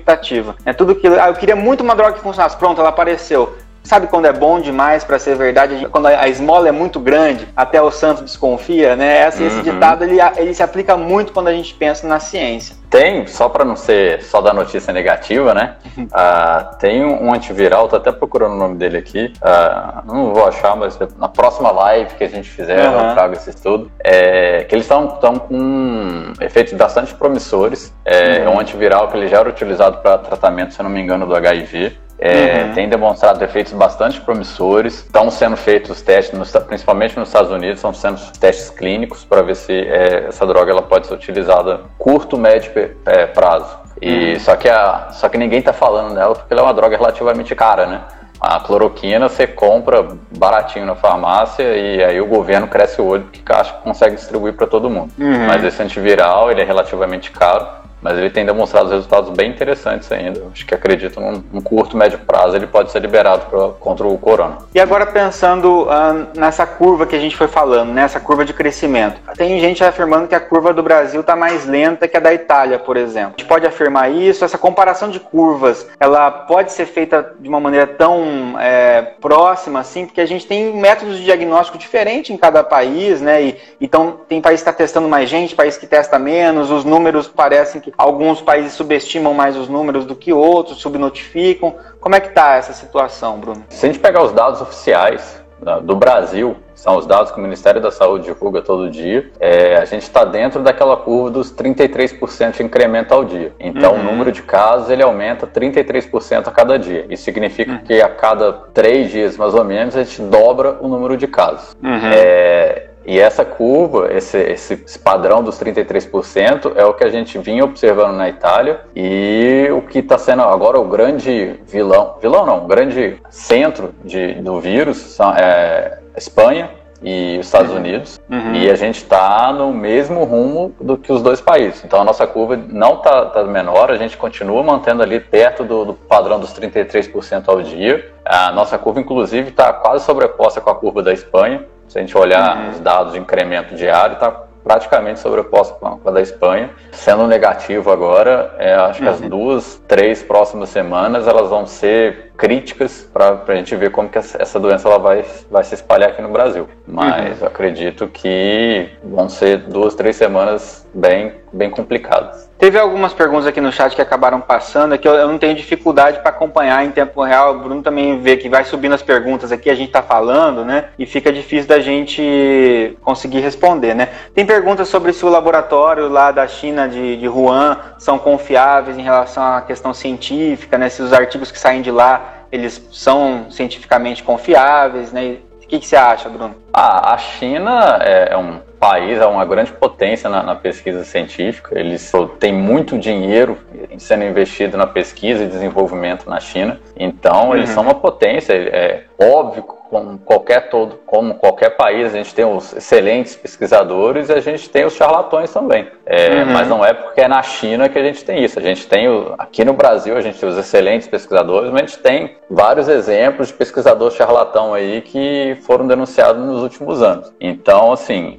É 0.65 0.73
tudo 0.73 0.95
que 0.95 1.07
ah, 1.07 1.27
eu 1.27 1.33
queria 1.35 1.55
muito 1.55 1.81
uma 1.81 1.95
droga 1.95 2.13
que 2.13 2.21
funcionasse, 2.21 2.57
pronto, 2.57 2.79
ela 2.79 2.89
apareceu. 2.89 3.55
Sabe 3.83 4.07
quando 4.07 4.25
é 4.25 4.33
bom 4.33 4.59
demais 4.59 5.03
para 5.03 5.17
ser 5.17 5.35
verdade? 5.35 5.87
Quando 5.91 6.07
a 6.07 6.27
esmola 6.27 6.69
é 6.69 6.71
muito 6.71 6.99
grande, 6.99 7.47
até 7.55 7.81
o 7.81 7.91
santo 7.91 8.23
desconfia, 8.23 8.95
né? 8.95 9.27
Esse, 9.27 9.41
uhum. 9.41 9.47
esse 9.47 9.61
ditado 9.63 10.03
ele, 10.03 10.17
ele 10.37 10.53
se 10.53 10.61
aplica 10.61 10.95
muito 10.95 11.33
quando 11.33 11.47
a 11.47 11.53
gente 11.53 11.73
pensa 11.73 12.07
na 12.07 12.19
ciência. 12.19 12.75
Tem, 12.89 13.25
só 13.25 13.47
para 13.47 13.63
não 13.63 13.75
ser 13.75 14.21
só 14.21 14.41
da 14.41 14.53
notícia 14.53 14.91
negativa, 14.91 15.53
né? 15.53 15.75
uh, 15.97 16.77
tem 16.77 17.05
um 17.05 17.33
antiviral, 17.33 17.87
tô 17.87 17.95
até 17.95 18.11
procurando 18.11 18.53
o 18.53 18.57
nome 18.57 18.75
dele 18.75 18.97
aqui. 18.97 19.31
Uh, 19.37 20.13
não 20.13 20.33
vou 20.33 20.45
achar, 20.45 20.75
mas 20.75 20.99
na 21.17 21.29
próxima 21.29 21.71
live 21.71 22.13
que 22.15 22.23
a 22.23 22.27
gente 22.27 22.49
fizer, 22.49 22.87
uhum. 22.89 23.09
eu 23.09 23.13
trago 23.13 23.33
esse 23.33 23.49
estudo. 23.49 23.89
É, 24.03 24.65
que 24.65 24.75
eles 24.75 24.85
estão 24.85 25.39
com 25.39 26.33
efeitos 26.41 26.73
bastante 26.73 27.13
promissores. 27.15 27.93
É, 28.03 28.45
uhum. 28.45 28.55
um 28.55 28.59
antiviral 28.59 29.07
que 29.07 29.17
ele 29.17 29.27
já 29.27 29.39
era 29.39 29.49
utilizado 29.49 29.99
para 29.99 30.17
tratamento, 30.17 30.73
se 30.73 30.83
não 30.83 30.89
me 30.89 31.01
engano, 31.01 31.25
do 31.25 31.35
HIV. 31.35 31.97
É, 32.23 32.65
uhum. 32.65 32.73
Tem 32.75 32.87
demonstrado 32.87 33.43
efeitos 33.43 33.73
bastante 33.73 34.21
promissores. 34.21 34.97
Estão 34.97 35.31
sendo 35.31 35.57
feitos 35.57 36.03
testes, 36.03 36.39
principalmente 36.67 37.17
nos 37.17 37.29
Estados 37.29 37.49
Unidos, 37.49 37.77
estão 37.77 37.91
sendo 37.95 38.21
testes 38.39 38.69
clínicos 38.69 39.25
para 39.25 39.41
ver 39.41 39.55
se 39.55 39.73
é, 39.73 40.27
essa 40.27 40.45
droga 40.45 40.71
ela 40.71 40.83
pode 40.83 41.07
ser 41.07 41.15
utilizada 41.15 41.81
curto, 41.97 42.37
médio 42.37 42.71
é, 43.07 43.25
prazo. 43.25 43.75
E 43.99 44.33
uhum. 44.33 44.39
só 44.39 44.55
que 44.55 44.69
a, 44.69 45.09
só 45.11 45.27
que 45.29 45.37
ninguém 45.37 45.59
está 45.59 45.73
falando 45.73 46.13
dela 46.13 46.35
porque 46.35 46.53
ela 46.53 46.61
é 46.61 46.65
uma 46.65 46.73
droga 46.73 46.95
relativamente 46.95 47.55
cara, 47.55 47.87
né? 47.87 48.01
A 48.39 48.59
cloroquina 48.59 49.27
você 49.27 49.45
compra 49.45 50.07
baratinho 50.35 50.85
na 50.85 50.95
farmácia 50.95 51.63
e 51.63 52.03
aí 52.03 52.21
o 52.21 52.25
governo 52.25 52.67
cresce 52.67 53.01
o 53.01 53.05
olho 53.05 53.23
porque 53.23 53.51
acha 53.51 53.73
que 53.73 53.83
consegue 53.83 54.15
distribuir 54.15 54.53
para 54.53 54.65
todo 54.65 54.89
mundo. 54.89 55.11
Uhum. 55.19 55.45
Mas 55.47 55.63
esse 55.63 55.81
antiviral 55.81 56.51
ele 56.51 56.61
é 56.61 56.63
relativamente 56.63 57.31
caro 57.31 57.80
mas 58.01 58.17
ele 58.17 58.29
tem 58.29 58.45
demonstrado 58.45 58.89
resultados 58.89 59.29
bem 59.31 59.49
interessantes 59.49 60.11
ainda. 60.11 60.41
Acho 60.51 60.65
que 60.65 60.73
acredito 60.73 61.19
num, 61.19 61.43
num 61.51 61.61
curto, 61.61 61.95
médio 61.95 62.19
prazo 62.19 62.55
ele 62.55 62.67
pode 62.67 62.91
ser 62.91 62.99
liberado 62.99 63.45
pra, 63.45 63.69
contra 63.79 64.07
o 64.07 64.17
corona. 64.17 64.57
E 64.73 64.79
agora 64.79 65.05
pensando 65.05 65.83
uh, 65.83 66.27
nessa 66.37 66.65
curva 66.65 67.05
que 67.05 67.15
a 67.15 67.19
gente 67.19 67.35
foi 67.35 67.47
falando, 67.47 67.91
nessa 67.93 68.19
né, 68.19 68.25
curva 68.25 68.43
de 68.43 68.53
crescimento. 68.53 69.19
Tem 69.35 69.59
gente 69.59 69.83
afirmando 69.83 70.27
que 70.27 70.35
a 70.35 70.39
curva 70.39 70.73
do 70.73 70.81
Brasil 70.81 71.21
está 71.21 71.35
mais 71.35 71.65
lenta 71.65 72.07
que 72.07 72.17
a 72.17 72.19
da 72.19 72.33
Itália, 72.33 72.79
por 72.79 72.97
exemplo. 72.97 73.33
A 73.37 73.41
gente 73.41 73.47
pode 73.47 73.65
afirmar 73.65 74.11
isso? 74.11 74.43
Essa 74.43 74.57
comparação 74.57 75.09
de 75.09 75.19
curvas, 75.19 75.87
ela 75.99 76.31
pode 76.31 76.71
ser 76.71 76.85
feita 76.85 77.33
de 77.39 77.47
uma 77.47 77.59
maneira 77.59 77.87
tão 77.87 78.55
é, 78.59 79.01
próxima 79.19 79.79
assim, 79.79 80.05
porque 80.05 80.21
a 80.21 80.25
gente 80.25 80.47
tem 80.47 80.73
métodos 80.75 81.17
de 81.17 81.25
diagnóstico 81.25 81.77
diferentes 81.77 82.31
em 82.31 82.37
cada 82.37 82.63
país, 82.63 83.21
né? 83.21 83.43
E, 83.43 83.57
então 83.79 84.19
tem 84.27 84.41
país 84.41 84.61
que 84.61 84.69
está 84.69 84.73
testando 84.73 85.07
mais 85.07 85.29
gente, 85.29 85.55
país 85.55 85.77
que 85.77 85.85
testa 85.85 86.17
menos, 86.17 86.71
os 86.71 86.83
números 86.83 87.27
parecem 87.27 87.81
que 87.81 87.90
alguns 87.97 88.41
países 88.41 88.73
subestimam 88.73 89.33
mais 89.33 89.55
os 89.57 89.67
números 89.67 90.05
do 90.05 90.15
que 90.15 90.33
outros, 90.33 90.79
subnotificam. 90.81 91.75
Como 91.99 92.15
é 92.15 92.19
que 92.19 92.29
está 92.29 92.55
essa 92.55 92.73
situação, 92.73 93.39
Bruno? 93.39 93.63
Se 93.69 93.85
a 93.85 93.89
gente 93.89 93.99
pegar 93.99 94.23
os 94.23 94.31
dados 94.31 94.61
oficiais 94.61 95.41
né, 95.61 95.79
do 95.81 95.95
Brasil, 95.95 96.55
são 96.81 96.97
os 96.97 97.05
dados 97.05 97.31
que 97.31 97.37
o 97.37 97.41
Ministério 97.41 97.79
da 97.79 97.91
Saúde 97.91 98.25
divulga 98.25 98.59
todo 98.59 98.89
dia, 98.89 99.29
é, 99.39 99.75
a 99.75 99.85
gente 99.85 100.01
está 100.01 100.25
dentro 100.25 100.63
daquela 100.63 100.97
curva 100.97 101.29
dos 101.29 101.53
33% 101.53 102.57
de 102.57 102.63
incremento 102.63 103.13
ao 103.13 103.23
dia. 103.23 103.53
Então, 103.59 103.93
uhum. 103.93 103.99
o 103.99 104.03
número 104.03 104.31
de 104.31 104.41
casos 104.41 104.89
ele 104.89 105.03
aumenta 105.03 105.45
33% 105.45 106.47
a 106.47 106.51
cada 106.51 106.79
dia. 106.79 107.05
Isso 107.07 107.23
significa 107.23 107.73
uhum. 107.73 107.83
que 107.83 108.01
a 108.01 108.09
cada 108.09 108.51
três 108.73 109.11
dias, 109.11 109.37
mais 109.37 109.53
ou 109.53 109.63
menos, 109.63 109.95
a 109.95 110.03
gente 110.03 110.23
dobra 110.23 110.79
o 110.81 110.87
número 110.87 111.15
de 111.15 111.27
casos. 111.27 111.77
Uhum. 111.83 112.09
É, 112.11 112.87
e 113.05 113.19
essa 113.19 113.43
curva, 113.43 114.09
esse, 114.13 114.37
esse 114.37 114.99
padrão 114.99 115.43
dos 115.43 115.59
33%, 115.59 116.73
é 116.75 116.85
o 116.85 116.93
que 116.93 117.03
a 117.03 117.09
gente 117.09 117.37
vinha 117.37 117.63
observando 117.63 118.15
na 118.15 118.29
Itália 118.29 118.81
e 118.95 119.67
o 119.71 119.81
que 119.81 119.99
está 119.99 120.17
sendo 120.17 120.43
agora 120.43 120.79
o 120.79 120.87
grande 120.87 121.59
vilão, 121.65 122.15
vilão 122.21 122.45
não, 122.45 122.63
o 122.63 122.67
grande 122.67 123.17
centro 123.29 123.93
de, 124.03 124.35
do 124.35 124.59
vírus 124.59 124.97
são, 124.97 125.33
é 125.33 125.99
Espanha 126.15 126.69
e 127.03 127.37
os 127.39 127.47
Estados 127.47 127.71
uhum. 127.71 127.77
Unidos. 127.77 128.19
Uhum. 128.29 128.53
E 128.53 128.69
a 128.69 128.75
gente 128.75 128.97
está 128.97 129.51
no 129.51 129.73
mesmo 129.73 130.23
rumo 130.23 130.73
do 130.79 130.97
que 130.97 131.11
os 131.11 131.21
dois 131.21 131.41
países. 131.41 131.83
Então 131.83 131.99
a 131.99 132.03
nossa 132.03 132.27
curva 132.27 132.55
não 132.55 132.95
está 132.95 133.25
tá 133.25 133.43
menor, 133.43 133.89
a 133.89 133.97
gente 133.97 134.15
continua 134.15 134.61
mantendo 134.61 135.01
ali 135.01 135.19
perto 135.19 135.63
do, 135.63 135.85
do 135.85 135.93
padrão 135.93 136.39
dos 136.39 136.53
33% 136.53 137.43
ao 137.47 137.61
dia. 137.61 138.11
A 138.23 138.51
nossa 138.51 138.77
curva, 138.77 138.99
inclusive, 138.99 139.49
está 139.49 139.73
quase 139.73 140.05
sobreposta 140.05 140.61
com 140.61 140.69
a 140.69 140.75
curva 140.75 141.01
da 141.01 141.11
Espanha. 141.11 141.65
Se 141.91 141.97
a 141.97 142.01
gente 142.01 142.17
olhar 142.17 142.55
uhum. 142.55 142.69
os 142.69 142.79
dados 142.79 143.11
de 143.11 143.19
incremento 143.19 143.75
diário, 143.75 144.13
está 144.13 144.31
praticamente 144.63 145.19
sobreposta 145.19 145.73
com 145.73 145.99
a 146.07 146.11
da 146.11 146.21
Espanha. 146.21 146.69
Sendo 146.93 147.27
negativo 147.27 147.91
agora, 147.91 148.55
é, 148.57 148.73
acho 148.75 149.01
que 149.01 149.09
as 149.09 149.19
uhum. 149.19 149.27
duas, 149.27 149.83
três 149.89 150.23
próximas 150.23 150.69
semanas 150.69 151.27
elas 151.27 151.49
vão 151.49 151.65
ser 151.65 152.31
críticas 152.37 153.09
para 153.11 153.43
a 153.45 153.55
gente 153.55 153.75
ver 153.75 153.91
como 153.91 154.07
que 154.07 154.17
essa 154.17 154.57
doença 154.57 154.87
ela 154.87 154.99
vai, 154.99 155.25
vai 155.49 155.65
se 155.65 155.75
espalhar 155.75 156.11
aqui 156.11 156.21
no 156.21 156.29
Brasil. 156.29 156.69
Mas 156.87 157.41
uhum. 157.41 157.47
acredito 157.47 158.07
que 158.07 158.89
vão 159.03 159.27
ser 159.27 159.57
duas, 159.57 159.93
três 159.93 160.15
semanas 160.15 160.87
bem, 160.93 161.33
bem 161.51 161.69
complicadas. 161.69 162.49
Teve 162.61 162.77
algumas 162.77 163.11
perguntas 163.11 163.47
aqui 163.47 163.59
no 163.59 163.71
chat 163.71 163.95
que 163.95 164.03
acabaram 164.03 164.39
passando, 164.39 164.95
que 164.95 165.07
eu, 165.07 165.15
eu 165.15 165.27
não 165.27 165.39
tenho 165.39 165.55
dificuldade 165.55 166.19
para 166.19 166.29
acompanhar 166.29 166.85
em 166.85 166.91
tempo 166.91 167.23
real. 167.23 167.55
O 167.55 167.57
Bruno 167.57 167.81
também 167.81 168.21
vê 168.21 168.37
que 168.37 168.47
vai 168.47 168.63
subindo 168.63 168.93
as 168.93 169.01
perguntas 169.01 169.51
aqui, 169.51 169.67
a 169.67 169.73
gente 169.73 169.87
está 169.87 170.03
falando, 170.03 170.63
né? 170.63 170.89
E 170.99 171.07
fica 171.07 171.33
difícil 171.33 171.67
da 171.67 171.79
gente 171.79 172.95
conseguir 173.01 173.39
responder, 173.39 173.95
né? 173.95 174.09
Tem 174.35 174.45
perguntas 174.45 174.89
sobre 174.89 175.11
se 175.11 175.25
o 175.25 175.29
laboratório 175.29 176.07
lá 176.07 176.31
da 176.31 176.47
China 176.47 176.87
de, 176.87 177.17
de 177.17 177.27
Wuhan 177.27 177.79
são 177.97 178.19
confiáveis 178.19 178.95
em 178.95 179.01
relação 179.01 179.41
à 179.41 179.61
questão 179.61 179.91
científica, 179.91 180.77
né? 180.77 180.87
Se 180.87 181.01
os 181.01 181.11
artigos 181.13 181.51
que 181.51 181.57
saem 181.57 181.81
de 181.81 181.89
lá 181.89 182.45
eles 182.51 182.79
são 182.91 183.47
cientificamente 183.49 184.21
confiáveis, 184.21 185.11
né? 185.11 185.37
O 185.63 185.67
que, 185.67 185.79
que 185.79 185.87
você 185.87 185.95
acha, 185.95 186.29
Bruno? 186.29 186.55
Ah, 186.71 187.15
a 187.15 187.17
China 187.17 187.97
é, 188.03 188.33
é 188.33 188.37
um 188.37 188.59
país, 188.81 189.19
é 189.19 189.25
uma 189.27 189.45
grande 189.45 189.71
potência 189.71 190.27
na, 190.27 190.41
na, 190.41 190.55
pesquisa 190.55 191.03
científica. 191.05 191.79
Eles 191.79 192.11
têm 192.39 192.51
muito 192.51 192.97
dinheiro 192.97 193.55
sendo 193.99 194.23
investido 194.23 194.75
na 194.75 194.87
pesquisa 194.87 195.43
e 195.43 195.47
desenvolvimento 195.47 196.27
na 196.27 196.39
China. 196.39 196.79
Então, 196.97 197.49
uhum. 197.49 197.55
eles 197.55 197.69
são 197.69 197.83
uma 197.83 197.93
potência. 197.93 198.53
É 198.53 199.03
óbvio 199.19 199.61
como 199.91 200.17
qualquer 200.19 200.69
todo, 200.69 201.01
como 201.05 201.35
qualquer 201.35 201.71
país, 201.71 202.13
a 202.13 202.17
gente 202.17 202.33
tem 202.33 202.45
os 202.45 202.73
excelentes 202.73 203.35
pesquisadores 203.35 204.29
e 204.29 204.33
a 204.33 204.39
gente 204.39 204.69
tem 204.69 204.85
os 204.85 204.93
charlatões 204.93 205.51
também. 205.51 205.85
É, 206.05 206.29
uhum. 206.29 206.45
Mas 206.53 206.69
não 206.69 206.83
é 206.83 206.93
porque 206.93 207.19
é 207.19 207.27
na 207.27 207.43
China 207.43 207.89
que 207.89 207.99
a 207.99 208.03
gente 208.03 208.23
tem 208.23 208.41
isso. 208.41 208.57
A 208.57 208.61
gente 208.61 208.87
tem 208.87 209.09
o, 209.09 209.35
aqui 209.37 209.65
no 209.65 209.73
Brasil 209.73 210.15
a 210.15 210.21
gente 210.21 210.39
tem 210.39 210.47
os 210.47 210.57
excelentes 210.57 211.09
pesquisadores, 211.09 211.69
mas 211.71 211.81
a 211.81 211.85
gente 211.85 211.99
tem 211.99 212.37
vários 212.49 212.87
exemplos 212.87 213.49
de 213.49 213.53
pesquisadores 213.53 214.15
charlatão 214.15 214.73
aí 214.73 215.01
que 215.01 215.57
foram 215.63 215.85
denunciados 215.85 216.41
nos 216.41 216.63
últimos 216.63 217.01
anos. 217.01 217.33
Então, 217.39 217.91
assim, 217.91 218.37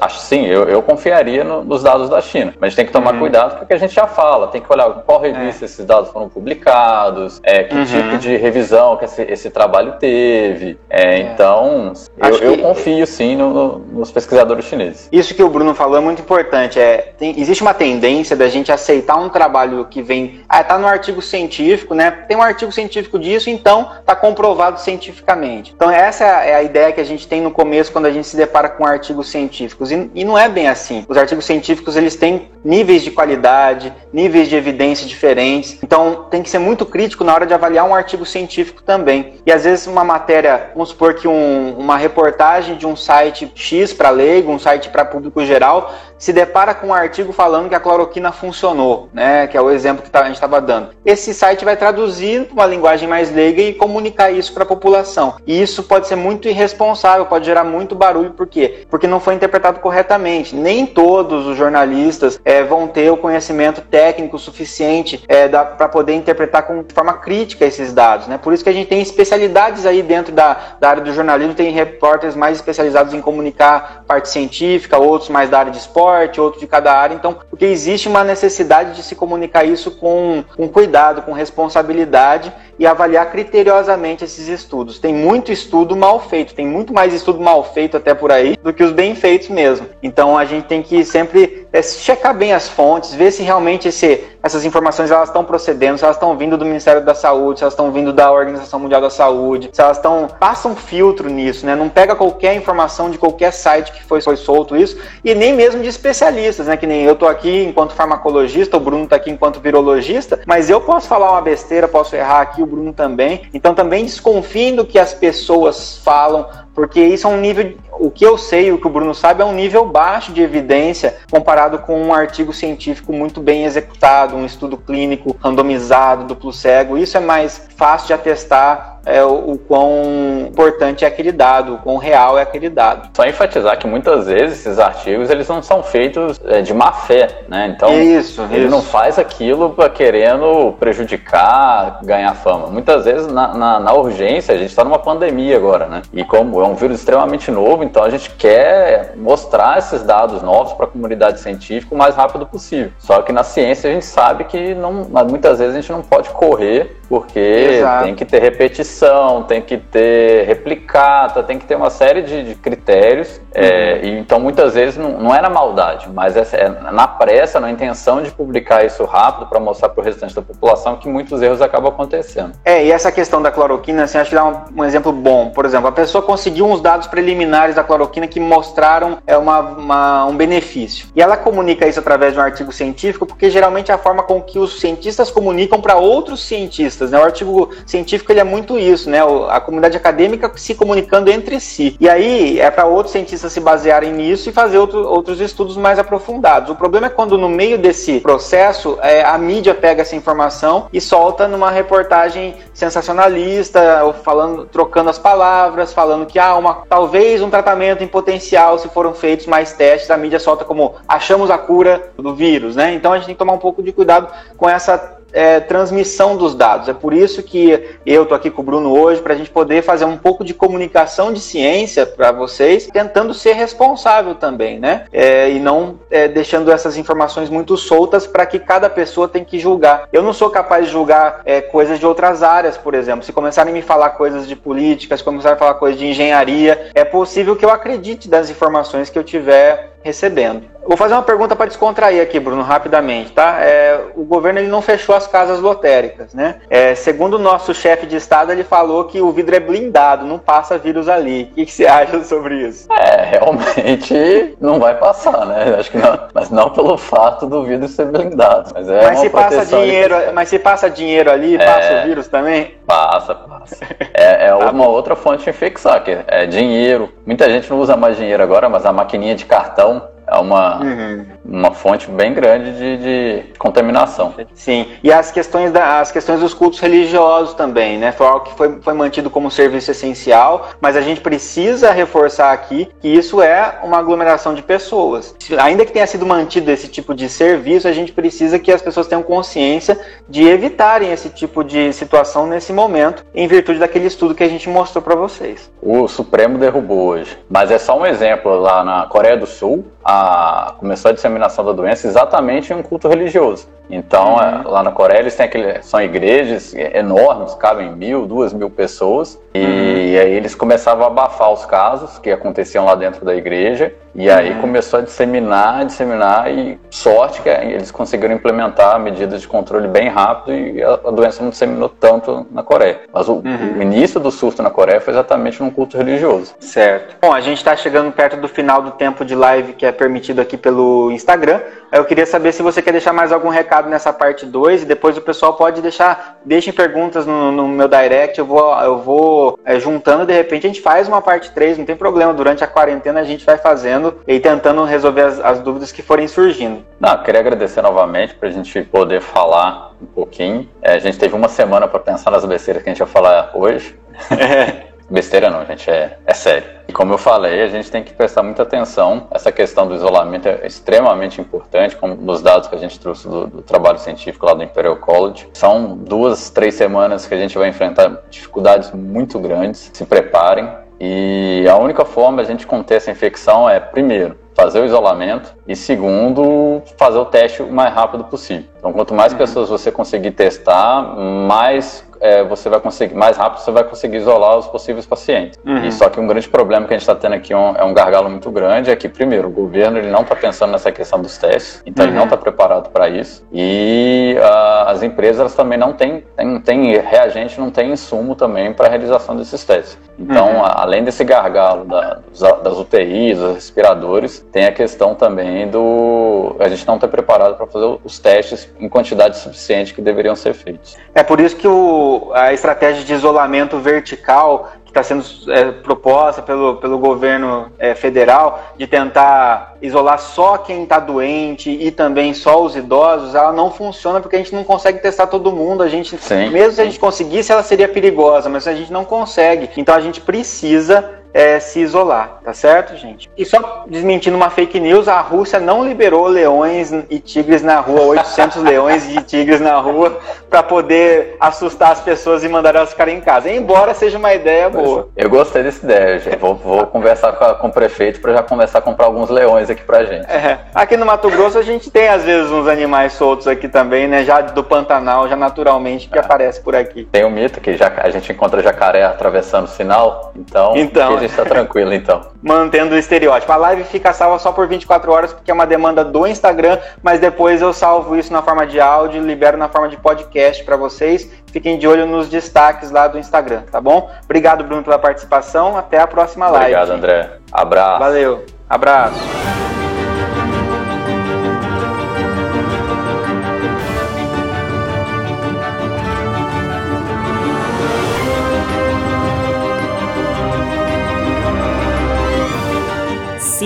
assim, 0.00 0.46
eu, 0.46 0.64
eu 0.70 0.80
confiaria 0.80 1.44
no, 1.44 1.62
nos 1.62 1.82
dados 1.82 2.08
da 2.08 2.22
China, 2.22 2.54
mas 2.58 2.68
a 2.68 2.70
gente 2.70 2.76
tem 2.76 2.86
que 2.86 2.92
tomar 2.92 3.12
uhum. 3.12 3.20
cuidado 3.20 3.58
porque 3.58 3.74
a 3.74 3.78
gente 3.78 3.94
já 3.94 4.06
fala, 4.06 4.48
tem 4.48 4.62
que 4.62 4.72
olhar 4.72 4.88
qual 5.04 5.20
revista 5.20 5.64
é. 5.64 5.66
esses 5.66 5.84
dados 5.84 6.10
foram 6.10 6.30
publicados, 6.30 7.40
é, 7.42 7.64
que 7.64 7.74
uhum. 7.74 7.84
tipo 7.84 8.16
de 8.16 8.36
revisão 8.38 8.96
que 8.96 9.04
esse, 9.04 9.22
esse 9.22 9.50
trabalho 9.50 9.92
teve. 9.98 10.77
É, 10.90 11.02
é. 11.02 11.20
Então, 11.20 11.92
eu, 12.16 12.38
que... 12.38 12.44
eu, 12.44 12.58
confio 12.58 13.06
sim 13.06 13.36
no, 13.36 13.52
no, 13.52 13.78
nos 13.78 14.10
pesquisadores 14.10 14.64
chineses. 14.64 15.08
Isso 15.12 15.34
que 15.34 15.42
o 15.42 15.48
Bruno 15.48 15.74
falou 15.74 15.98
é 15.98 16.00
muito 16.00 16.22
importante. 16.22 16.78
É, 16.78 17.12
tem, 17.18 17.38
existe 17.38 17.62
uma 17.62 17.74
tendência 17.74 18.34
da 18.34 18.48
gente 18.48 18.72
aceitar 18.72 19.16
um 19.16 19.28
trabalho 19.28 19.84
que 19.84 20.02
vem. 20.02 20.40
Ah, 20.48 20.64
tá 20.64 20.78
no 20.78 20.86
artigo 20.86 21.20
científico, 21.20 21.94
né? 21.94 22.10
Tem 22.10 22.36
um 22.36 22.42
artigo 22.42 22.72
científico 22.72 23.18
disso, 23.18 23.50
então 23.50 23.90
tá 24.04 24.16
comprovado 24.16 24.80
cientificamente. 24.80 25.72
Então, 25.74 25.90
essa 25.90 26.24
é 26.24 26.54
a 26.54 26.62
ideia 26.62 26.92
que 26.92 27.00
a 27.00 27.04
gente 27.04 27.28
tem 27.28 27.40
no 27.40 27.50
começo 27.50 27.92
quando 27.92 28.06
a 28.06 28.10
gente 28.10 28.26
se 28.26 28.36
depara 28.36 28.68
com 28.68 28.86
artigos 28.86 29.28
científicos. 29.28 29.90
E, 29.92 30.10
e 30.14 30.24
não 30.24 30.38
é 30.38 30.48
bem 30.48 30.68
assim. 30.68 31.04
Os 31.08 31.16
artigos 31.16 31.44
científicos 31.44 31.96
eles 31.96 32.16
têm 32.16 32.48
níveis 32.64 33.02
de 33.02 33.10
qualidade, 33.10 33.92
níveis 34.12 34.48
de 34.48 34.56
evidência 34.56 35.06
diferentes. 35.06 35.78
Então, 35.82 36.26
tem 36.30 36.42
que 36.42 36.50
ser 36.50 36.58
muito 36.58 36.86
crítico 36.86 37.24
na 37.24 37.34
hora 37.34 37.46
de 37.46 37.54
avaliar 37.54 37.86
um 37.86 37.94
artigo 37.94 38.24
científico 38.24 38.82
também. 38.82 39.34
E 39.46 39.52
às 39.52 39.64
vezes 39.64 39.86
uma 39.86 40.04
matéria, 40.04 40.67
vamos 40.72 40.90
supor 40.90 41.14
que 41.14 41.26
um, 41.26 41.74
uma 41.78 41.96
reportagem 41.96 42.76
de 42.76 42.86
um 42.86 42.96
site 42.96 43.50
X 43.54 43.92
para 43.92 44.10
leigo, 44.10 44.50
um 44.50 44.58
site 44.58 44.88
para 44.88 45.04
público 45.04 45.44
geral, 45.44 45.92
se 46.18 46.32
depara 46.32 46.74
com 46.74 46.88
um 46.88 46.94
artigo 46.94 47.32
falando 47.32 47.68
que 47.68 47.74
a 47.74 47.80
cloroquina 47.80 48.32
funcionou, 48.32 49.08
né? 49.12 49.46
Que 49.46 49.56
é 49.56 49.60
o 49.60 49.70
exemplo 49.70 50.02
que 50.02 50.10
tá, 50.10 50.22
a 50.22 50.24
gente 50.24 50.34
estava 50.34 50.60
dando. 50.60 50.90
Esse 51.04 51.32
site 51.32 51.64
vai 51.64 51.76
traduzir 51.76 52.46
para 52.46 52.54
uma 52.54 52.66
linguagem 52.66 53.08
mais 53.08 53.32
leiga 53.32 53.62
e 53.62 53.72
comunicar 53.72 54.30
isso 54.30 54.52
para 54.52 54.64
a 54.64 54.66
população. 54.66 55.36
E 55.46 55.62
isso 55.62 55.84
pode 55.84 56.08
ser 56.08 56.16
muito 56.16 56.48
irresponsável, 56.48 57.26
pode 57.26 57.44
gerar 57.44 57.64
muito 57.64 57.94
barulho, 57.94 58.32
por 58.32 58.46
quê? 58.46 58.86
Porque 58.90 59.06
não 59.06 59.20
foi 59.20 59.34
interpretado 59.34 59.78
corretamente. 59.78 60.56
Nem 60.56 60.84
todos 60.84 61.46
os 61.46 61.56
jornalistas 61.56 62.40
é, 62.44 62.62
vão 62.64 62.88
ter 62.88 63.10
o 63.10 63.16
conhecimento 63.16 63.80
técnico 63.80 64.38
suficiente 64.38 65.24
é, 65.28 65.46
para 65.46 65.88
poder 65.88 66.14
interpretar 66.14 66.64
com, 66.64 66.84
forma 66.92 67.12
crítica 67.12 67.64
esses 67.64 67.92
dados, 67.92 68.26
né? 68.26 68.38
Por 68.38 68.52
isso 68.52 68.64
que 68.64 68.70
a 68.70 68.72
gente 68.72 68.88
tem 68.88 69.00
especialidades 69.00 69.86
aí 69.86 70.02
dentro 70.02 70.32
da, 70.32 70.57
da 70.80 70.90
área 70.90 71.02
do 71.02 71.12
jornalismo, 71.12 71.54
tem 71.54 71.70
repórteres 71.72 72.34
mais 72.34 72.56
especializados 72.56 73.14
em 73.14 73.20
comunicar 73.20 74.04
parte 74.06 74.28
científica, 74.28 74.98
outros 74.98 75.30
mais 75.30 75.50
da 75.50 75.58
área 75.58 75.72
de 75.72 75.78
esporte 75.78 75.98
esporte, 75.98 76.40
outro 76.40 76.60
de 76.60 76.66
cada 76.66 76.92
área. 76.92 77.14
Então, 77.14 77.36
porque 77.50 77.64
existe 77.64 78.08
uma 78.08 78.22
necessidade 78.22 78.94
de 78.94 79.02
se 79.02 79.14
comunicar 79.14 79.64
isso 79.64 79.90
com, 79.90 80.44
com 80.56 80.68
cuidado, 80.68 81.22
com 81.22 81.32
responsabilidade 81.32 82.52
e 82.78 82.86
avaliar 82.86 83.30
criteriosamente 83.30 84.24
esses 84.24 84.48
estudos. 84.48 84.98
Tem 84.98 85.12
muito 85.12 85.50
estudo 85.50 85.96
mal 85.96 86.20
feito, 86.20 86.54
tem 86.54 86.66
muito 86.66 86.92
mais 86.92 87.12
estudo 87.12 87.40
mal 87.40 87.64
feito 87.64 87.96
até 87.96 88.14
por 88.14 88.30
aí 88.30 88.56
do 88.62 88.72
que 88.72 88.82
os 88.82 88.92
bem 88.92 89.14
feitos 89.14 89.48
mesmo. 89.48 89.86
Então 90.02 90.38
a 90.38 90.44
gente 90.44 90.66
tem 90.66 90.82
que 90.82 91.04
sempre 91.04 91.66
é, 91.72 91.82
checar 91.82 92.34
bem 92.34 92.52
as 92.52 92.68
fontes, 92.68 93.14
ver 93.14 93.30
se 93.30 93.42
realmente 93.42 93.88
esse, 93.88 94.24
essas 94.42 94.64
informações 94.64 95.10
elas 95.10 95.28
estão 95.28 95.44
procedendo, 95.44 95.98
se 95.98 96.04
elas 96.04 96.16
estão 96.16 96.36
vindo 96.36 96.56
do 96.56 96.64
Ministério 96.64 97.04
da 97.04 97.14
Saúde, 97.14 97.58
se 97.58 97.64
elas 97.64 97.74
estão 97.74 97.90
vindo 97.90 98.12
da 98.12 98.30
Organização 98.30 98.78
Mundial 98.78 99.00
da 99.00 99.10
Saúde, 99.10 99.70
se 99.72 99.80
elas 99.80 99.96
estão 99.96 100.28
passa 100.38 100.68
um 100.68 100.76
filtro 100.76 101.28
nisso, 101.28 101.66
né? 101.66 101.74
Não 101.74 101.88
pega 101.88 102.14
qualquer 102.14 102.54
informação 102.54 103.10
de 103.10 103.18
qualquer 103.18 103.52
site 103.52 103.92
que 103.92 104.02
foi, 104.04 104.20
foi 104.20 104.36
solto 104.36 104.76
isso 104.76 104.96
e 105.24 105.34
nem 105.34 105.52
mesmo 105.52 105.82
de 105.82 105.88
especialistas, 105.88 106.66
né? 106.66 106.76
Que 106.76 106.86
nem 106.86 107.02
eu 107.02 107.16
tô 107.16 107.26
aqui 107.26 107.64
enquanto 107.64 107.92
farmacologista, 107.92 108.76
o 108.76 108.80
Bruno 108.80 109.06
tá 109.06 109.16
aqui 109.16 109.30
enquanto 109.30 109.60
virologista, 109.60 110.40
mas 110.46 110.70
eu 110.70 110.80
posso 110.80 111.08
falar 111.08 111.32
uma 111.32 111.42
besteira, 111.42 111.88
posso 111.88 112.14
errar 112.14 112.40
aqui, 112.40 112.62
Bruno 112.68 112.92
também. 112.92 113.42
Então 113.52 113.74
também 113.74 114.04
desconfiem 114.04 114.76
do 114.76 114.84
que 114.84 114.98
as 114.98 115.12
pessoas 115.12 115.98
falam, 115.98 116.46
porque 116.74 117.00
isso 117.00 117.26
é 117.26 117.30
um 117.30 117.40
nível, 117.40 117.76
o 117.98 118.10
que 118.10 118.24
eu 118.24 118.38
sei, 118.38 118.70
o 118.70 118.78
que 118.78 118.86
o 118.86 118.90
Bruno 118.90 119.14
sabe, 119.14 119.42
é 119.42 119.44
um 119.44 119.52
nível 119.52 119.86
baixo 119.86 120.32
de 120.32 120.42
evidência 120.42 121.16
comparado 121.30 121.80
com 121.80 122.00
um 122.00 122.14
artigo 122.14 122.52
científico 122.52 123.12
muito 123.12 123.40
bem 123.40 123.64
executado, 123.64 124.36
um 124.36 124.46
estudo 124.46 124.76
clínico 124.76 125.36
randomizado, 125.40 126.24
duplo 126.24 126.52
cego. 126.52 126.96
Isso 126.96 127.16
é 127.16 127.20
mais 127.20 127.68
fácil 127.76 128.08
de 128.08 128.12
atestar 128.12 128.97
é, 129.08 129.24
o, 129.24 129.52
o, 129.52 129.58
quão 129.58 130.46
importante 130.48 131.04
é 131.04 131.08
aquele 131.08 131.32
dado, 131.32 131.74
o 131.74 131.78
quão 131.78 131.96
real 131.96 132.38
é 132.38 132.42
aquele 132.42 132.68
dado. 132.68 133.08
Só 133.16 133.24
enfatizar 133.24 133.78
que 133.78 133.86
muitas 133.86 134.26
vezes 134.26 134.60
esses 134.60 134.78
artigos 134.78 135.30
eles 135.30 135.48
não 135.48 135.62
são 135.62 135.82
feitos 135.82 136.38
é, 136.44 136.60
de 136.60 136.74
má 136.74 136.92
fé, 136.92 137.42
né? 137.48 137.72
Então 137.74 137.90
isso, 138.00 138.42
ele 138.50 138.64
isso. 138.64 138.70
não 138.70 138.82
faz 138.82 139.18
aquilo 139.18 139.74
querendo 139.94 140.74
prejudicar, 140.78 142.00
ganhar 142.04 142.34
fama. 142.34 142.68
Muitas 142.68 143.04
vezes 143.04 143.26
na, 143.26 143.54
na, 143.54 143.80
na 143.80 143.92
urgência 143.94 144.54
a 144.54 144.58
gente 144.58 144.70
está 144.70 144.84
numa 144.84 144.98
pandemia 144.98 145.56
agora, 145.56 145.86
né? 145.86 146.02
E 146.12 146.22
como 146.24 146.60
é 146.60 146.66
um 146.66 146.74
vírus 146.74 146.98
extremamente 146.98 147.50
novo, 147.50 147.82
então 147.82 148.02
a 148.02 148.10
gente 148.10 148.30
quer 148.32 149.14
mostrar 149.16 149.78
esses 149.78 150.02
dados 150.02 150.42
novos 150.42 150.74
para 150.74 150.86
a 150.86 150.88
comunidade 150.88 151.40
científica 151.40 151.94
o 151.94 151.98
mais 151.98 152.14
rápido 152.14 152.46
possível. 152.46 152.92
Só 152.98 153.22
que 153.22 153.32
na 153.32 153.42
ciência 153.42 153.90
a 153.90 153.92
gente 153.92 154.06
sabe 154.06 154.44
que 154.44 154.74
não, 154.74 155.06
muitas 155.28 155.58
vezes 155.58 155.74
a 155.74 155.80
gente 155.80 155.92
não 155.92 156.02
pode 156.02 156.28
correr 156.30 156.98
porque 157.08 157.38
Exato. 157.38 158.04
tem 158.04 158.14
que 158.14 158.24
ter 158.24 158.40
repetição, 158.40 158.97
tem 159.44 159.62
que 159.62 159.76
ter 159.76 160.46
replicata, 160.46 161.42
tem 161.42 161.58
que 161.58 161.66
ter 161.66 161.76
uma 161.76 161.90
série 161.90 162.22
de, 162.22 162.42
de 162.44 162.54
critérios. 162.54 163.40
É, 163.58 164.06
então, 164.06 164.38
muitas 164.38 164.74
vezes, 164.74 164.96
não, 164.96 165.18
não 165.18 165.38
na 165.38 165.48
maldade, 165.48 166.08
mas 166.12 166.36
é, 166.36 166.46
é 166.52 166.68
na 166.90 167.06
pressa, 167.06 167.60
na 167.60 167.70
intenção 167.70 168.22
de 168.22 168.30
publicar 168.30 168.84
isso 168.84 169.04
rápido 169.04 169.46
para 169.46 169.60
mostrar 169.60 169.88
para 169.90 170.00
o 170.00 170.04
restante 170.04 170.34
da 170.34 170.42
população 170.42 170.96
que 170.96 171.08
muitos 171.08 171.40
erros 171.40 171.62
acabam 171.62 171.92
acontecendo. 171.92 172.52
É, 172.64 172.84
e 172.84 172.90
essa 172.90 173.12
questão 173.12 173.40
da 173.40 173.52
cloroquina, 173.52 174.02
assim, 174.02 174.18
acho 174.18 174.30
que 174.30 174.36
dá 174.36 174.44
um, 174.44 174.56
um, 174.78 174.84
exemplo 174.84 175.12
bom. 175.12 175.50
Por 175.50 175.64
exemplo, 175.64 175.86
a 175.86 175.92
pessoa 175.92 176.22
conseguiu 176.22 176.66
uns 176.66 176.80
dados 176.80 177.06
preliminares 177.06 177.76
da 177.76 177.84
cloroquina 177.84 178.26
que 178.26 178.40
mostraram 178.40 179.18
é, 179.26 179.36
uma, 179.36 179.60
uma, 179.60 180.26
um 180.26 180.36
benefício. 180.36 181.08
E 181.14 181.22
ela 181.22 181.36
comunica 181.36 181.86
isso 181.86 182.00
através 182.00 182.32
de 182.32 182.38
um 182.38 182.42
artigo 182.42 182.72
científico, 182.72 183.26
porque 183.26 183.48
geralmente 183.48 183.90
é 183.92 183.94
a 183.94 183.98
forma 183.98 184.22
com 184.24 184.42
que 184.42 184.58
os 184.58 184.80
cientistas 184.80 185.30
comunicam 185.30 185.80
para 185.80 185.96
outros 185.96 186.42
cientistas 186.42 186.88
cientistas. 186.88 187.10
Né? 187.10 187.18
O 187.18 187.24
artigo 187.24 187.70
científico 187.86 188.32
ele 188.32 188.40
é 188.40 188.44
muito 188.44 188.78
isso, 188.78 189.10
né? 189.10 189.18
a 189.48 189.60
comunidade 189.60 189.96
acadêmica 189.96 190.50
se 190.56 190.74
comunicando 190.74 191.30
entre 191.30 191.60
si. 191.60 191.96
E 192.00 192.08
aí 192.08 192.58
é 192.60 192.70
para 192.70 192.86
outros 192.86 193.12
cientistas 193.12 193.47
se 193.48 193.60
basearem 193.60 194.12
nisso 194.12 194.48
e 194.48 194.52
fazer 194.52 194.78
outro, 194.78 195.06
outros 195.06 195.40
estudos 195.40 195.76
mais 195.76 195.98
aprofundados. 195.98 196.70
O 196.70 196.74
problema 196.74 197.06
é 197.06 197.10
quando 197.10 197.38
no 197.38 197.48
meio 197.48 197.78
desse 197.78 198.20
processo 198.20 198.98
é, 199.02 199.24
a 199.24 199.36
mídia 199.38 199.74
pega 199.74 200.02
essa 200.02 200.16
informação 200.16 200.88
e 200.92 201.00
solta 201.00 201.48
numa 201.48 201.70
reportagem 201.70 202.56
sensacionalista, 202.74 204.14
falando, 204.22 204.66
trocando 204.66 205.10
as 205.10 205.18
palavras, 205.18 205.92
falando 205.92 206.26
que 206.26 206.38
há 206.38 206.48
ah, 206.48 206.56
uma, 206.56 206.82
talvez 206.88 207.42
um 207.42 207.50
tratamento 207.50 208.02
em 208.02 208.08
potencial 208.08 208.78
se 208.78 208.88
foram 208.88 209.14
feitos 209.14 209.46
mais 209.46 209.72
testes, 209.72 210.10
a 210.10 210.16
mídia 210.16 210.38
solta 210.38 210.64
como 210.64 210.94
achamos 211.06 211.50
a 211.50 211.58
cura 211.58 212.10
do 212.16 212.34
vírus, 212.34 212.76
né? 212.76 212.94
Então 212.94 213.12
a 213.12 213.16
gente 213.16 213.26
tem 213.26 213.34
que 213.34 213.38
tomar 213.38 213.52
um 213.52 213.58
pouco 213.58 213.82
de 213.82 213.92
cuidado 213.92 214.32
com 214.56 214.68
essa 214.68 215.17
é, 215.32 215.60
transmissão 215.60 216.36
dos 216.36 216.54
dados. 216.54 216.88
É 216.88 216.92
por 216.92 217.12
isso 217.12 217.42
que 217.42 217.98
eu 218.04 218.22
estou 218.22 218.36
aqui 218.36 218.50
com 218.50 218.62
o 218.62 218.64
Bruno 218.64 218.98
hoje, 218.98 219.20
para 219.20 219.34
a 219.34 219.36
gente 219.36 219.50
poder 219.50 219.82
fazer 219.82 220.04
um 220.04 220.16
pouco 220.16 220.44
de 220.44 220.54
comunicação 220.54 221.32
de 221.32 221.40
ciência 221.40 222.06
para 222.06 222.32
vocês, 222.32 222.86
tentando 222.86 223.34
ser 223.34 223.52
responsável 223.52 224.34
também, 224.34 224.78
né? 224.78 225.04
É, 225.12 225.50
e 225.50 225.58
não 225.58 225.98
é, 226.10 226.28
deixando 226.28 226.70
essas 226.70 226.96
informações 226.96 227.50
muito 227.50 227.76
soltas 227.76 228.26
para 228.26 228.46
que 228.46 228.58
cada 228.58 228.88
pessoa 228.88 229.28
tem 229.28 229.44
que 229.44 229.58
julgar. 229.58 230.08
Eu 230.12 230.22
não 230.22 230.32
sou 230.32 230.50
capaz 230.50 230.86
de 230.86 230.92
julgar 230.92 231.42
é, 231.44 231.60
coisas 231.60 231.98
de 231.98 232.06
outras 232.06 232.42
áreas, 232.42 232.76
por 232.76 232.94
exemplo. 232.94 233.24
Se 233.24 233.32
começarem 233.32 233.72
a 233.72 233.74
me 233.74 233.82
falar 233.82 234.10
coisas 234.10 234.46
de 234.46 234.56
política, 234.56 235.16
se 235.16 235.24
começarem 235.24 235.56
a 235.56 235.58
falar 235.58 235.74
coisas 235.74 235.98
de 235.98 236.06
engenharia, 236.06 236.90
é 236.94 237.04
possível 237.04 237.56
que 237.56 237.64
eu 237.64 237.70
acredite 237.70 238.28
das 238.28 238.50
informações 238.50 239.10
que 239.10 239.18
eu 239.18 239.24
tiver 239.24 239.97
recebendo. 240.02 240.78
Vou 240.88 240.96
fazer 240.96 241.12
uma 241.12 241.22
pergunta 241.22 241.54
para 241.54 241.66
descontrair 241.66 242.22
aqui, 242.22 242.40
Bruno, 242.40 242.62
rapidamente, 242.62 243.32
tá? 243.32 243.58
É, 243.60 244.00
o 244.16 244.24
governo 244.24 244.58
ele 244.58 244.68
não 244.68 244.80
fechou 244.80 245.14
as 245.14 245.26
casas 245.26 245.60
lotéricas, 245.60 246.32
né? 246.32 246.60
É, 246.70 246.94
segundo 246.94 247.34
o 247.34 247.38
nosso 247.38 247.74
chefe 247.74 248.06
de 248.06 248.16
estado, 248.16 248.50
ele 248.52 248.64
falou 248.64 249.04
que 249.04 249.20
o 249.20 249.30
vidro 249.30 249.54
é 249.54 249.60
blindado, 249.60 250.24
não 250.24 250.38
passa 250.38 250.78
vírus 250.78 251.06
ali. 251.06 251.50
O 251.52 251.54
que, 251.56 251.66
que 251.66 251.72
você 251.72 251.86
acha 251.86 252.24
sobre 252.24 252.66
isso? 252.66 252.90
É, 252.90 253.22
realmente 253.22 254.56
não 254.58 254.78
vai 254.78 254.94
passar, 254.94 255.44
né? 255.44 255.76
Acho 255.78 255.90
que 255.90 255.98
não, 255.98 256.18
mas 256.32 256.48
não 256.48 256.70
pelo 256.70 256.96
fato 256.96 257.46
do 257.46 257.64
vidro 257.64 257.86
ser 257.86 258.06
blindado. 258.06 258.70
Mas, 258.72 258.88
é 258.88 259.04
mas 259.04 259.18
se 259.18 259.28
passa 259.28 259.66
dinheiro, 259.66 260.14
mas 260.32 260.48
se 260.48 260.58
passa 260.58 260.88
dinheiro 260.88 261.30
ali, 261.30 261.56
é, 261.56 261.58
passa 261.58 262.00
o 262.00 262.06
vírus 262.06 262.28
também? 262.28 262.74
Passa, 262.86 263.34
passa. 263.34 263.76
É, 264.14 264.46
é 264.46 264.48
tá 264.48 264.56
uma 264.56 264.72
bom. 264.72 264.86
outra 264.86 265.14
fonte 265.14 265.44
de 265.44 265.50
infecção, 265.50 266.00
que 266.00 266.16
é 266.26 266.46
dinheiro. 266.46 267.12
Muita 267.26 267.48
gente 267.50 267.68
não 267.68 267.78
usa 267.78 267.94
mais 267.94 268.16
dinheiro 268.16 268.42
agora, 268.42 268.70
mas 268.70 268.86
a 268.86 268.92
maquininha 268.92 269.34
de 269.34 269.44
cartão 269.44 269.97
é 270.30 270.38
uma, 270.38 270.80
uhum. 270.82 271.26
uma 271.44 271.70
fonte 271.72 272.10
bem 272.10 272.34
grande 272.34 272.72
de, 272.72 272.96
de, 272.98 273.44
contaminação. 273.58 274.34
Sim, 274.54 274.86
e 275.02 275.12
as 275.12 275.30
questões, 275.30 275.72
da, 275.72 276.00
as 276.00 276.12
questões 276.12 276.40
dos 276.40 276.52
cultos 276.52 276.80
religiosos 276.80 277.54
também, 277.54 277.98
né? 277.98 278.12
Foi 278.12 278.26
algo 278.26 278.44
que 278.44 278.54
foi, 278.54 278.78
foi 278.80 278.92
mantido 278.92 279.30
como 279.30 279.50
serviço 279.50 279.90
essencial, 279.90 280.68
mas 280.80 280.96
a 280.96 281.00
gente 281.00 281.20
precisa 281.20 281.90
reforçar 281.90 282.52
aqui 282.52 282.88
que 283.00 283.08
isso 283.08 283.40
é 283.42 283.78
uma 283.82 283.98
aglomeração 283.98 284.54
de 284.54 284.62
pessoas. 284.62 285.34
Ainda 285.58 285.84
que 285.84 285.92
tenha 285.92 286.06
sido 286.06 286.26
mantido 286.26 286.70
esse 286.70 286.88
tipo 286.88 287.14
de 287.14 287.28
serviço, 287.28 287.88
a 287.88 287.92
gente 287.92 288.12
precisa 288.12 288.58
que 288.58 288.70
as 288.70 288.82
pessoas 288.82 289.06
tenham 289.06 289.22
consciência 289.22 289.98
de 290.28 290.46
evitarem 290.46 291.12
esse 291.12 291.30
tipo 291.30 291.64
de 291.64 291.92
situação 291.92 292.46
nesse 292.46 292.72
momento, 292.72 293.24
em 293.34 293.48
virtude 293.48 293.78
daquele 293.78 294.06
estudo 294.06 294.34
que 294.34 294.44
a 294.44 294.48
gente 294.48 294.68
mostrou 294.68 295.02
para 295.02 295.14
vocês. 295.14 295.70
O 295.80 296.06
Supremo 296.06 296.58
derrubou 296.58 297.08
hoje, 297.08 297.38
mas 297.48 297.70
é 297.70 297.78
só 297.78 297.98
um 297.98 298.04
exemplo 298.04 298.60
lá 298.60 298.84
na 298.84 299.06
Coreia 299.06 299.36
do 299.36 299.46
Sul. 299.46 299.86
A 300.10 300.72
começou 300.78 301.10
a 301.10 301.12
disseminação 301.12 301.62
da 301.62 301.72
doença 301.72 302.06
exatamente 302.06 302.72
em 302.72 302.76
um 302.76 302.82
culto 302.82 303.08
religioso. 303.08 303.68
Então, 303.90 304.34
uhum. 304.34 304.70
lá 304.70 304.82
na 304.82 304.90
Coreia, 304.90 305.20
eles 305.20 305.34
têm 305.34 305.46
aquele, 305.46 305.82
são 305.82 306.00
igrejas 306.00 306.74
enormes, 306.74 307.54
cabem 307.54 307.92
mil, 307.92 308.26
duas 308.26 308.52
mil 308.52 308.68
pessoas, 308.68 309.38
e, 309.54 309.58
uhum. 309.58 310.20
aí 310.20 310.32
eles 310.32 310.54
começavam 310.54 311.04
a 311.04 311.06
abafar 311.06 311.50
os 311.52 311.64
casos 311.64 312.18
que 312.18 312.30
aconteciam 312.30 312.84
lá 312.84 312.94
dentro 312.94 313.24
da 313.24 313.34
igreja, 313.34 313.94
e 314.14 314.28
aí 314.28 314.52
uhum. 314.52 314.60
começou 314.60 314.98
a 314.98 315.02
disseminar, 315.02 315.84
disseminar, 315.84 316.50
e 316.50 316.76
sorte 316.90 317.40
que 317.40 317.48
eles 317.48 317.92
conseguiram 317.92 318.34
implementar 318.34 318.98
medidas 318.98 319.40
de 319.40 319.46
controle 319.46 319.86
bem 319.86 320.08
rápido 320.08 320.52
e 320.52 320.82
a, 320.82 320.94
a 320.94 321.10
doença 321.12 321.40
não 321.40 321.50
disseminou 321.50 321.88
tanto 321.88 322.44
na 322.50 322.64
Coreia. 322.64 323.02
Mas 323.12 323.28
o, 323.28 323.34
uhum. 323.34 323.78
o, 323.78 323.82
início 323.82 324.18
do 324.18 324.32
surto 324.32 324.60
na 324.60 324.70
Coreia 324.70 325.00
foi 325.00 325.12
exatamente 325.12 325.62
num 325.62 325.70
culto 325.70 325.96
religioso. 325.96 326.52
Certo. 326.58 327.16
Bom, 327.22 327.32
a 327.32 327.40
gente 327.40 327.58
está 327.58 327.76
chegando 327.76 328.10
perto 328.10 328.36
do 328.36 328.48
final 328.48 328.82
do 328.82 328.90
tempo 328.90 329.24
de 329.24 329.36
live 329.36 329.74
que 329.74 329.86
é 329.86 329.92
permitido 329.92 330.40
aqui 330.40 330.56
pelo 330.56 331.12
Instagram. 331.12 331.60
Eu 331.92 332.04
queria 332.04 332.26
saber 332.26 332.52
se 332.52 332.60
você 332.60 332.82
quer 332.82 332.90
deixar 332.90 333.12
mais 333.12 333.30
algum 333.30 333.48
recado 333.48 333.77
nessa 333.86 334.12
parte 334.12 334.44
2 334.44 334.82
e 334.82 334.86
depois 334.86 335.16
o 335.16 335.20
pessoal 335.20 335.54
pode 335.54 335.80
deixar, 335.80 336.38
deixem 336.44 336.72
perguntas 336.72 337.26
no, 337.26 337.52
no 337.52 337.68
meu 337.68 337.86
direct, 337.86 338.38
eu 338.38 338.46
vou, 338.46 338.74
eu 338.80 338.98
vou 338.98 339.60
é, 339.64 339.78
juntando, 339.78 340.26
de 340.26 340.32
repente 340.32 340.66
a 340.66 340.70
gente 340.70 340.80
faz 340.80 341.06
uma 341.06 341.22
parte 341.22 341.50
3, 341.52 341.78
não 341.78 341.84
tem 341.84 341.96
problema, 341.96 342.32
durante 342.32 342.64
a 342.64 342.66
quarentena 342.66 343.20
a 343.20 343.24
gente 343.24 343.44
vai 343.44 343.58
fazendo 343.58 344.16
e 344.26 344.40
tentando 344.40 344.84
resolver 344.84 345.22
as, 345.22 345.40
as 345.40 345.60
dúvidas 345.60 345.92
que 345.92 346.02
forem 346.02 346.26
surgindo. 346.26 346.84
Não, 346.98 347.22
queria 347.22 347.40
agradecer 347.40 347.82
novamente 347.82 348.34
para 348.34 348.48
a 348.48 348.52
gente 348.52 348.82
poder 348.82 349.20
falar 349.20 349.92
um 350.00 350.06
pouquinho. 350.06 350.68
É, 350.82 350.94
a 350.94 350.98
gente 350.98 351.18
teve 351.18 351.34
uma 351.34 351.48
semana 351.48 351.86
para 351.86 352.00
pensar 352.00 352.30
nas 352.30 352.44
besteiras 352.44 352.82
que 352.82 352.88
a 352.88 352.92
gente 352.92 353.02
vai 353.02 353.08
falar 353.08 353.50
hoje. 353.54 353.98
É. 354.30 354.82
Besteira 355.10 355.48
não, 355.48 355.64
gente, 355.64 355.90
é, 355.90 356.18
é 356.26 356.34
sério. 356.34 356.68
E 356.86 356.92
como 356.92 357.14
eu 357.14 357.18
falei, 357.18 357.62
a 357.62 357.68
gente 357.68 357.90
tem 357.90 358.02
que 358.02 358.12
prestar 358.12 358.42
muita 358.42 358.62
atenção. 358.62 359.26
Essa 359.30 359.50
questão 359.50 359.86
do 359.86 359.94
isolamento 359.94 360.48
é 360.48 360.66
extremamente 360.66 361.40
importante, 361.40 361.96
como 361.96 362.14
nos 362.14 362.42
dados 362.42 362.68
que 362.68 362.74
a 362.74 362.78
gente 362.78 363.00
trouxe 363.00 363.26
do, 363.26 363.46
do, 363.46 363.62
trabalho 363.62 363.98
científico 363.98 364.44
lá 364.44 364.52
do 364.52 364.62
Imperial 364.62 364.96
College. 364.96 365.48
São 365.54 365.96
duas, 365.96 366.50
três 366.50 366.74
semanas 366.74 367.26
que 367.26 367.34
a 367.34 367.38
gente 367.38 367.56
vai 367.56 367.68
enfrentar 367.68 368.22
dificuldades 368.28 368.90
muito 368.92 369.38
grandes. 369.38 369.90
Se 369.94 370.04
preparem. 370.04 370.68
E 371.00 371.64
a 371.70 371.76
única 371.76 372.04
forma 372.04 372.42
de 372.42 372.48
a 372.48 372.52
gente 372.52 372.66
conter 372.66 372.96
essa 372.96 373.10
infecção 373.10 373.70
é, 373.70 373.78
primeiro, 373.78 374.36
fazer 374.58 374.80
o 374.80 374.84
isolamento 374.84 375.54
e 375.68 375.76
segundo, 375.76 376.82
fazer 376.96 377.18
o 377.18 377.24
teste 377.24 377.62
o 377.62 377.72
mais 377.72 377.94
rápido 377.94 378.24
possível. 378.24 378.64
Então, 378.76 378.92
quanto 378.92 379.14
mais 379.14 379.30
uhum. 379.32 379.38
pessoas 379.38 379.68
você 379.68 379.92
conseguir 379.92 380.32
testar, 380.32 381.02
mais 381.46 382.04
é, 382.20 382.42
você 382.42 382.68
vai 382.68 382.80
conseguir, 382.80 383.14
mais 383.14 383.36
rápido 383.36 383.60
você 383.60 383.70
vai 383.70 383.84
conseguir 383.84 384.16
isolar 384.16 384.58
os 384.58 384.66
possíveis 384.66 385.06
pacientes. 385.06 385.58
Uhum. 385.64 385.84
E 385.84 385.92
só 385.92 386.08
que 386.08 386.18
um 386.18 386.26
grande 386.26 386.48
problema 386.48 386.86
que 386.86 386.94
a 386.94 386.98
gente 386.98 387.08
está 387.08 387.14
tendo 387.14 387.34
aqui 387.34 387.54
um, 387.54 387.76
é 387.76 387.84
um 387.84 387.94
gargalo 387.94 388.28
muito 388.28 388.50
grande, 388.50 388.90
é 388.90 388.96
que, 388.96 389.08
primeiro, 389.08 389.48
o 389.48 389.50
governo 389.50 389.98
ele 389.98 390.10
não 390.10 390.22
está 390.22 390.34
pensando 390.34 390.72
nessa 390.72 390.90
questão 390.90 391.20
dos 391.20 391.36
testes, 391.38 391.82
então 391.86 392.04
uhum. 392.04 392.10
ele 392.10 392.18
não 392.18 392.24
está 392.24 392.36
preparado 392.36 392.90
para 392.90 393.08
isso. 393.08 393.44
E 393.52 394.36
uh, 394.38 394.88
as 394.88 395.02
empresas 395.02 395.54
também 395.54 395.78
não 395.78 395.92
têm, 395.92 396.24
tem, 396.36 396.60
tem 396.60 397.00
reagente, 397.00 397.60
não 397.60 397.70
tem 397.70 397.92
insumo 397.92 398.34
também 398.34 398.72
para 398.72 398.86
a 398.86 398.88
realização 398.88 399.36
desses 399.36 399.64
testes. 399.64 399.98
Então, 400.18 400.56
uhum. 400.56 400.64
além 400.64 401.04
desse 401.04 401.22
gargalo 401.24 401.84
da, 401.84 402.18
das 402.62 402.78
UTIs, 402.78 403.38
dos 403.38 403.54
respiradores, 403.54 404.44
tem 404.52 404.66
a 404.66 404.72
questão 404.72 405.14
também 405.14 405.68
do 405.68 406.56
a 406.58 406.68
gente 406.68 406.86
não 406.86 406.94
estar 406.94 407.06
tá 407.06 407.10
preparado 407.10 407.56
para 407.56 407.66
fazer 407.66 407.98
os 408.04 408.18
testes 408.18 408.68
em 408.80 408.88
quantidade 408.88 409.38
suficiente 409.38 409.94
que 409.94 410.00
deveriam 410.00 410.34
ser 410.34 410.54
feitos. 410.54 410.96
É 411.14 411.22
por 411.22 411.40
isso 411.40 411.56
que 411.56 411.68
o, 411.68 412.30
a 412.34 412.52
estratégia 412.52 413.04
de 413.04 413.12
isolamento 413.12 413.78
vertical 413.78 414.70
que 414.84 414.90
está 414.90 415.02
sendo 415.02 415.24
é, 415.52 415.70
proposta 415.70 416.40
pelo, 416.40 416.76
pelo 416.76 416.98
governo 416.98 417.70
é, 417.78 417.94
federal 417.94 418.72
de 418.78 418.86
tentar 418.86 419.76
isolar 419.82 420.18
só 420.18 420.56
quem 420.56 420.84
está 420.84 420.98
doente 420.98 421.70
e 421.70 421.90
também 421.90 422.32
só 422.32 422.62
os 422.62 422.74
idosos, 422.74 423.34
ela 423.34 423.52
não 423.52 423.70
funciona 423.70 424.18
porque 424.18 424.36
a 424.36 424.38
gente 424.38 424.54
não 424.54 424.64
consegue 424.64 424.98
testar 425.00 425.26
todo 425.26 425.52
mundo. 425.52 425.82
A 425.82 425.88
gente, 425.88 426.16
Sim. 426.16 426.48
mesmo 426.48 426.72
se 426.72 426.80
a 426.80 426.84
gente 426.86 426.98
conseguisse, 426.98 427.52
ela 427.52 427.62
seria 427.62 427.86
perigosa, 427.86 428.48
mas 428.48 428.66
a 428.66 428.74
gente 428.74 428.90
não 428.90 429.04
consegue. 429.04 429.68
Então 429.76 429.94
a 429.94 430.00
gente 430.00 430.22
precisa 430.22 431.17
é, 431.32 431.60
se 431.60 431.80
isolar, 431.80 432.40
tá 432.44 432.52
certo, 432.52 432.96
gente? 432.96 433.30
E 433.36 433.44
só 433.44 433.84
desmentindo 433.88 434.36
uma 434.36 434.50
fake 434.50 434.80
news, 434.80 435.08
a 435.08 435.20
Rússia 435.20 435.60
não 435.60 435.86
liberou 435.86 436.26
leões 436.26 436.92
e 437.10 437.18
tigres 437.18 437.62
na 437.62 437.80
rua, 437.80 438.02
800 438.02 438.62
leões 438.62 439.08
e 439.08 439.20
tigres 439.22 439.60
na 439.60 439.78
rua, 439.78 440.18
para 440.48 440.62
poder 440.62 441.36
assustar 441.38 441.92
as 441.92 442.00
pessoas 442.00 442.42
e 442.42 442.48
mandar 442.48 442.74
elas 442.74 442.90
ficarem 442.90 443.18
em 443.18 443.20
casa. 443.20 443.50
Embora 443.50 443.92
seja 443.94 444.18
uma 444.18 444.34
ideia 444.34 444.68
boa. 444.68 445.08
Eu 445.16 445.28
gostei 445.28 445.62
dessa 445.62 445.84
ideia, 445.84 446.18
gente. 446.18 446.36
Vou, 446.36 446.54
vou 446.54 446.86
conversar 446.86 447.32
com, 447.32 447.44
a, 447.44 447.54
com, 447.54 447.68
o 447.68 447.72
prefeito 447.72 448.20
para 448.20 448.32
já 448.32 448.42
começar 448.42 448.78
a 448.78 448.82
comprar 448.82 449.06
alguns 449.06 449.28
leões 449.28 449.68
aqui 449.68 449.82
pra 449.82 450.04
gente. 450.04 450.30
É. 450.30 450.58
Aqui 450.74 450.96
no 450.96 451.04
Mato 451.04 451.30
Grosso 451.30 451.58
a 451.58 451.62
gente 451.62 451.90
tem 451.90 452.08
às 452.08 452.24
vezes 452.24 452.50
uns 452.50 452.66
animais 452.66 453.12
soltos 453.12 453.46
aqui 453.46 453.68
também, 453.68 454.08
né? 454.08 454.24
Já 454.24 454.40
do 454.40 454.64
Pantanal, 454.64 455.28
já 455.28 455.36
naturalmente 455.36 456.08
que 456.08 456.18
é. 456.18 456.20
aparece 456.20 456.60
por 456.60 456.74
aqui. 456.74 457.06
Tem 457.12 457.24
o 457.24 457.28
um 457.28 457.30
mito 457.30 457.60
que 457.60 457.76
já, 457.76 457.92
a 457.98 458.10
gente 458.10 458.32
encontra 458.32 458.62
jacaré 458.62 459.04
atravessando 459.04 459.66
o 459.66 459.68
sinal, 459.68 460.32
então. 460.34 460.76
Então 460.76 461.17
gente 461.18 461.34
tá 461.34 461.44
tranquilo 461.44 461.92
então. 461.92 462.20
Mantendo 462.42 462.94
o 462.94 462.98
estereótipo. 462.98 463.50
A 463.52 463.56
live 463.56 463.84
fica 463.84 464.12
salva 464.12 464.38
só 464.38 464.52
por 464.52 464.66
24 464.66 465.10
horas, 465.10 465.32
porque 465.32 465.50
é 465.50 465.54
uma 465.54 465.66
demanda 465.66 466.04
do 466.04 466.26
Instagram, 466.26 466.78
mas 467.02 467.20
depois 467.20 467.60
eu 467.60 467.72
salvo 467.72 468.16
isso 468.16 468.32
na 468.32 468.42
forma 468.42 468.66
de 468.66 468.80
áudio, 468.80 469.22
libero 469.22 469.56
na 469.56 469.68
forma 469.68 469.88
de 469.88 469.96
podcast 469.96 470.62
para 470.64 470.76
vocês. 470.76 471.30
Fiquem 471.52 471.78
de 471.78 471.88
olho 471.88 472.06
nos 472.06 472.28
destaques 472.28 472.90
lá 472.90 473.08
do 473.08 473.18
Instagram, 473.18 473.62
tá 473.70 473.80
bom? 473.80 474.10
Obrigado, 474.24 474.64
Bruno, 474.64 474.82
pela 474.82 474.98
participação. 474.98 475.76
Até 475.76 475.98
a 475.98 476.06
próxima 476.06 476.48
live. 476.48 476.74
Obrigado, 476.74 476.90
André. 476.90 477.30
Abraço. 477.52 477.98
Valeu. 477.98 478.44
Abraço. 478.68 479.87